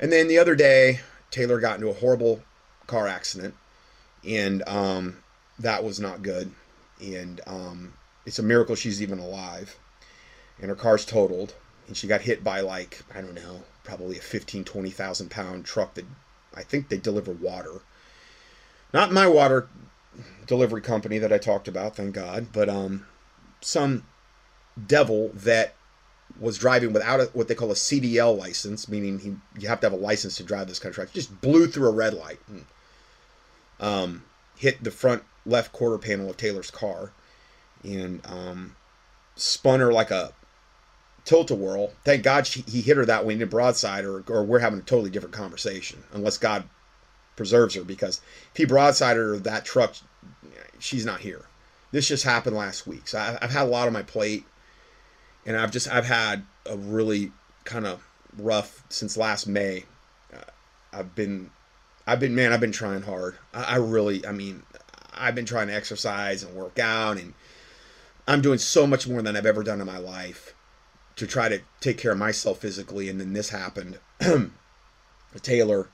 [0.00, 0.98] and then the other day,
[1.30, 2.42] Taylor got into a horrible
[2.88, 3.54] car accident,
[4.26, 5.18] and um,
[5.60, 6.50] that was not good.
[7.00, 7.92] And um,
[8.26, 9.78] it's a miracle she's even alive.
[10.58, 11.54] And her car's totaled,
[11.86, 15.94] and she got hit by like I don't know, probably a 15, 20,000 pound truck
[15.94, 16.06] that
[16.52, 17.82] I think they deliver water.
[18.92, 19.68] Not my water
[20.48, 23.06] delivery company that I talked about, thank God, but um,
[23.60, 24.02] some
[24.86, 25.74] devil that
[26.40, 29.86] was driving without a, what they call a CDL license, meaning he, you have to
[29.86, 32.40] have a license to drive this kind of truck, just blew through a red light.
[32.48, 32.64] And,
[33.80, 34.24] um,
[34.56, 37.10] hit the front left quarter panel of Taylor's car
[37.82, 38.76] and um,
[39.34, 40.32] spun her like a
[41.24, 41.92] tilt-a-whirl.
[42.04, 44.82] Thank God she, he hit her that way in broadside, or, or we're having a
[44.82, 46.64] totally different conversation, unless God
[47.36, 48.20] preserves her, because
[48.52, 49.94] if he broadsided her that truck,
[50.78, 51.46] she's not here.
[51.90, 53.08] This just happened last week.
[53.08, 54.44] So I, I've had a lot on my plate,
[55.46, 57.32] and I've just, I've had a really
[57.64, 58.04] kind of
[58.36, 59.84] rough, since last May,
[60.32, 60.38] uh,
[60.92, 61.50] I've been,
[62.06, 63.36] I've been, man, I've been trying hard.
[63.52, 64.62] I, I really, I mean,
[65.14, 67.34] I've been trying to exercise and work out, and
[68.26, 70.54] I'm doing so much more than I've ever done in my life
[71.16, 73.08] to try to take care of myself physically.
[73.08, 73.98] And then this happened,
[75.42, 75.88] Taylor,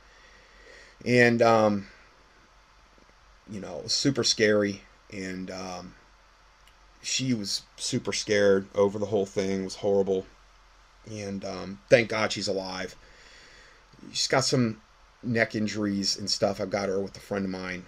[1.05, 1.87] and um,
[3.51, 5.95] you know, super scary, and um,
[7.09, 9.63] she was super scared over the whole thing.
[9.63, 10.27] It was horrible,
[11.11, 12.95] and um, thank God she's alive.
[14.13, 14.83] She's got some
[15.23, 16.61] neck injuries and stuff.
[16.61, 17.87] I've got her with a friend of mine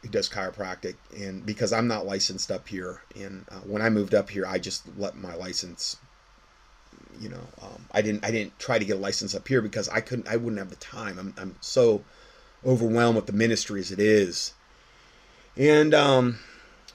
[0.00, 4.14] who does chiropractic, and because I'm not licensed up here, and uh, when I moved
[4.14, 5.98] up here, I just let my license.
[7.20, 8.24] You know, um, I didn't.
[8.24, 10.28] I didn't try to get a license up here because I couldn't.
[10.28, 11.18] I wouldn't have the time.
[11.18, 11.34] I'm.
[11.36, 12.04] I'm so
[12.64, 14.54] overwhelmed with the ministry as it is,
[15.58, 16.38] and um,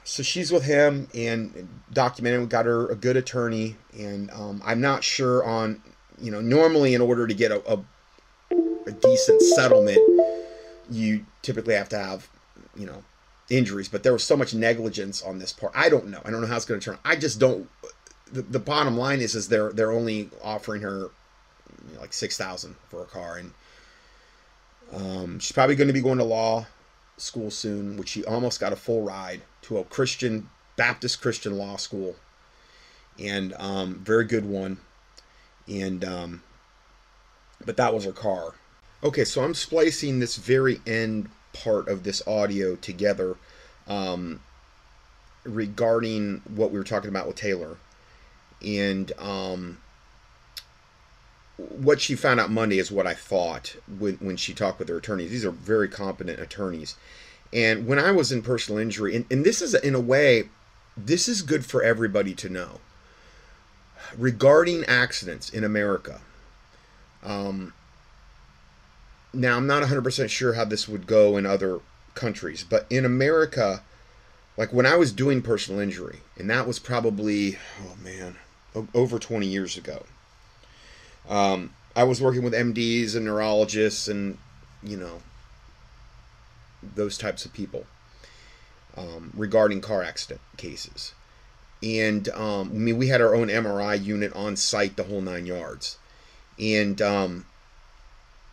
[0.08, 2.40] so she's with him and documented.
[2.40, 5.82] We got her a good attorney, and um, I'm not sure on.
[6.20, 7.84] You know, normally in order to get a, a,
[8.88, 10.00] a decent settlement,
[10.90, 12.28] you typically have to have
[12.76, 13.04] you know
[13.50, 13.90] injuries.
[13.90, 15.74] But there was so much negligence on this part.
[15.76, 16.22] I don't know.
[16.26, 16.98] I don't know how it's going to turn.
[17.04, 17.70] I just don't
[18.32, 21.10] the, the bottom line is is they're they're only offering her
[21.88, 23.38] you know, like 6000 for a car.
[23.38, 23.54] And
[24.94, 26.66] um, she's probably going to be going to law
[27.18, 31.76] school soon which she almost got a full ride to a christian baptist christian law
[31.76, 32.16] school.
[33.20, 34.78] And um, very good one.
[35.68, 36.44] And um,
[37.66, 38.54] but that was her car.
[39.04, 43.36] Okay so i'm splicing this very end part of this audio together
[43.88, 44.42] um,
[45.44, 47.78] regarding what we were talking about with Taylor.
[48.64, 49.78] And um,
[51.58, 54.98] what she found out Monday is what I thought when, when she talked with her
[54.98, 55.32] attorneys.
[55.32, 56.96] These are very competent attorneys.
[57.52, 60.50] And when I was in personal injury, and, and this is in a way,
[60.96, 62.80] this is good for everybody to know
[64.18, 66.22] regarding accidents in America.
[67.24, 67.74] Um,
[69.34, 71.80] now, I'm not 100% sure how this would go in other
[72.14, 73.84] countries, but in America,
[74.56, 78.38] like when I was doing personal injury, and that was probably, oh man,
[78.94, 80.04] over 20 years ago,
[81.30, 84.38] um, I was working with MDs and neurologists and,
[84.84, 85.22] you know,
[86.96, 87.86] those types of people
[88.96, 91.14] um, regarding car accident cases.
[91.84, 95.46] And um, I mean, we had our own MRI unit on site, the whole nine
[95.46, 95.98] yards.
[96.60, 97.46] And um,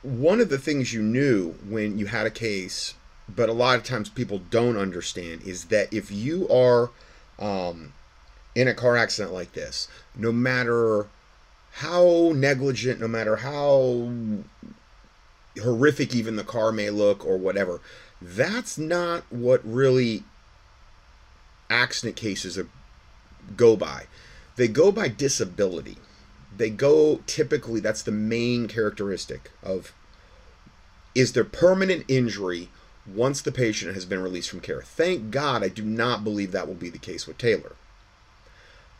[0.03, 2.95] one of the things you knew when you had a case,
[3.29, 6.91] but a lot of times people don't understand, is that if you are
[7.39, 7.95] um,
[8.55, 11.07] in a car accident like this, no matter
[11.79, 14.13] how negligent, no matter how
[15.61, 17.81] horrific even the car may look or whatever,
[18.23, 20.23] that's not what really
[21.69, 22.59] accident cases
[23.57, 24.05] go by.
[24.55, 25.97] They go by disability.
[26.57, 29.93] They go typically that's the main characteristic of
[31.13, 32.69] is there permanent injury
[33.07, 34.83] once the patient has been released from care?
[34.83, 37.73] Thank god i do not believe that will be the case with taylor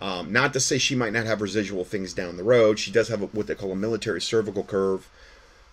[0.01, 3.09] um, not to say she might not have residual things down the road she does
[3.09, 5.09] have a, what they call a military cervical curve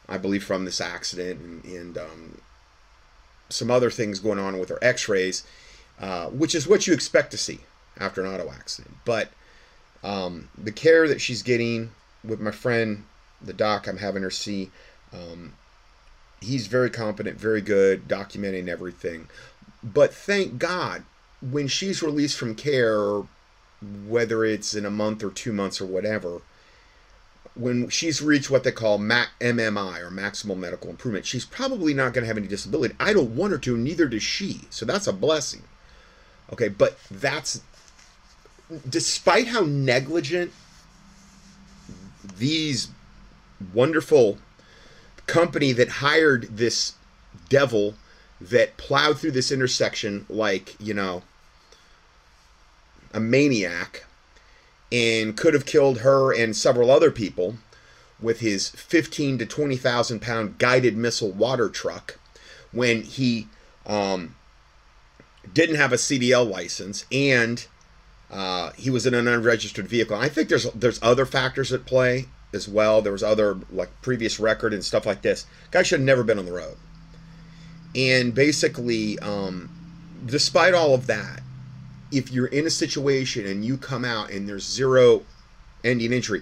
[0.07, 2.37] i believe from this accident and, and um,
[3.49, 5.43] some other things going on with her x-rays
[5.99, 7.59] uh, which is what you expect to see
[7.99, 9.29] after an auto accident but
[10.03, 11.91] um, the care that she's getting
[12.23, 13.05] with my friend,
[13.41, 14.71] the doc I'm having her see,
[15.13, 15.53] Um,
[16.39, 19.27] he's very competent, very good, documenting everything.
[19.83, 21.03] But thank God,
[21.41, 23.23] when she's released from care,
[23.81, 26.41] whether it's in a month or two months or whatever,
[27.55, 32.23] when she's reached what they call MMI or maximal medical improvement, she's probably not going
[32.23, 32.95] to have any disability.
[32.99, 34.61] I don't want her to, neither does she.
[34.69, 35.63] So that's a blessing.
[36.53, 37.61] Okay, but that's
[38.89, 40.51] despite how negligent
[42.37, 42.89] these
[43.73, 44.37] wonderful
[45.27, 46.93] company that hired this
[47.49, 47.95] devil
[48.39, 51.21] that plowed through this intersection like, you know,
[53.13, 54.05] a maniac
[54.91, 57.55] and could have killed her and several other people
[58.19, 62.19] with his 15 to 20,000 pound guided missile water truck
[62.71, 63.47] when he
[63.85, 64.35] um,
[65.51, 67.65] didn't have a CDL license and
[68.29, 70.15] uh, he was in an unregistered vehicle.
[70.15, 73.01] I think there's there's other factors at play as well.
[73.01, 75.45] There was other like previous record and stuff like this.
[75.71, 76.77] Guy should have never been on the road.
[77.93, 79.69] And basically, um,
[80.25, 81.40] despite all of that,
[82.11, 85.23] if you're in a situation and you come out and there's zero
[85.83, 86.41] ending injury,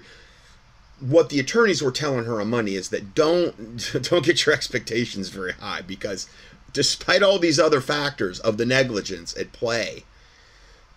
[1.00, 5.28] what the attorneys were telling her on Monday is that don't don't get your expectations
[5.28, 6.28] very high because
[6.72, 10.04] despite all these other factors of the negligence at play,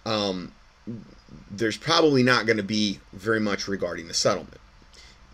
[0.06, 0.52] um,
[1.50, 4.60] there's probably not going to be very much regarding the settlement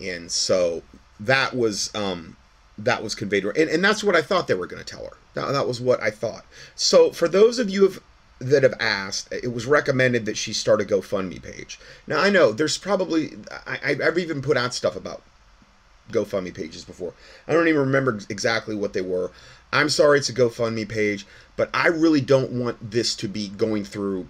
[0.02, 0.82] and so
[1.20, 2.38] that was um,
[2.78, 4.90] that was conveyed to her, and, and that's what I thought they were going to
[4.95, 5.18] tell her.
[5.34, 6.45] That, that was what I thought.
[6.76, 7.99] So for those of you have,
[8.40, 11.80] that have asked, it was recommended that she start a GoFundMe page.
[12.07, 13.34] Now I know there's probably
[13.68, 15.22] I, I've even put out stuff about
[16.11, 17.14] GoFundMe pages before.
[17.48, 19.32] I don't even remember exactly what they were.
[19.72, 23.84] I'm sorry it's a GoFundMe page, but I really don't want this to be going
[23.84, 24.28] through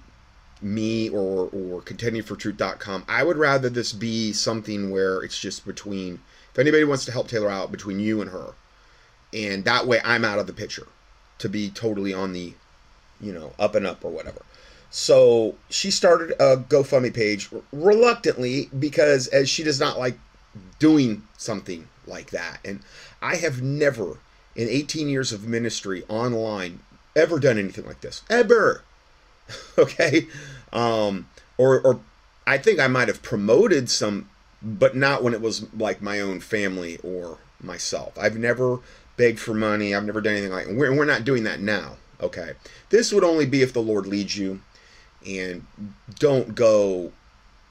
[0.61, 3.05] me or or contendingfortruth.com.
[3.07, 6.19] I would rather this be something where it's just between
[6.51, 8.53] if anybody wants to help Taylor out between you and her.
[9.31, 10.87] And that way I'm out of the picture
[11.37, 12.53] to be totally on the
[13.21, 14.41] you know, up and up or whatever.
[14.91, 20.17] So she started a GoFundMe page reluctantly because as she does not like
[20.79, 22.59] doing something like that.
[22.65, 22.81] And
[23.21, 24.17] I have never
[24.55, 26.79] in 18 years of ministry online
[27.15, 28.23] ever done anything like this.
[28.29, 28.83] Ever.
[29.77, 30.27] okay
[30.73, 31.27] um
[31.57, 31.99] or or
[32.45, 34.29] i think i might have promoted some
[34.61, 38.79] but not when it was like my own family or myself i've never
[39.17, 42.53] begged for money i've never done anything like we're, we're not doing that now okay
[42.89, 44.61] this would only be if the lord leads you
[45.25, 45.65] and
[46.17, 47.11] don't go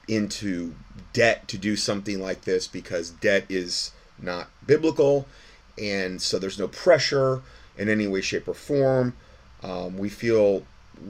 [0.07, 0.73] into
[1.13, 5.27] debt to do something like this because debt is not biblical
[5.81, 7.41] and so there's no pressure
[7.77, 9.15] in any way shape or form
[9.61, 10.63] um, we feel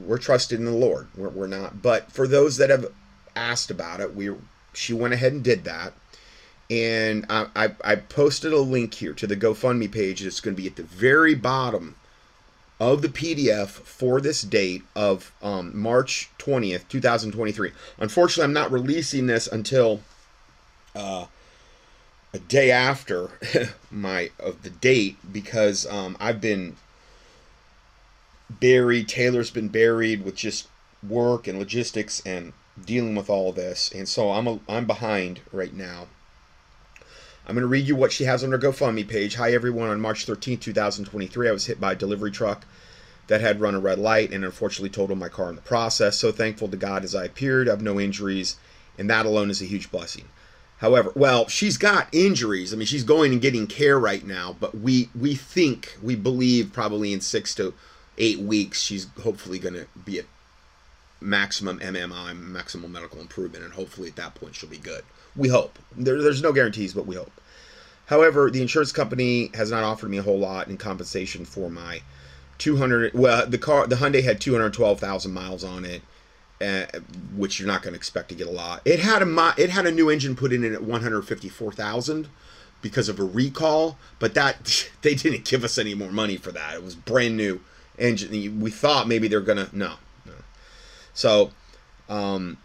[0.06, 1.08] we're trusted in the Lord.
[1.16, 1.82] We're, we're not.
[1.82, 2.86] But for those that have
[3.34, 4.30] asked about it, we
[4.72, 5.92] she went ahead and did that.
[6.68, 10.24] And I, I, I posted a link here to the GoFundMe page.
[10.24, 11.96] It's going to be at the very bottom
[12.80, 17.72] of the PDF for this date of um, March 20th, 2023.
[17.98, 20.00] Unfortunately, I'm not releasing this until
[20.96, 21.26] uh,
[22.32, 23.30] a day after
[23.90, 26.76] my of the date because um, I've been
[28.48, 29.08] buried.
[29.08, 30.66] Taylor's been buried with just
[31.06, 35.74] work and logistics and dealing with all this, and so I'm a, I'm behind right
[35.74, 36.06] now.
[37.50, 39.34] I'm going to read you what she has on her GoFundMe page.
[39.34, 39.88] Hi everyone.
[39.88, 42.64] On March 13, 2023, I was hit by a delivery truck
[43.26, 46.16] that had run a red light and unfortunately totaled my car in the process.
[46.16, 47.66] So thankful to God as I appeared.
[47.66, 48.54] I have no injuries,
[48.96, 50.26] and that alone is a huge blessing.
[50.78, 52.72] However, well, she's got injuries.
[52.72, 56.72] I mean, she's going and getting care right now, but we we think we believe
[56.72, 57.74] probably in six to
[58.16, 60.26] eight weeks, she's hopefully going to be at
[61.20, 65.02] maximum MMI, maximum medical improvement, and hopefully at that point she'll be good.
[65.34, 65.80] We hope.
[65.96, 67.32] There, there's no guarantees, but we hope.
[68.10, 72.02] However, the insurance company has not offered me a whole lot in compensation for my
[72.58, 73.14] 200.
[73.14, 76.02] Well, the car, the Hyundai had 212,000 miles on it,
[76.60, 76.86] uh,
[77.36, 78.82] which you're not going to expect to get a lot.
[78.84, 82.28] It had a it had a new engine put in it at 154,000
[82.82, 86.74] because of a recall, but that they didn't give us any more money for that.
[86.74, 87.60] It was brand new
[87.96, 88.60] engine.
[88.60, 89.94] We thought maybe they're gonna no,
[90.26, 90.32] no.
[91.14, 91.52] So,
[92.08, 92.58] um,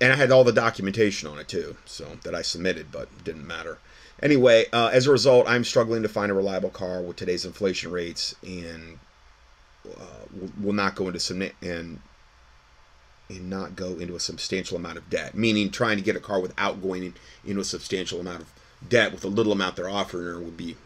[0.00, 3.48] and I had all the documentation on it too, so that I submitted, but didn't
[3.48, 3.78] matter.
[4.22, 7.90] Anyway, uh, as a result, I'm struggling to find a reliable car with today's inflation
[7.90, 8.98] rates, and
[9.86, 10.26] uh,
[10.60, 12.00] will not go into some and
[13.30, 15.34] and not go into a substantial amount of debt.
[15.34, 17.14] Meaning, trying to get a car without going in,
[17.46, 18.52] into a substantial amount of
[18.88, 20.76] debt with a little amount they're offering would be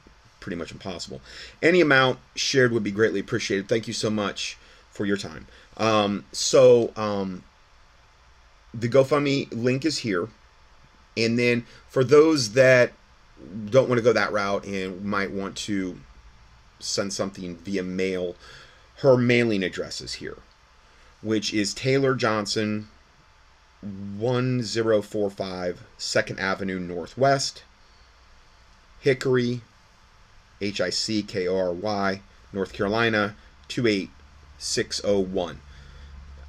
[0.40, 1.20] pretty much impossible.
[1.62, 3.69] Any amount shared would be greatly appreciated.
[3.69, 4.59] Thank you so much
[4.90, 5.47] for your time.
[5.77, 7.43] Um, so um,
[8.73, 10.28] the GoFundMe link is here,
[11.16, 12.93] and then for those that
[13.71, 15.99] don't want to go that route and might want to
[16.79, 18.37] send something via mail,
[18.99, 20.39] her mailing address is here,
[21.23, 22.89] which is Taylor Johnson,
[23.81, 27.62] 1045 2nd Avenue Northwest,
[29.01, 29.62] Hickory,
[30.61, 32.21] H I C K R Y,
[32.53, 33.35] North Carolina,
[33.69, 35.61] 28601.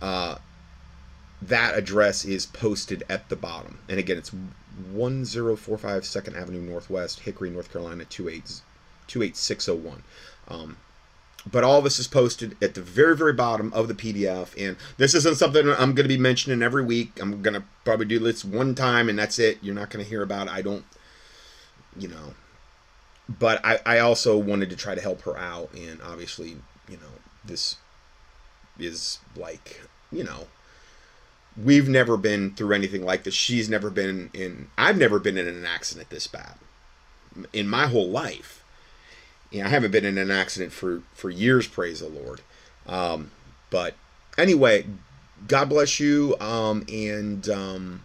[0.02, 0.38] Uh,
[1.42, 3.80] that address is posted at the bottom.
[3.90, 4.32] And again, it's
[4.92, 8.62] 1045 2nd Avenue Northwest, Hickory, North Carolina, 28,
[9.08, 10.04] 28601.
[10.48, 10.78] Um,
[11.50, 14.50] but all this is posted at the very, very bottom of the PDF.
[14.58, 17.20] And this isn't something I'm going to be mentioning every week.
[17.22, 19.60] I'm going to probably do this one time and that's it.
[19.62, 20.54] You're not going to hear about it.
[20.54, 20.86] I don't,
[21.98, 22.34] you know.
[23.28, 25.72] But I, I also wanted to try to help her out.
[25.74, 26.58] And obviously,
[26.90, 27.78] you know, this
[28.80, 29.82] is like,
[30.12, 30.48] you know,
[31.62, 33.34] we've never been through anything like this.
[33.34, 36.56] She's never been in, I've never been in an accident this bad
[37.54, 38.64] in my whole life.
[39.52, 42.42] You know, I haven't been in an accident for, for years, praise the Lord.
[42.88, 43.32] Um,
[43.70, 43.96] but
[44.38, 44.86] anyway,
[45.48, 46.36] God bless you.
[46.40, 48.02] Um, and um,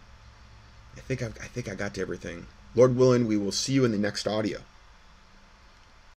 [0.95, 2.47] I think I, I think I got to everything.
[2.75, 4.59] Lord willing, we will see you in the next audio.